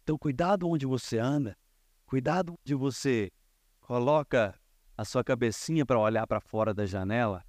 Então, 0.03 0.15
cuidado 0.15 0.69
onde 0.69 0.85
você 0.85 1.17
anda, 1.17 1.57
cuidado 2.05 2.53
onde 2.53 2.75
você 2.75 3.31
coloca 3.81 4.53
a 4.95 5.03
sua 5.03 5.23
cabecinha 5.23 5.87
para 5.87 5.97
olhar 5.97 6.27
para 6.27 6.39
fora 6.39 6.71
da 6.71 6.85
janela, 6.85 7.43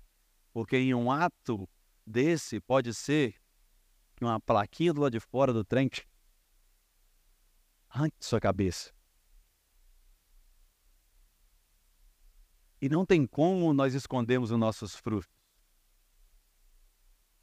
porque 0.54 0.76
em 0.76 0.94
um 0.94 1.10
ato 1.10 1.68
desse 2.06 2.60
pode 2.60 2.94
ser 2.94 3.34
que 4.14 4.24
uma 4.24 4.38
plaquinha 4.38 4.94
do 4.94 5.00
lado 5.00 5.12
de 5.12 5.18
fora 5.18 5.52
do 5.52 5.64
trem 5.64 5.90
arranque 7.88 8.16
sua 8.20 8.40
cabeça. 8.40 8.94
E 12.80 12.88
não 12.88 13.04
tem 13.04 13.26
como 13.26 13.72
nós 13.74 13.94
escondermos 13.94 14.52
os 14.52 14.58
nossos 14.58 14.94
frutos. 14.94 15.28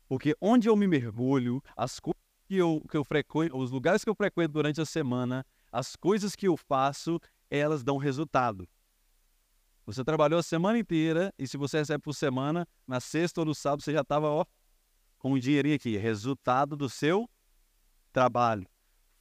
Porque 0.08 0.34
onde 0.40 0.70
eu 0.70 0.76
me 0.78 0.88
mergulho, 0.88 1.62
as 1.76 2.00
coisas 2.00 2.22
que 2.48 2.56
eu, 2.56 2.82
que 2.90 2.96
eu 2.96 3.04
frequento, 3.04 3.58
os 3.58 3.72
lugares 3.72 4.06
que 4.06 4.10
eu 4.10 4.16
frequento 4.16 4.54
durante 4.54 4.80
a 4.80 4.86
semana, 4.86 5.46
as 5.70 5.98
coisas 5.98 6.34
que 6.34 6.48
eu 6.48 6.56
faço, 6.56 7.20
elas 7.50 7.84
dão 7.84 7.98
resultado. 7.98 8.70
Você 9.92 10.06
trabalhou 10.06 10.40
a 10.40 10.44
semana 10.44 10.80
inteira 10.80 11.34
e 11.38 11.46
se 11.46 11.58
você 11.58 11.80
recebe 11.80 12.02
por 12.02 12.14
semana, 12.14 12.66
na 12.88 13.02
sexta 13.02 13.42
ou 13.42 13.46
no 13.46 13.54
sábado 13.54 13.84
você 13.84 13.92
já 13.92 14.00
estava 14.00 14.48
com 15.18 15.34
o 15.34 15.40
dinheirinho 15.40 15.76
aqui. 15.76 15.98
Resultado 15.98 16.78
do 16.78 16.88
seu 16.88 17.30
trabalho. 18.14 18.66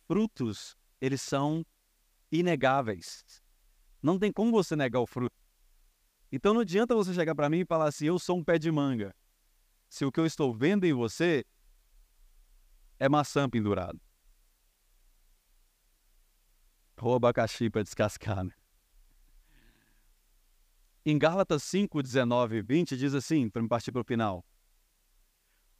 Frutos, 0.07 0.77
eles 1.01 1.21
são 1.21 1.67
inegáveis. 2.31 3.25
Não 4.01 4.17
tem 4.17 4.33
como 4.33 4.53
você 4.53 4.77
negar 4.77 5.01
o 5.01 5.07
fruto. 5.07 5.35
Então 6.31 6.55
não 6.55 6.61
adianta 6.61 6.95
você 6.95 7.13
chegar 7.13 7.35
para 7.35 7.51
mim 7.51 7.61
e 7.61 7.65
falar 7.65 7.89
assim: 7.89 8.07
eu 8.07 8.19
sou 8.19 8.39
um 8.39 8.45
pé 8.45 8.57
de 8.57 8.71
manga. 8.71 9.13
Se 9.89 10.05
o 10.05 10.13
que 10.13 10.21
eu 10.21 10.27
estou 10.27 10.55
vendo 10.55 10.85
em 10.85 10.93
você 10.93 11.45
é 13.01 13.09
maçã 13.09 13.51
pendurado. 13.51 14.01
Ou 17.03 17.17
abacaxi 17.17 17.69
para 17.69 17.83
descascar, 17.83 18.45
né? 18.45 18.53
Em 21.05 21.19
Gálatas 21.19 21.63
5, 21.63 22.03
19 22.03 22.57
e 22.57 22.63
20 22.63 22.97
diz 22.97 23.15
assim, 23.15 23.49
para 23.49 23.63
me 23.63 23.69
partir 23.69 23.91
para 23.91 24.03
o 24.03 24.05
final. 24.05 24.45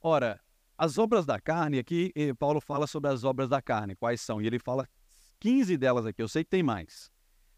Ora, 0.01 0.41
as 0.75 0.97
obras 0.97 1.27
da 1.27 1.39
carne, 1.39 1.77
aqui 1.77 2.11
eh, 2.15 2.33
Paulo 2.33 2.59
fala 2.59 2.87
sobre 2.87 3.11
as 3.11 3.23
obras 3.23 3.47
da 3.47 3.61
carne, 3.61 3.95
quais 3.95 4.19
são? 4.19 4.41
E 4.41 4.47
ele 4.47 4.57
fala 4.57 4.89
15 5.39 5.77
delas 5.77 6.07
aqui, 6.07 6.23
eu 6.23 6.27
sei 6.27 6.43
que 6.43 6.49
tem 6.49 6.63
mais. 6.63 7.11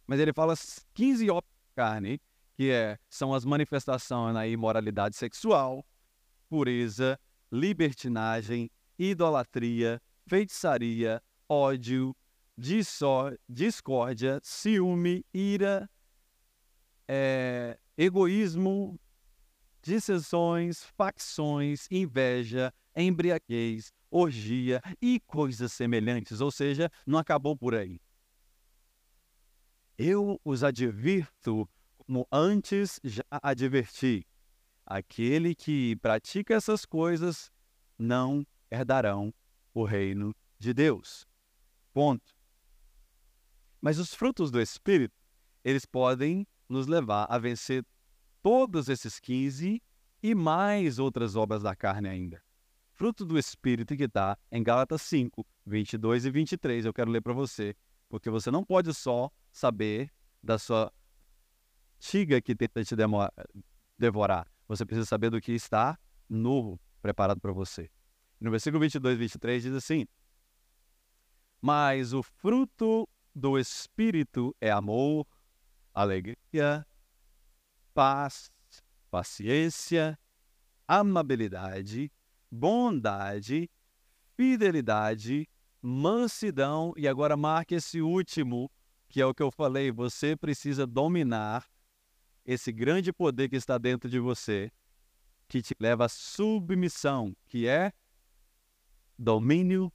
Mas 0.05 0.20
ele 0.20 0.34
fala 0.34 0.55
15 0.93 1.30
obras 1.30 1.49
da 1.76 1.84
carne, 1.84 2.20
que 2.53 2.70
é, 2.70 2.99
são 3.09 3.34
as 3.34 3.45
manifestações 3.45 4.34
na 4.34 4.45
imoralidade 4.45 5.16
sexual, 5.16 5.86
pureza, 6.49 7.18
libertinagem, 7.49 8.70
idolatria, 8.99 10.01
feitiçaria, 10.28 11.24
ódio, 11.47 12.14
discórdia, 13.47 14.39
ciúme, 14.43 15.26
ira, 15.34 15.89
é, 17.08 17.78
egoísmo, 17.97 18.99
dissensões, 19.82 20.84
facções, 20.97 21.88
inveja, 21.91 22.74
embriaguez, 22.95 23.91
orgia 24.10 24.82
e 25.01 25.20
coisas 25.22 25.74
semelhantes. 25.74 26.41
Ou 26.41 26.51
seja, 26.51 26.89
não 27.06 27.20
acabou 27.20 27.56
por 27.56 27.76
aí. 27.76 27.99
Eu 29.97 30.39
os 30.43 30.64
advirto 30.64 31.70
como 31.97 32.28
antes 32.32 32.99
já 33.04 33.24
adverti. 33.30 34.26
Aquele 34.86 35.56
que 35.56 35.95
pratica 35.97 36.56
essas 36.56 36.86
coisas 36.86 37.49
não 37.97 38.45
herdarão 38.70 39.34
o 39.74 39.84
reino 39.84 40.36
de 40.60 40.74
Deus. 40.74 41.26
Ponto. 41.93 42.36
Mas 43.80 43.99
os 43.99 44.14
frutos 44.14 44.51
do 44.51 44.62
Espírito, 44.62 45.16
eles 45.64 45.86
podem 45.86 46.45
nos 46.74 46.88
levar 46.88 47.26
a 47.30 47.38
vencer 47.38 47.86
todos 48.41 48.89
esses 48.89 49.19
15 49.19 49.82
e 50.21 50.36
mais 50.36 50.99
outras 50.99 51.36
obras 51.36 51.63
da 51.63 51.76
carne 51.76 52.09
ainda. 52.09 52.41
Fruto 52.91 53.26
do 53.26 53.38
Espírito 53.39 53.95
que 53.95 54.03
está 54.03 54.38
em 54.51 54.61
Gálatas 54.61 55.01
5, 55.03 55.45
22 55.65 56.26
e 56.26 56.32
23. 56.32 56.86
Eu 56.86 56.93
quero 56.93 57.09
ler 57.09 57.21
para 57.21 57.34
você, 57.34 57.76
porque 58.09 58.30
você 58.30 58.51
não 58.51 58.63
pode 58.63 58.93
só 58.93 59.32
saber 59.51 60.11
da 60.41 60.59
sua 60.59 60.91
tiga 61.99 62.41
que 62.41 62.55
tenta 62.55 62.84
te 62.84 62.95
devorar. 63.97 64.47
Você 64.67 64.86
precisa 64.86 65.05
saber 65.05 65.30
do 65.30 65.41
que 65.41 65.53
está 65.53 65.97
novo 66.30 66.80
preparado 67.01 67.39
para 67.39 67.51
você. 67.51 67.89
No 68.39 68.51
versículo 68.51 68.82
22 68.82 69.15
e 69.15 69.19
23 69.19 69.63
diz 69.63 69.74
assim: 69.74 70.05
Mas 71.61 72.13
o 72.13 72.21
fruto 72.21 73.07
do 73.34 73.57
Espírito 73.57 74.55
é 74.61 74.69
amor, 74.69 75.26
alegria, 75.94 76.86
paz, 77.94 78.52
paciência, 79.12 80.18
amabilidade, 80.88 82.12
bondade, 82.50 83.70
fidelidade, 84.36 85.48
mansidão. 85.82 86.94
E 86.98 87.08
agora 87.08 87.38
marque 87.38 87.76
esse 87.76 88.02
último, 88.02 88.72
que 89.08 89.22
é 89.22 89.26
o 89.26 89.34
que 89.34 89.44
eu 89.44 89.52
falei: 89.52 89.91
você 89.91 90.36
precisa 90.36 90.88
dominar 90.88 91.70
esse 92.46 92.72
grande 92.72 93.14
poder 93.14 93.50
que 93.50 93.56
está 93.56 93.78
dentro 93.78 94.10
de 94.10 94.20
você, 94.20 94.72
que 95.48 95.62
te 95.62 95.76
leva 95.80 96.06
à 96.06 96.10
submissão, 96.10 97.36
que 97.46 97.68
é 97.68 97.94
domínio. 99.18 99.91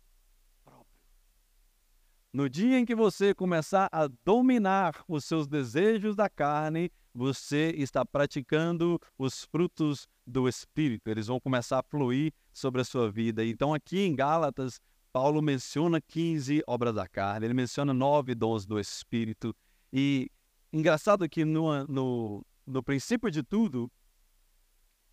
No 2.30 2.48
dia 2.48 2.78
em 2.78 2.84
que 2.84 2.94
você 2.94 3.34
começar 3.34 3.88
a 3.90 4.06
dominar 4.22 5.02
os 5.08 5.24
seus 5.24 5.46
desejos 5.46 6.14
da 6.14 6.28
carne, 6.28 6.90
você 7.14 7.72
está 7.76 8.04
praticando 8.04 9.00
os 9.16 9.44
frutos 9.44 10.06
do 10.26 10.46
Espírito. 10.46 11.08
Eles 11.08 11.28
vão 11.28 11.40
começar 11.40 11.78
a 11.78 11.82
fluir 11.82 12.32
sobre 12.52 12.82
a 12.82 12.84
sua 12.84 13.10
vida. 13.10 13.44
Então, 13.44 13.72
aqui 13.72 14.00
em 14.00 14.14
Gálatas, 14.14 14.78
Paulo 15.10 15.40
menciona 15.40 16.02
15 16.02 16.62
obras 16.66 16.94
da 16.94 17.08
carne, 17.08 17.46
ele 17.46 17.54
menciona 17.54 17.94
nove 17.94 18.34
dons 18.34 18.66
do 18.66 18.78
Espírito. 18.78 19.56
E 19.90 20.30
engraçado 20.70 21.26
que 21.30 21.46
no, 21.46 21.86
no, 21.86 22.46
no 22.66 22.82
princípio 22.82 23.30
de 23.30 23.42
tudo, 23.42 23.90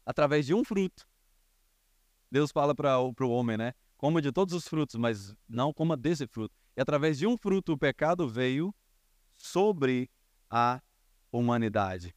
através 0.05 0.45
de 0.45 0.53
um 0.53 0.65
fruto, 0.65 1.07
Deus 2.29 2.51
fala 2.51 2.75
para 2.75 2.99
o 2.99 3.29
homem, 3.29 3.55
né? 3.55 3.73
Coma 3.95 4.21
de 4.21 4.33
todos 4.33 4.53
os 4.53 4.67
frutos, 4.67 4.97
mas 4.97 5.33
não 5.47 5.71
coma 5.71 5.95
desse 5.95 6.27
fruto. 6.27 6.53
E 6.75 6.81
através 6.81 7.17
de 7.17 7.25
um 7.25 7.37
fruto 7.37 7.73
o 7.73 7.77
pecado 7.77 8.27
veio 8.27 8.73
sobre 9.37 10.09
a 10.49 10.81
humanidade. 11.31 12.13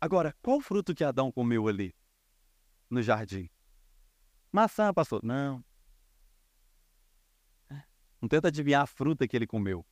Agora, 0.00 0.34
qual 0.42 0.60
fruto 0.60 0.94
que 0.94 1.02
Adão 1.02 1.32
comeu 1.32 1.66
ali 1.66 1.94
no 2.88 3.02
jardim? 3.02 3.48
Maçã, 4.52 4.92
pastor? 4.92 5.22
Não. 5.24 5.64
Não 8.20 8.28
tenta 8.28 8.48
adivinhar 8.48 8.82
a 8.82 8.86
fruta 8.86 9.26
que 9.26 9.36
ele 9.36 9.46
comeu. 9.46 9.84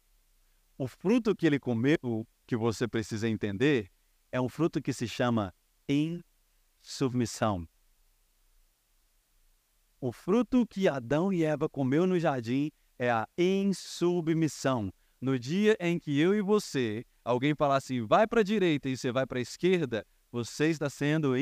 O 0.78 0.86
fruto 0.86 1.34
que 1.34 1.46
ele 1.46 1.58
comeu, 1.58 2.26
que 2.46 2.56
você 2.56 2.88
precisa 2.88 3.28
entender, 3.28 3.90
é 4.32 4.40
um 4.40 4.48
fruto 4.48 4.80
que 4.82 4.92
se 4.92 5.06
chama 5.06 5.54
insubmissão. 5.88 7.68
O 10.00 10.12
fruto 10.12 10.66
que 10.66 10.88
Adão 10.88 11.32
e 11.32 11.44
Eva 11.44 11.68
comeu 11.68 12.06
no 12.06 12.18
jardim 12.18 12.70
é 12.98 13.10
a 13.10 13.28
insubmissão. 13.36 14.92
No 15.20 15.38
dia 15.38 15.76
em 15.80 15.98
que 15.98 16.18
eu 16.18 16.34
e 16.34 16.42
você, 16.42 17.04
alguém 17.24 17.54
falar 17.54 17.76
assim, 17.76 18.04
vai 18.04 18.26
para 18.26 18.40
a 18.40 18.44
direita 18.44 18.88
e 18.88 18.96
você 18.96 19.10
vai 19.10 19.26
para 19.26 19.38
a 19.38 19.42
esquerda, 19.42 20.06
você 20.30 20.66
está 20.68 20.90
sendo 20.90 21.34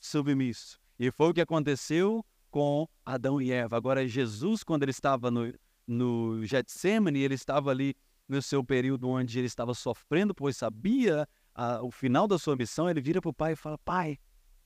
insubmisso. 0.00 0.78
E 0.98 1.10
foi 1.10 1.30
o 1.30 1.34
que 1.34 1.40
aconteceu 1.40 2.24
com 2.50 2.88
Adão 3.04 3.40
e 3.40 3.52
Eva. 3.52 3.76
Agora, 3.76 4.06
Jesus, 4.06 4.62
quando 4.62 4.82
ele 4.82 4.90
estava 4.90 5.30
no, 5.30 5.52
no 5.86 6.44
Getsemane, 6.44 7.20
ele 7.20 7.34
estava 7.34 7.70
ali 7.70 7.94
no 8.28 8.42
seu 8.42 8.64
período 8.64 9.08
onde 9.08 9.38
ele 9.38 9.46
estava 9.46 9.74
sofrendo, 9.74 10.34
pois 10.34 10.56
sabia 10.56 11.28
a, 11.54 11.82
o 11.82 11.90
final 11.90 12.28
da 12.28 12.38
sua 12.38 12.56
missão, 12.56 12.88
ele 12.88 13.00
vira 13.00 13.20
para 13.20 13.30
o 13.30 13.34
pai 13.34 13.52
e 13.52 13.56
fala: 13.56 13.78
Pai, 13.78 14.18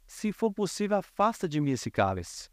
se 0.07 0.33
for 0.33 0.53
possível, 0.53 0.99
afasta 0.99 1.49
de 1.49 1.61
mim 1.61 1.71
esse 1.71 1.91
cálice. 1.91 2.51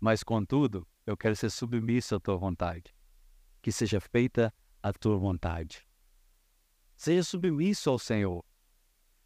Mas, 0.00 0.22
contudo, 0.22 0.86
eu 1.08 1.16
quero 1.16 1.34
ser 1.34 1.50
submisso 1.50 2.14
à 2.14 2.20
tua 2.20 2.36
vontade. 2.36 2.94
Que 3.62 3.72
seja 3.72 3.98
feita 3.98 4.52
a 4.82 4.92
tua 4.92 5.16
vontade. 5.16 5.88
Seja 6.94 7.22
submisso 7.22 7.88
ao 7.88 7.98
Senhor. 7.98 8.44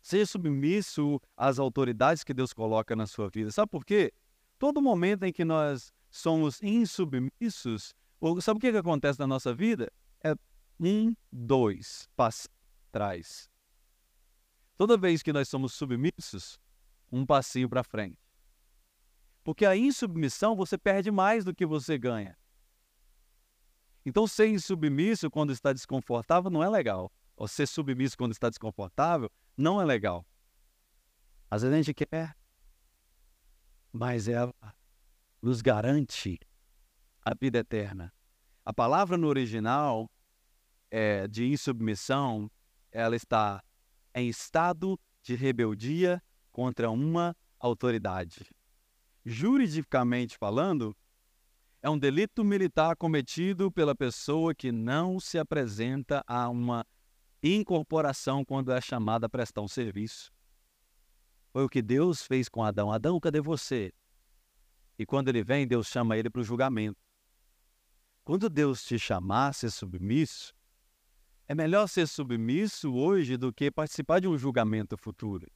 Seja 0.01 0.27
submisso 0.27 1.21
às 1.37 1.59
autoridades 1.59 2.23
que 2.23 2.33
Deus 2.33 2.53
coloca 2.53 2.95
na 2.95 3.07
sua 3.07 3.29
vida. 3.29 3.51
Sabe 3.51 3.69
por 3.69 3.85
quê? 3.85 4.13
Todo 4.61 4.81
momento 4.81 5.25
em 5.25 5.33
que 5.33 5.45
nós 5.45 5.93
somos 6.09 6.63
insubmissos, 6.63 7.95
sabe 8.41 8.59
o 8.59 8.61
que, 8.61 8.71
que 8.71 8.79
acontece 8.79 9.19
na 9.19 9.27
nossa 9.27 9.53
vida? 9.53 9.93
É 10.23 10.35
um, 10.79 11.13
dois, 11.33 12.09
passa 12.15 12.49
atrás. 12.91 13.51
Toda 14.77 14.97
vez 14.97 15.21
que 15.21 15.33
nós 15.33 15.49
somos 15.49 15.75
submissos, 15.75 16.61
um 17.11 17.27
passinho 17.27 17.69
para 17.69 17.83
frente. 17.83 18.22
Porque 19.45 19.67
a 19.67 19.77
insubmissão 19.77 20.55
você 20.55 20.79
perde 20.79 21.11
mais 21.11 21.45
do 21.45 21.55
que 21.55 21.67
você 21.67 21.99
ganha. 21.99 22.37
Então, 24.05 24.27
ser 24.27 24.49
insubmisso 24.49 25.31
quando 25.31 25.53
está 25.53 25.73
desconfortável 25.73 26.51
não 26.51 26.63
é 26.63 26.69
legal. 26.69 27.13
Ou 27.37 27.49
ser 27.49 27.67
submisso 27.67 28.17
quando 28.17 28.33
está 28.33 28.49
desconfortável 28.49 29.31
não 29.57 29.81
é 29.81 29.85
legal. 29.85 30.27
Às 31.51 31.63
vezes 31.63 31.75
a 31.75 31.83
gente 31.83 31.95
quer, 31.95 32.37
mas 33.93 34.27
ela 34.27 34.55
nos 35.41 35.61
garante 35.61 36.39
a 37.25 37.35
vida 37.35 37.59
eterna. 37.59 38.13
A 38.65 38.73
palavra 38.73 39.17
no 39.17 39.27
original 39.27 40.11
é, 40.91 41.27
de 41.27 41.47
insubmissão, 41.47 42.51
ela 42.91 43.17
está 43.17 43.63
em 44.15 44.29
estado 44.29 44.99
de 45.23 45.35
rebeldia 45.35 46.23
contra 46.51 46.91
uma 46.91 47.37
autoridade. 47.59 48.47
Juridicamente 49.25 50.37
falando, 50.37 50.97
é 51.81 51.89
um 51.89 51.99
delito 51.99 52.45
militar 52.45 52.97
cometido 52.97 53.71
pela 53.71 53.95
pessoa 53.95 54.55
que 54.55 54.73
não 54.73 55.21
se 55.21 55.39
apresenta 55.39 56.25
a 56.27 56.49
uma 56.49 56.87
incorporação 57.43 58.45
quando 58.45 58.73
é 58.73 58.81
chamada 58.81 59.27
a 59.27 59.29
prestar 59.29 59.63
um 59.63 59.69
serviço. 59.69 60.33
Foi 61.53 61.65
o 61.65 61.69
que 61.69 61.83
Deus 61.83 62.23
fez 62.23 62.49
com 62.49 62.65
Adão. 62.65 62.91
Adão, 62.91 63.21
cadê 63.21 63.41
você? 63.41 63.93
E 64.99 65.05
quando 65.05 65.29
ele 65.29 65.43
vem, 65.43 65.67
Deus 65.67 65.87
chama 65.89 66.17
ele 66.17 66.31
para 66.31 66.41
o 66.41 66.45
julgamento. 66.45 67.01
Quando 68.25 68.49
Deus 68.49 68.85
te 68.85 68.99
chamar 68.99 69.53
ser 69.53 69.71
submisso, 69.71 70.55
é 71.49 71.55
melhor 71.55 71.89
ser 71.89 72.07
submisso 72.07 72.95
hoje 72.95 73.37
do 73.37 73.53
que 73.53 73.71
participar 73.71 74.21
de 74.21 74.29
um 74.29 74.39
julgamento 74.39 74.97
futuro. 74.97 75.51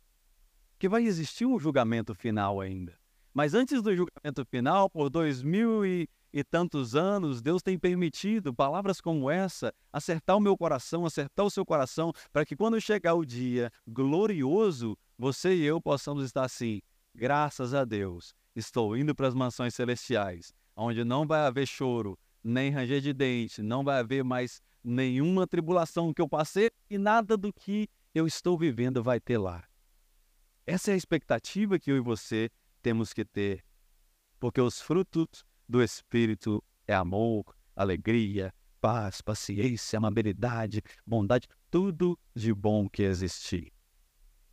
Que 0.78 0.88
vai 0.88 1.04
existir 1.04 1.46
um 1.46 1.58
julgamento 1.58 2.14
final 2.14 2.60
ainda. 2.60 2.98
Mas 3.36 3.52
antes 3.52 3.82
do 3.82 3.94
julgamento 3.94 4.46
final, 4.46 4.88
por 4.88 5.10
dois 5.10 5.42
mil 5.42 5.84
e, 5.84 6.08
e 6.32 6.42
tantos 6.42 6.96
anos, 6.96 7.42
Deus 7.42 7.62
tem 7.62 7.78
permitido 7.78 8.54
palavras 8.54 8.98
como 8.98 9.30
essa 9.30 9.74
acertar 9.92 10.38
o 10.38 10.40
meu 10.40 10.56
coração, 10.56 11.04
acertar 11.04 11.44
o 11.44 11.50
seu 11.50 11.62
coração, 11.62 12.14
para 12.32 12.46
que 12.46 12.56
quando 12.56 12.80
chegar 12.80 13.12
o 13.12 13.26
dia 13.26 13.70
glorioso, 13.86 14.96
você 15.18 15.54
e 15.54 15.64
eu 15.64 15.82
possamos 15.82 16.24
estar 16.24 16.46
assim, 16.46 16.80
graças 17.14 17.74
a 17.74 17.84
Deus, 17.84 18.34
estou 18.54 18.96
indo 18.96 19.14
para 19.14 19.28
as 19.28 19.34
mansões 19.34 19.74
celestiais, 19.74 20.54
onde 20.74 21.04
não 21.04 21.26
vai 21.26 21.40
haver 21.40 21.66
choro, 21.66 22.18
nem 22.42 22.70
ranger 22.70 23.02
de 23.02 23.12
dente, 23.12 23.60
não 23.60 23.84
vai 23.84 23.98
haver 23.98 24.24
mais 24.24 24.62
nenhuma 24.82 25.46
tribulação 25.46 26.10
que 26.14 26.22
eu 26.22 26.28
passei 26.28 26.70
e 26.88 26.96
nada 26.96 27.36
do 27.36 27.52
que 27.52 27.86
eu 28.14 28.26
estou 28.26 28.56
vivendo 28.56 29.02
vai 29.02 29.20
ter 29.20 29.36
lá. 29.36 29.62
Essa 30.66 30.90
é 30.90 30.94
a 30.94 30.96
expectativa 30.96 31.78
que 31.78 31.92
eu 31.92 31.98
e 31.98 32.00
você 32.00 32.50
temos 32.86 33.12
que 33.12 33.24
ter, 33.24 33.64
porque 34.38 34.60
os 34.60 34.80
frutos 34.80 35.44
do 35.68 35.82
Espírito 35.82 36.62
é 36.86 36.94
amor, 36.94 37.44
alegria, 37.74 38.54
paz, 38.80 39.20
paciência, 39.20 39.96
amabilidade, 39.96 40.80
bondade, 41.04 41.48
tudo 41.68 42.16
de 42.32 42.54
bom 42.54 42.88
que 42.88 43.02
existir. 43.02 43.72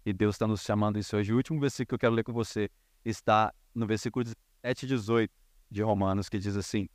E 0.03 0.11
Deus 0.11 0.33
está 0.33 0.47
nos 0.47 0.63
chamando 0.63 0.97
isso 0.97 1.15
hoje. 1.15 1.31
O 1.31 1.35
último 1.35 1.59
versículo 1.59 1.89
que 1.89 1.93
eu 1.93 1.99
quero 1.99 2.15
ler 2.15 2.23
com 2.23 2.33
você 2.33 2.71
está 3.05 3.53
no 3.71 3.85
versículo 3.85 4.25
17 4.25 4.85
e 4.85 4.87
18 4.87 5.31
de 5.69 5.83
Romanos, 5.83 6.27
que 6.27 6.39
diz 6.39 6.57
assim: 6.57 6.89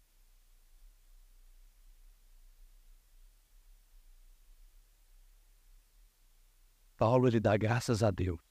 Paulo 6.96 7.28
ele 7.28 7.38
dá 7.38 7.56
graças 7.56 8.02
a 8.02 8.10
Deus. 8.10 8.47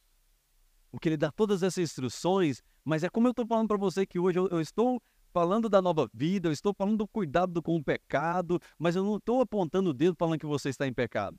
Porque 0.92 1.10
ele 1.10 1.18
dá 1.18 1.32
todas 1.32 1.64
essas 1.64 1.84
instruções, 1.84 2.62
mas 2.84 3.04
é 3.04 3.10
como 3.10 3.28
eu 3.28 3.32
estou 3.32 3.46
falando 3.46 3.68
para 3.68 3.78
você 3.78 4.06
que 4.06 4.20
hoje 4.20 4.40
eu, 4.40 4.48
eu, 4.48 4.62
estou 4.62 5.02
falando 5.34 5.68
da 5.70 5.82
nova 5.82 6.10
vida, 6.14 6.48
eu 6.48 6.54
estou 6.54 6.74
falando 6.74 6.98
do 6.98 7.08
cuidado 7.08 7.62
com 7.62 7.76
o 7.76 7.84
pecado, 7.84 8.60
mas 8.78 8.96
eu 8.96 9.04
não 9.04 9.18
estou 9.18 9.42
apontando 9.42 9.90
o 9.90 9.94
dedo 9.94 10.16
falando 10.18 10.40
que 10.40 10.46
você 10.46 10.70
está 10.70 10.88
em 10.88 10.94
pecado. 10.94 11.38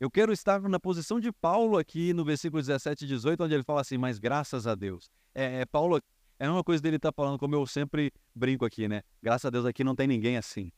Eu 0.00 0.10
quero 0.10 0.32
estar 0.32 0.60
na 0.62 0.78
posição 0.78 1.18
de 1.18 1.32
Paulo 1.32 1.76
aqui 1.76 2.12
no 2.12 2.24
versículo 2.24 2.62
17 2.62 3.04
e 3.04 3.08
18, 3.08 3.42
onde 3.42 3.54
ele 3.54 3.64
fala 3.64 3.80
assim, 3.80 3.98
mas 3.98 4.18
graças 4.18 4.66
a 4.66 4.76
Deus. 4.76 5.10
É, 5.34 5.62
é 5.62 5.66
Paulo, 5.66 6.00
é 6.38 6.48
uma 6.48 6.62
coisa 6.62 6.80
dele 6.80 6.96
estar 6.96 7.10
tá 7.10 7.16
falando, 7.16 7.38
como 7.38 7.56
eu 7.56 7.66
sempre 7.66 8.12
brinco 8.32 8.64
aqui, 8.64 8.86
né? 8.86 9.02
Graças 9.20 9.46
a 9.46 9.50
Deus 9.50 9.66
aqui 9.66 9.82
não 9.82 9.96
tem 9.96 10.06
ninguém 10.06 10.36
assim. 10.36 10.70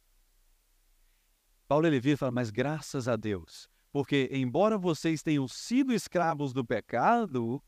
Paulo 1.68 1.86
ele 1.86 2.00
vira 2.00 2.14
e 2.14 2.16
fala, 2.16 2.32
mas 2.32 2.50
graças 2.50 3.06
a 3.06 3.14
Deus, 3.14 3.68
porque, 3.92 4.28
embora 4.32 4.78
vocês 4.78 5.22
tenham 5.22 5.46
sido 5.48 5.92
escravos 5.92 6.52
do 6.52 6.64
pecado, 6.64 7.62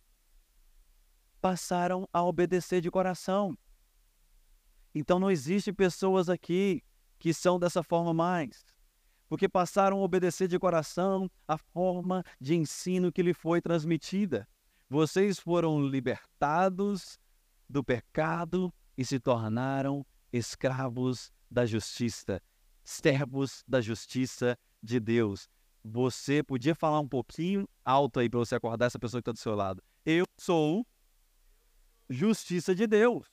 passaram 1.42 2.08
a 2.12 2.22
obedecer 2.22 2.80
de 2.80 2.90
coração. 2.90 3.58
Então 4.94 5.18
não 5.18 5.30
existe 5.30 5.72
pessoas 5.72 6.28
aqui 6.28 6.82
que 7.18 7.34
são 7.34 7.58
dessa 7.58 7.82
forma 7.82 8.14
mais. 8.14 8.64
Porque 9.28 9.48
passaram 9.48 9.98
a 9.98 10.02
obedecer 10.02 10.46
de 10.46 10.58
coração 10.58 11.30
a 11.48 11.58
forma 11.58 12.24
de 12.40 12.54
ensino 12.54 13.10
que 13.10 13.22
lhe 13.22 13.34
foi 13.34 13.60
transmitida. 13.60 14.48
Vocês 14.88 15.40
foram 15.40 15.84
libertados 15.84 17.18
do 17.68 17.82
pecado 17.82 18.72
e 18.96 19.04
se 19.04 19.18
tornaram 19.18 20.06
escravos 20.32 21.32
da 21.50 21.66
justiça, 21.66 22.40
servos 22.84 23.64
da 23.66 23.80
justiça 23.80 24.56
de 24.82 25.00
Deus 25.00 25.48
você 25.84 26.42
podia 26.42 26.74
falar 26.74 27.00
um 27.00 27.08
pouquinho 27.08 27.68
alto 27.84 28.20
aí 28.20 28.28
para 28.28 28.38
você 28.38 28.54
acordar 28.54 28.86
essa 28.86 28.98
pessoa 28.98 29.20
que 29.20 29.22
está 29.28 29.32
do 29.32 29.38
seu 29.38 29.54
lado. 29.54 29.82
Eu 30.06 30.24
sou 30.38 30.86
justiça 32.12 32.74
de 32.74 32.86
Deus. 32.86 33.26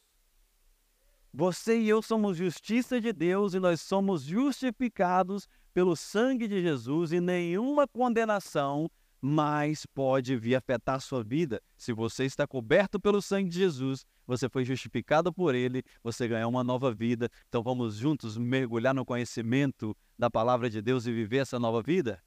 Você 1.32 1.80
e 1.80 1.88
eu 1.88 2.02
somos 2.02 2.38
justiça 2.38 3.00
de 3.00 3.14
Deus 3.14 3.54
e 3.54 3.60
nós 3.60 3.82
somos 3.82 4.24
justificados 4.24 5.48
pelo 5.74 5.96
sangue 5.96 6.48
de 6.48 6.62
Jesus 6.62 7.12
e 7.12 7.22
nenhuma 7.22 7.88
condenação 7.88 8.90
mais 9.22 9.86
pode 9.86 10.36
vir 10.38 10.56
afetar 10.56 10.96
a 10.96 11.00
sua 11.00 11.24
vida. 11.24 11.62
Se 11.78 11.94
você 11.94 12.26
está 12.26 12.48
coberto 12.48 13.00
pelo 13.00 13.22
sangue 13.22 13.50
de 13.50 13.60
Jesus, 13.60 14.06
você 14.26 14.50
foi 14.50 14.64
justificado 14.64 15.32
por 15.32 15.54
ele, 15.54 15.84
você 16.02 16.28
ganhou 16.28 16.50
uma 16.50 16.64
nova 16.64 16.92
vida. 16.94 17.30
Então 17.48 17.62
vamos 17.62 17.96
juntos 17.96 18.38
mergulhar 18.38 18.96
no 18.96 19.06
conhecimento 19.06 19.96
da 20.18 20.32
palavra 20.32 20.70
de 20.70 20.82
Deus 20.82 21.06
e 21.06 21.12
viver 21.12 21.38
essa 21.38 21.60
nova 21.60 21.82
vida? 21.82 22.24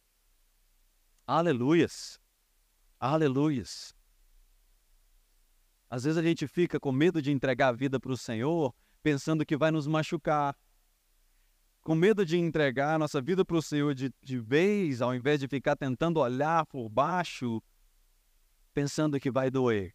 Aleluias. 1.27 2.21
Aleluias. 3.01 3.95
Às 5.93 6.05
vezes 6.05 6.17
a 6.17 6.23
gente 6.23 6.49
fica 6.49 6.81
com 6.81 6.91
medo 6.91 7.21
de 7.21 7.31
entregar 7.31 7.69
a 7.69 7.73
vida 7.73 8.01
para 8.01 8.11
o 8.11 8.17
Senhor, 8.17 8.75
pensando 9.03 9.45
que 9.45 9.59
vai 9.59 9.71
nos 9.71 9.87
machucar. 9.87 10.57
Com 11.83 11.95
medo 11.95 12.25
de 12.25 12.39
entregar 12.39 12.95
a 12.95 12.99
nossa 12.99 13.21
vida 13.21 13.45
para 13.45 13.59
o 13.59 13.61
Senhor 13.61 13.95
de, 13.95 14.11
de 14.23 14.39
vez, 14.39 15.03
ao 15.03 15.15
invés 15.15 15.39
de 15.39 15.47
ficar 15.47 15.77
tentando 15.77 16.19
olhar 16.19 16.65
por 16.65 16.89
baixo, 16.89 17.63
pensando 18.73 19.21
que 19.21 19.31
vai 19.31 19.51
doer. 19.51 19.95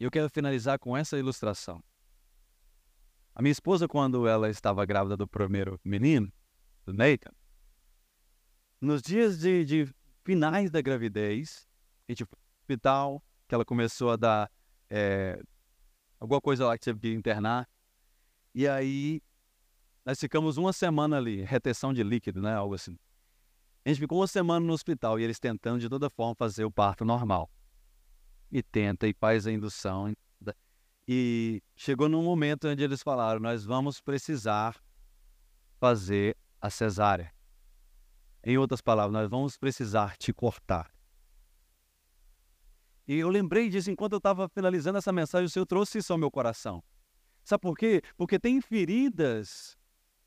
E 0.00 0.02
eu 0.02 0.10
quero 0.10 0.28
finalizar 0.28 0.80
com 0.80 0.96
essa 0.96 1.16
ilustração. 1.16 1.80
A 3.32 3.40
minha 3.42 3.52
esposa, 3.52 3.86
quando 3.86 4.26
ela 4.26 4.50
estava 4.50 4.84
grávida 4.84 5.16
do 5.16 5.28
primeiro 5.28 5.78
menino, 5.84 6.28
do 6.84 6.92
Nathan, 6.92 7.30
nos 8.80 9.00
dias 9.00 9.38
de, 9.38 9.64
de 9.64 9.94
finais 10.24 10.72
da 10.72 10.80
gravidez, 10.80 11.68
a 12.08 12.10
gente 12.10 12.24
foi 12.24 12.36
no 12.36 12.60
hospital, 12.62 13.22
que 13.50 13.54
ela 13.54 13.64
começou 13.64 14.12
a 14.12 14.16
dar 14.16 14.50
é, 14.88 15.42
alguma 16.20 16.40
coisa 16.40 16.66
lá 16.66 16.78
que 16.78 16.84
teve 16.84 17.00
que 17.00 17.12
internar. 17.12 17.68
E 18.54 18.68
aí 18.68 19.20
nós 20.06 20.20
ficamos 20.20 20.56
uma 20.56 20.72
semana 20.72 21.16
ali, 21.16 21.42
retenção 21.42 21.92
de 21.92 22.04
líquido, 22.04 22.40
né? 22.40 22.54
Algo 22.54 22.76
assim. 22.76 22.96
A 23.84 23.88
gente 23.88 23.98
ficou 23.98 24.20
uma 24.20 24.28
semana 24.28 24.64
no 24.64 24.72
hospital 24.72 25.18
e 25.18 25.24
eles 25.24 25.40
tentando 25.40 25.80
de 25.80 25.88
toda 25.88 26.08
forma 26.08 26.32
fazer 26.36 26.64
o 26.64 26.70
parto 26.70 27.04
normal. 27.04 27.50
E 28.52 28.62
tenta 28.62 29.08
e 29.08 29.12
faz 29.12 29.48
a 29.48 29.52
indução. 29.52 30.14
E 31.08 31.60
chegou 31.74 32.08
num 32.08 32.22
momento 32.22 32.68
onde 32.68 32.84
eles 32.84 33.02
falaram: 33.02 33.40
nós 33.40 33.64
vamos 33.64 34.00
precisar 34.00 34.80
fazer 35.80 36.36
a 36.60 36.70
cesárea. 36.70 37.34
Em 38.44 38.56
outras 38.56 38.80
palavras, 38.80 39.12
nós 39.12 39.28
vamos 39.28 39.56
precisar 39.56 40.16
te 40.16 40.32
cortar. 40.32 40.88
E 43.10 43.18
eu 43.18 43.28
lembrei 43.28 43.68
disso 43.68 43.90
enquanto 43.90 44.12
eu 44.12 44.18
estava 44.18 44.48
finalizando 44.48 44.96
essa 44.96 45.10
mensagem, 45.10 45.44
o 45.44 45.50
Senhor 45.50 45.66
trouxe 45.66 45.98
isso 45.98 46.12
ao 46.12 46.18
meu 46.18 46.30
coração. 46.30 46.80
Sabe 47.42 47.60
por 47.60 47.76
quê? 47.76 48.00
Porque 48.16 48.38
tem 48.38 48.60
feridas 48.60 49.76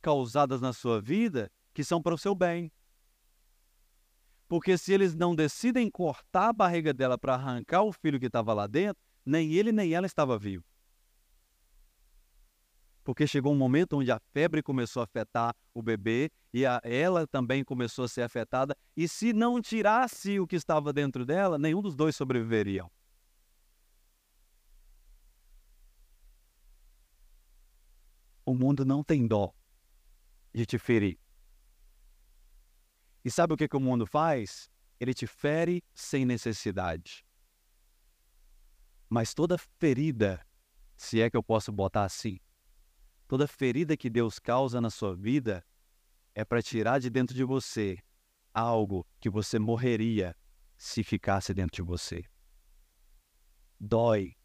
causadas 0.02 0.60
na 0.60 0.74
sua 0.74 1.00
vida 1.00 1.50
que 1.74 1.82
são 1.82 2.02
para 2.02 2.14
o 2.14 2.18
seu 2.18 2.36
bem. 2.36 2.70
Porque 4.50 4.78
se 4.78 4.92
eles 4.92 5.16
não 5.16 5.34
decidem 5.34 5.90
cortar 5.90 6.50
a 6.50 6.54
barriga 6.54 6.94
dela 6.94 7.18
para 7.18 7.36
arrancar 7.36 7.84
o 7.84 7.94
filho 7.94 8.20
que 8.20 8.26
estava 8.26 8.54
lá 8.54 8.68
dentro, 8.68 9.02
nem 9.26 9.54
ele 9.54 9.72
nem 9.72 9.94
ela 9.94 10.06
estava 10.06 10.38
vivo 10.38 10.66
porque 13.04 13.28
chegou 13.28 13.54
um 13.54 13.58
momento 13.58 13.98
onde 13.98 14.12
a 14.12 14.20
febre 14.32 14.64
começou 14.64 15.02
a 15.02 15.04
afetar 15.04 15.56
o 15.74 15.82
bebê 15.82 16.32
e 16.54 16.66
a, 16.66 16.80
ela 16.84 17.28
também 17.28 17.64
começou 17.64 18.06
a 18.06 18.08
ser 18.08 18.22
afetada. 18.22 18.76
E 18.96 19.08
se 19.08 19.34
não 19.34 19.62
tirasse 19.62 20.40
o 20.40 20.48
que 20.48 20.56
estava 20.56 20.94
dentro 20.94 21.26
dela, 21.26 21.58
nenhum 21.58 21.82
dos 21.82 21.96
dois 21.96 22.16
sobreviveriam. 22.16 22.90
O 28.46 28.54
mundo 28.54 28.86
não 28.86 29.04
tem 29.04 29.26
dó 29.28 29.54
de 30.54 30.66
te 30.66 30.78
ferir. 30.78 31.18
E 33.24 33.32
sabe 33.32 33.54
o 33.54 33.58
que, 33.58 33.68
que 33.68 33.78
o 33.78 33.80
mundo 33.80 34.06
faz? 34.06 34.70
Ele 35.00 35.14
te 35.14 35.26
fere 35.26 35.84
sem 35.94 36.26
necessidade. 36.26 37.26
Mas 39.10 39.34
toda 39.34 39.58
ferida, 39.58 40.46
se 40.98 41.22
é 41.22 41.30
que 41.30 41.38
eu 41.38 41.44
posso 41.44 41.72
botar 41.72 42.04
assim, 42.04 42.40
Toda 43.34 43.48
ferida 43.48 43.98
que 43.98 44.12
Deus 44.12 44.38
causa 44.38 44.80
na 44.80 44.92
sua 44.92 45.16
vida 45.16 45.66
é 46.36 46.46
para 46.46 46.62
tirar 46.62 47.00
de 47.00 47.10
dentro 47.10 47.36
de 47.36 47.44
você 47.44 47.98
algo 48.54 49.08
que 49.20 49.28
você 49.28 49.58
morreria 49.58 50.36
se 50.78 51.04
ficasse 51.04 51.52
dentro 51.52 51.78
de 51.78 51.82
você. 51.82 52.24
Dói. 53.80 54.36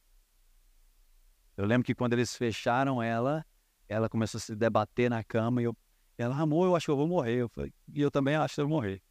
Eu 1.55 1.67
lembro 1.67 1.85
que 1.85 1.95
quando 1.95 2.15
eles 2.15 2.35
fecharam 2.35 3.03
ela, 3.03 3.45
ela 3.87 4.09
começou 4.09 4.39
a 4.39 4.41
se 4.41 4.57
debater 4.57 5.11
na 5.11 5.23
cama 5.23 5.61
e 5.61 5.67
eu, 5.67 5.77
ela, 6.17 6.35
amor, 6.39 6.65
eu 6.65 6.75
acho 6.75 6.87
que 6.87 6.91
eu 6.91 6.97
vou 6.97 7.07
morrer. 7.07 7.43
Eu 7.43 7.49
falei, 7.51 7.75
e 7.93 8.01
eu 8.01 8.11
também 8.11 8.37
acho 8.37 8.55
que 8.55 8.61
eu 8.63 8.69
vou 8.69 8.79
morrer. 8.79 9.03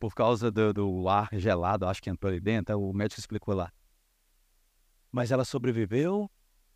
Por 0.00 0.12
causa 0.16 0.50
do, 0.50 0.74
do 0.74 1.08
ar 1.08 1.28
gelado, 1.34 1.86
acho 1.86 2.02
que 2.02 2.10
entrou 2.10 2.28
ali 2.28 2.40
dentro, 2.40 2.76
o 2.76 2.92
médico 2.92 3.20
explicou 3.20 3.54
lá. 3.54 3.72
Mas 5.12 5.30
ela 5.30 5.44
sobreviveu, 5.44 6.28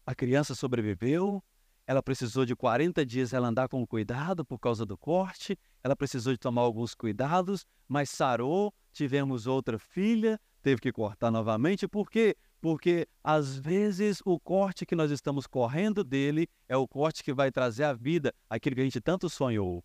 a 0.06 0.14
criança 0.14 0.54
sobreviveu, 0.54 1.42
ela 1.86 2.02
precisou 2.02 2.44
de 2.44 2.54
40 2.54 3.04
dias 3.04 3.32
ela 3.32 3.48
andar 3.48 3.68
com 3.68 3.86
cuidado 3.86 4.44
por 4.44 4.58
causa 4.58 4.86
do 4.86 4.96
corte, 4.96 5.58
ela 5.82 5.96
precisou 5.96 6.32
de 6.32 6.38
tomar 6.38 6.62
alguns 6.62 6.94
cuidados, 6.94 7.66
mas 7.88 8.10
sarou, 8.10 8.72
tivemos 8.92 9.46
outra 9.46 9.78
filha, 9.78 10.40
teve 10.62 10.80
que 10.80 10.92
cortar 10.92 11.30
novamente, 11.30 11.88
por 11.88 12.10
quê? 12.10 12.36
Porque 12.60 13.08
às 13.22 13.56
vezes 13.56 14.20
o 14.24 14.38
corte 14.38 14.86
que 14.86 14.94
nós 14.94 15.10
estamos 15.10 15.46
correndo 15.46 16.04
dele 16.04 16.48
é 16.68 16.76
o 16.76 16.86
corte 16.86 17.24
que 17.24 17.32
vai 17.32 17.50
trazer 17.50 17.84
a 17.84 17.92
vida, 17.92 18.32
aquilo 18.48 18.76
que 18.76 18.80
a 18.82 18.84
gente 18.84 19.00
tanto 19.00 19.28
sonhou. 19.28 19.84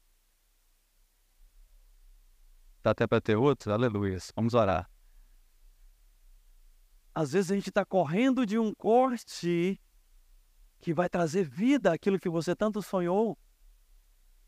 Tá 2.84 2.92
até 2.92 3.08
para 3.08 3.20
ter 3.20 3.36
outro? 3.36 3.74
Aleluia. 3.74 4.18
Vamos 4.36 4.54
orar. 4.54 4.90
Às 7.14 7.32
vezes 7.34 7.52
a 7.52 7.56
gente 7.56 7.70
está 7.70 7.84
correndo 7.84 8.46
de 8.46 8.60
um 8.60 8.72
corte 8.76 9.82
que 10.80 10.94
vai 10.94 11.10
trazer 11.10 11.44
vida 11.44 11.94
àquilo 11.94 12.20
que 12.20 12.30
você 12.30 12.56
tanto 12.56 12.82
sonhou. 12.82 13.38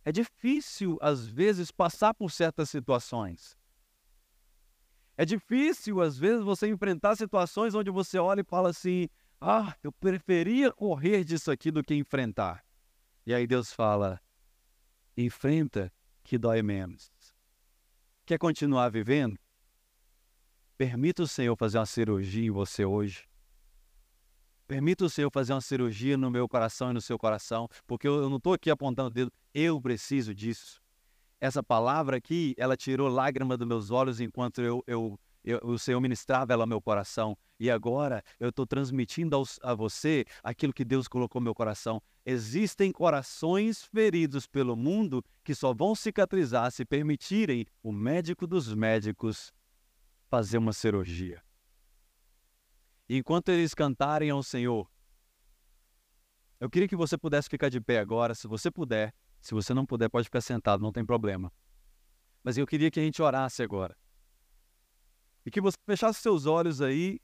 É 0.03 0.11
difícil, 0.11 0.97
às 1.01 1.27
vezes, 1.27 1.71
passar 1.71 2.13
por 2.13 2.31
certas 2.31 2.69
situações. 2.69 3.57
É 5.17 5.25
difícil, 5.25 6.01
às 6.01 6.17
vezes, 6.17 6.43
você 6.43 6.67
enfrentar 6.67 7.15
situações 7.15 7.75
onde 7.75 7.91
você 7.91 8.17
olha 8.17 8.41
e 8.41 8.45
fala 8.45 8.69
assim: 8.69 9.09
ah, 9.41 9.75
eu 9.83 9.91
preferia 9.91 10.71
correr 10.71 11.23
disso 11.23 11.51
aqui 11.51 11.71
do 11.71 11.83
que 11.83 11.93
enfrentar. 11.93 12.65
E 13.25 13.33
aí 13.33 13.45
Deus 13.45 13.71
fala: 13.73 14.19
enfrenta 15.15 15.91
que 16.23 16.37
dói 16.37 16.61
menos. 16.61 17.11
Quer 18.25 18.37
continuar 18.37 18.89
vivendo? 18.89 19.37
Permita 20.77 21.23
o 21.23 21.27
Senhor 21.27 21.55
fazer 21.55 21.77
uma 21.77 21.85
cirurgia 21.85 22.47
em 22.47 22.51
você 22.51 22.85
hoje. 22.85 23.28
Permita 24.69 25.03
o 25.03 25.09
Senhor 25.09 25.31
fazer 25.31 25.51
uma 25.51 25.61
cirurgia 25.61 26.15
no 26.15 26.29
meu 26.29 26.47
coração 26.47 26.91
e 26.91 26.93
no 26.93 27.01
seu 27.01 27.17
coração, 27.17 27.67
porque 27.87 28.07
eu 28.07 28.29
não 28.29 28.37
estou 28.37 28.53
aqui 28.53 28.69
apontando 28.69 29.07
o 29.07 29.11
dedo, 29.11 29.33
eu 29.51 29.81
preciso 29.81 30.31
disso. 30.31 30.79
Essa 31.41 31.63
palavra 31.63 32.17
aqui, 32.17 32.53
ela 32.55 32.77
tirou 32.77 33.09
lágrima 33.09 33.57
dos 33.57 33.67
meus 33.67 33.89
olhos 33.89 34.21
enquanto 34.21 34.61
eu, 34.61 34.83
eu, 34.85 35.19
eu 35.43 35.59
o 35.63 35.79
Senhor 35.79 35.99
ministrava 35.99 36.53
ela 36.53 36.65
ao 36.65 36.67
meu 36.67 36.79
coração. 36.79 37.35
E 37.59 37.71
agora 37.71 38.23
eu 38.39 38.49
estou 38.49 38.67
transmitindo 38.67 39.35
aos, 39.35 39.59
a 39.63 39.73
você 39.73 40.23
aquilo 40.43 40.71
que 40.71 40.85
Deus 40.85 41.07
colocou 41.07 41.41
no 41.41 41.45
meu 41.45 41.55
coração. 41.55 41.99
Existem 42.23 42.91
corações 42.91 43.83
feridos 43.85 44.45
pelo 44.45 44.75
mundo 44.75 45.25
que 45.43 45.55
só 45.55 45.73
vão 45.73 45.95
cicatrizar 45.95 46.71
se 46.71 46.85
permitirem 46.85 47.65
o 47.81 47.91
médico 47.91 48.45
dos 48.45 48.71
médicos 48.75 49.51
fazer 50.29 50.59
uma 50.59 50.73
cirurgia. 50.73 51.41
Enquanto 53.09 53.49
eles 53.49 53.73
cantarem 53.73 54.29
ao 54.29 54.43
Senhor, 54.43 54.87
eu 56.59 56.69
queria 56.69 56.87
que 56.87 56.95
você 56.95 57.17
pudesse 57.17 57.49
ficar 57.49 57.69
de 57.69 57.81
pé 57.81 57.99
agora, 57.99 58.35
se 58.35 58.47
você 58.47 58.69
puder. 58.69 59.15
Se 59.41 59.53
você 59.53 59.73
não 59.73 59.85
puder, 59.85 60.09
pode 60.09 60.25
ficar 60.25 60.41
sentado, 60.41 60.81
não 60.81 60.91
tem 60.91 61.05
problema. 61.05 61.51
Mas 62.43 62.57
eu 62.57 62.67
queria 62.67 62.91
que 62.91 62.99
a 62.99 63.03
gente 63.03 63.21
orasse 63.21 63.63
agora. 63.63 63.97
E 65.45 65.49
que 65.49 65.61
você 65.61 65.77
fechasse 65.85 66.21
seus 66.21 66.45
olhos 66.45 66.81
aí. 66.81 67.21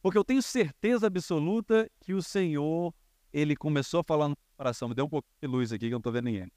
Porque 0.00 0.16
eu 0.16 0.24
tenho 0.24 0.40
certeza 0.40 1.08
absoluta 1.08 1.90
que 2.00 2.14
o 2.14 2.22
Senhor, 2.22 2.94
ele 3.32 3.56
começou 3.56 4.00
a 4.00 4.04
falar 4.04 4.28
no 4.28 4.36
coração. 4.56 4.88
Me 4.88 4.94
dê 4.94 5.02
um 5.02 5.08
pouco 5.08 5.28
de 5.42 5.48
luz 5.48 5.72
aqui 5.72 5.86
que 5.86 5.86
eu 5.86 5.96
não 5.96 5.98
estou 5.98 6.12
vendo 6.12 6.26
ninguém. 6.26 6.50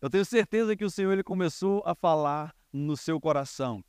Eu 0.00 0.08
tenho 0.08 0.24
certeza 0.24 0.74
que 0.74 0.84
o 0.84 0.90
Senhor 0.90 1.12
ele 1.12 1.22
começou 1.22 1.82
a 1.84 1.94
falar 1.94 2.56
no 2.72 2.96
seu 2.96 3.20
coração. 3.20 3.84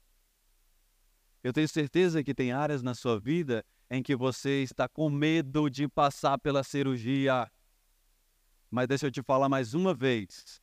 Eu 1.43 1.51
tenho 1.51 1.67
certeza 1.67 2.23
que 2.23 2.33
tem 2.33 2.53
áreas 2.53 2.81
na 2.81 2.95
sua 2.95 3.19
vida 3.19 3.65
em 3.89 4.01
que 4.01 4.15
você 4.15 4.63
está 4.63 4.87
com 4.87 5.09
medo 5.09 5.69
de 5.69 5.89
passar 5.89 6.39
pela 6.39 6.63
cirurgia. 6.63 7.51
Mas 8.71 8.87
deixa 8.87 9.07
eu 9.07 9.11
te 9.11 9.21
falar 9.21 9.49
mais 9.49 9.73
uma 9.73 9.93
vez. 9.93 10.61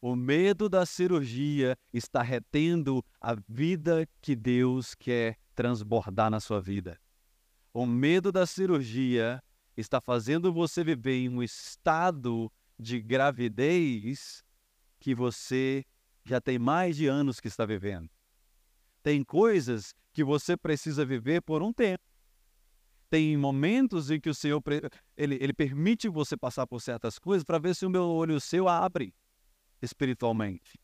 O 0.00 0.14
medo 0.14 0.68
da 0.68 0.86
cirurgia 0.86 1.76
está 1.92 2.22
retendo 2.22 3.04
a 3.20 3.34
vida 3.48 4.08
que 4.20 4.36
Deus 4.36 4.94
quer 4.94 5.36
transbordar 5.54 6.30
na 6.30 6.38
sua 6.38 6.60
vida. 6.60 7.00
O 7.72 7.84
medo 7.84 8.30
da 8.30 8.46
cirurgia 8.46 9.42
está 9.76 10.00
fazendo 10.00 10.52
você 10.52 10.84
viver 10.84 11.16
em 11.16 11.28
um 11.28 11.42
estado 11.42 12.52
de 12.78 13.00
gravidez 13.00 14.44
que 15.00 15.12
você 15.12 15.84
já 16.24 16.40
tem 16.40 16.58
mais 16.58 16.96
de 16.96 17.08
anos 17.08 17.40
que 17.40 17.48
está 17.48 17.66
vivendo. 17.66 18.13
Tem 19.04 19.22
coisas 19.22 19.94
que 20.14 20.24
você 20.24 20.56
precisa 20.56 21.04
viver 21.04 21.42
por 21.42 21.62
um 21.62 21.74
tempo. 21.74 22.02
Tem 23.10 23.36
momentos 23.36 24.10
em 24.10 24.18
que 24.18 24.30
o 24.30 24.34
Senhor 24.34 24.62
ele, 25.14 25.34
ele 25.34 25.52
permite 25.52 26.08
você 26.08 26.38
passar 26.38 26.66
por 26.66 26.80
certas 26.80 27.18
coisas 27.18 27.44
para 27.44 27.58
ver 27.58 27.76
se 27.76 27.84
o 27.84 27.90
meu 27.90 28.04
olho 28.04 28.34
o 28.34 28.40
seu 28.40 28.66
abre 28.66 29.14
espiritualmente. 29.82 30.80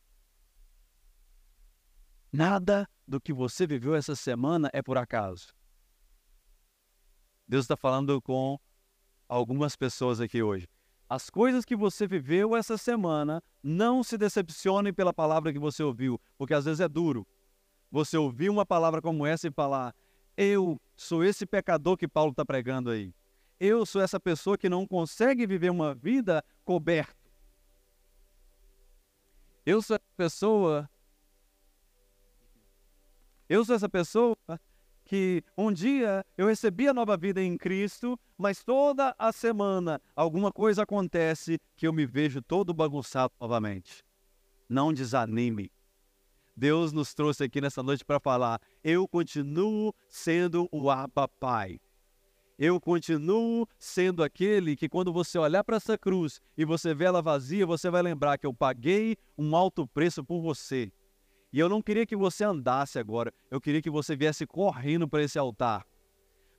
Nada 2.31 2.87
do 3.07 3.19
que 3.19 3.33
você 3.33 3.65
viveu 3.65 3.95
essa 3.95 4.15
semana 4.15 4.69
é 4.71 4.83
por 4.83 4.99
acaso. 4.99 5.47
Deus 7.47 7.63
está 7.63 7.75
falando 7.75 8.21
com 8.21 8.59
algumas 9.27 9.75
pessoas 9.75 10.21
aqui 10.21 10.43
hoje. 10.43 10.67
As 11.09 11.27
coisas 11.27 11.65
que 11.65 11.75
você 11.75 12.05
viveu 12.05 12.55
essa 12.55 12.77
semana, 12.77 13.43
não 13.63 14.03
se 14.03 14.15
decepcione 14.15 14.93
pela 14.93 15.11
palavra 15.11 15.51
que 15.51 15.59
você 15.59 15.81
ouviu, 15.81 16.21
porque 16.37 16.53
às 16.53 16.65
vezes 16.65 16.79
é 16.79 16.87
duro 16.87 17.27
você 17.91 18.17
ouvir 18.17 18.49
uma 18.49 18.65
palavra 18.65 19.01
como 19.01 19.25
essa 19.25 19.47
e 19.47 19.51
falar: 19.51 19.93
Eu 20.37 20.79
sou 20.95 21.23
esse 21.23 21.45
pecador 21.45 21.97
que 21.97 22.07
Paulo 22.07 22.31
está 22.31 22.45
pregando 22.45 22.89
aí. 22.89 23.13
Eu 23.59 23.85
sou 23.85 24.01
essa 24.01 24.19
pessoa 24.19 24.57
que 24.57 24.69
não 24.69 24.87
consegue 24.87 25.45
viver 25.45 25.69
uma 25.69 25.93
vida 25.93 26.43
coberta. 26.63 27.15
Eu 29.65 29.81
sou 29.81 29.95
essa 29.95 30.05
pessoa. 30.17 30.89
Eu 33.47 33.63
sou 33.65 33.75
essa 33.75 33.89
pessoa 33.89 34.35
que 35.03 35.43
um 35.57 35.71
dia 35.71 36.25
eu 36.37 36.47
recebi 36.47 36.87
a 36.87 36.93
nova 36.93 37.17
vida 37.17 37.43
em 37.43 37.57
Cristo, 37.57 38.17
mas 38.37 38.63
toda 38.63 39.13
a 39.19 39.31
semana 39.31 40.01
alguma 40.15 40.51
coisa 40.51 40.83
acontece 40.83 41.59
que 41.75 41.85
eu 41.85 41.91
me 41.91 42.05
vejo 42.05 42.41
todo 42.41 42.73
bagunçado 42.73 43.33
novamente. 43.39 44.03
Não 44.69 44.93
desanime. 44.93 45.69
Deus 46.55 46.91
nos 46.91 47.13
trouxe 47.13 47.43
aqui 47.43 47.61
nessa 47.61 47.81
noite 47.81 48.03
para 48.05 48.19
falar: 48.19 48.59
eu 48.83 49.07
continuo 49.07 49.93
sendo 50.07 50.67
o 50.71 50.89
Abba 50.89 51.27
Pai. 51.27 51.79
Eu 52.59 52.79
continuo 52.79 53.67
sendo 53.79 54.23
aquele 54.23 54.75
que, 54.75 54.87
quando 54.87 55.11
você 55.11 55.39
olhar 55.39 55.63
para 55.63 55.77
essa 55.77 55.97
cruz 55.97 56.39
e 56.55 56.63
você 56.63 56.93
vê 56.93 57.05
ela 57.05 57.19
vazia, 57.19 57.65
você 57.65 57.89
vai 57.89 58.03
lembrar 58.03 58.37
que 58.37 58.45
eu 58.45 58.53
paguei 58.53 59.17
um 59.35 59.55
alto 59.55 59.87
preço 59.87 60.23
por 60.23 60.41
você. 60.41 60.91
E 61.51 61.59
eu 61.59 61.67
não 61.67 61.81
queria 61.81 62.05
que 62.05 62.15
você 62.15 62.43
andasse 62.43 62.99
agora, 62.99 63.33
eu 63.49 63.59
queria 63.59 63.81
que 63.81 63.89
você 63.89 64.15
viesse 64.15 64.45
correndo 64.45 65.07
para 65.07 65.23
esse 65.23 65.39
altar. 65.39 65.85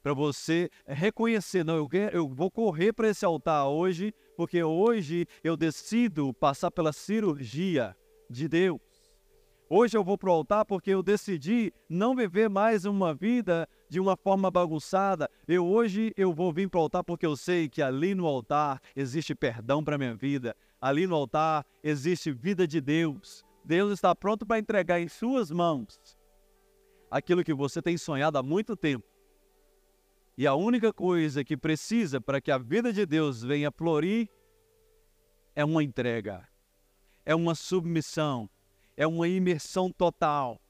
Para 0.03 0.13
você 0.13 0.69
reconhecer, 0.85 1.65
não, 1.65 1.77
eu, 1.77 1.89
quero, 1.89 2.17
eu 2.17 2.29
vou 2.29 2.51
correr 2.51 2.93
para 2.93 3.09
esse 3.09 3.25
altar 3.25 3.69
hoje, 3.69 4.13
porque 4.37 4.61
hoje 4.61 5.25
eu 5.45 5.57
decido 5.57 6.35
passar 6.35 6.73
pela 6.73 6.93
cirurgia 6.93 7.97
de 8.29 8.49
Deus. 8.49 8.81
Hoje 9.75 9.97
eu 9.97 10.05
vou 10.05 10.19
para 10.19 10.29
o 10.29 10.35
altar 10.35 10.67
porque 10.67 10.91
eu 10.91 11.03
decidi 11.03 11.73
não 11.89 12.15
viver 12.15 12.47
mais 12.47 12.85
uma 12.85 13.15
vida 13.15 13.67
de 13.89 13.99
uma 13.99 14.19
forma 14.19 14.51
bagunçada. 14.51 15.31
Eu 15.49 15.67
hoje 15.67 16.13
eu 16.15 16.31
vou 16.31 16.53
vir 16.53 16.69
para 16.69 16.79
o 16.79 16.83
altar 16.83 17.03
porque 17.03 17.25
eu 17.25 17.35
sei 17.35 17.71
que 17.71 17.81
ali 17.81 18.15
no 18.15 18.27
altar 18.27 18.83
existe 18.95 19.35
perdão 19.35 19.83
para 19.83 19.97
minha 19.97 20.15
vida. 20.15 20.55
Ali 20.79 21.07
no 21.07 21.15
altar 21.15 21.65
existe 21.83 22.31
vida 22.31 22.69
de 22.69 22.83
Deus. 22.83 23.43
Deus 23.65 23.93
está 23.93 24.15
pronto 24.15 24.45
para 24.45 24.59
entregar 24.59 25.01
em 25.01 25.09
suas 25.09 25.51
mãos 25.51 25.99
aquilo 27.11 27.43
que 27.43 27.55
você 27.55 27.81
tem 27.81 27.97
sonhado 27.97 28.37
há 28.37 28.43
muito 28.43 28.77
tempo. 28.77 29.07
E 30.37 30.47
a 30.47 30.55
única 30.55 30.93
coisa 30.93 31.43
que 31.43 31.57
precisa 31.57 32.21
para 32.21 32.43
que 32.43 32.51
a 32.51 32.59
vida 32.59 32.93
de 32.93 33.07
Deus 33.07 33.43
venha 33.43 33.73
florir 33.73 34.29
é 35.57 35.65
uma 35.65 35.83
entrega, 35.83 36.47
é 37.25 37.35
uma 37.35 37.55
submissão, 37.55 38.51
é 38.97 39.07
uma 39.07 39.29
imersão 39.29 39.91
total. 39.91 40.62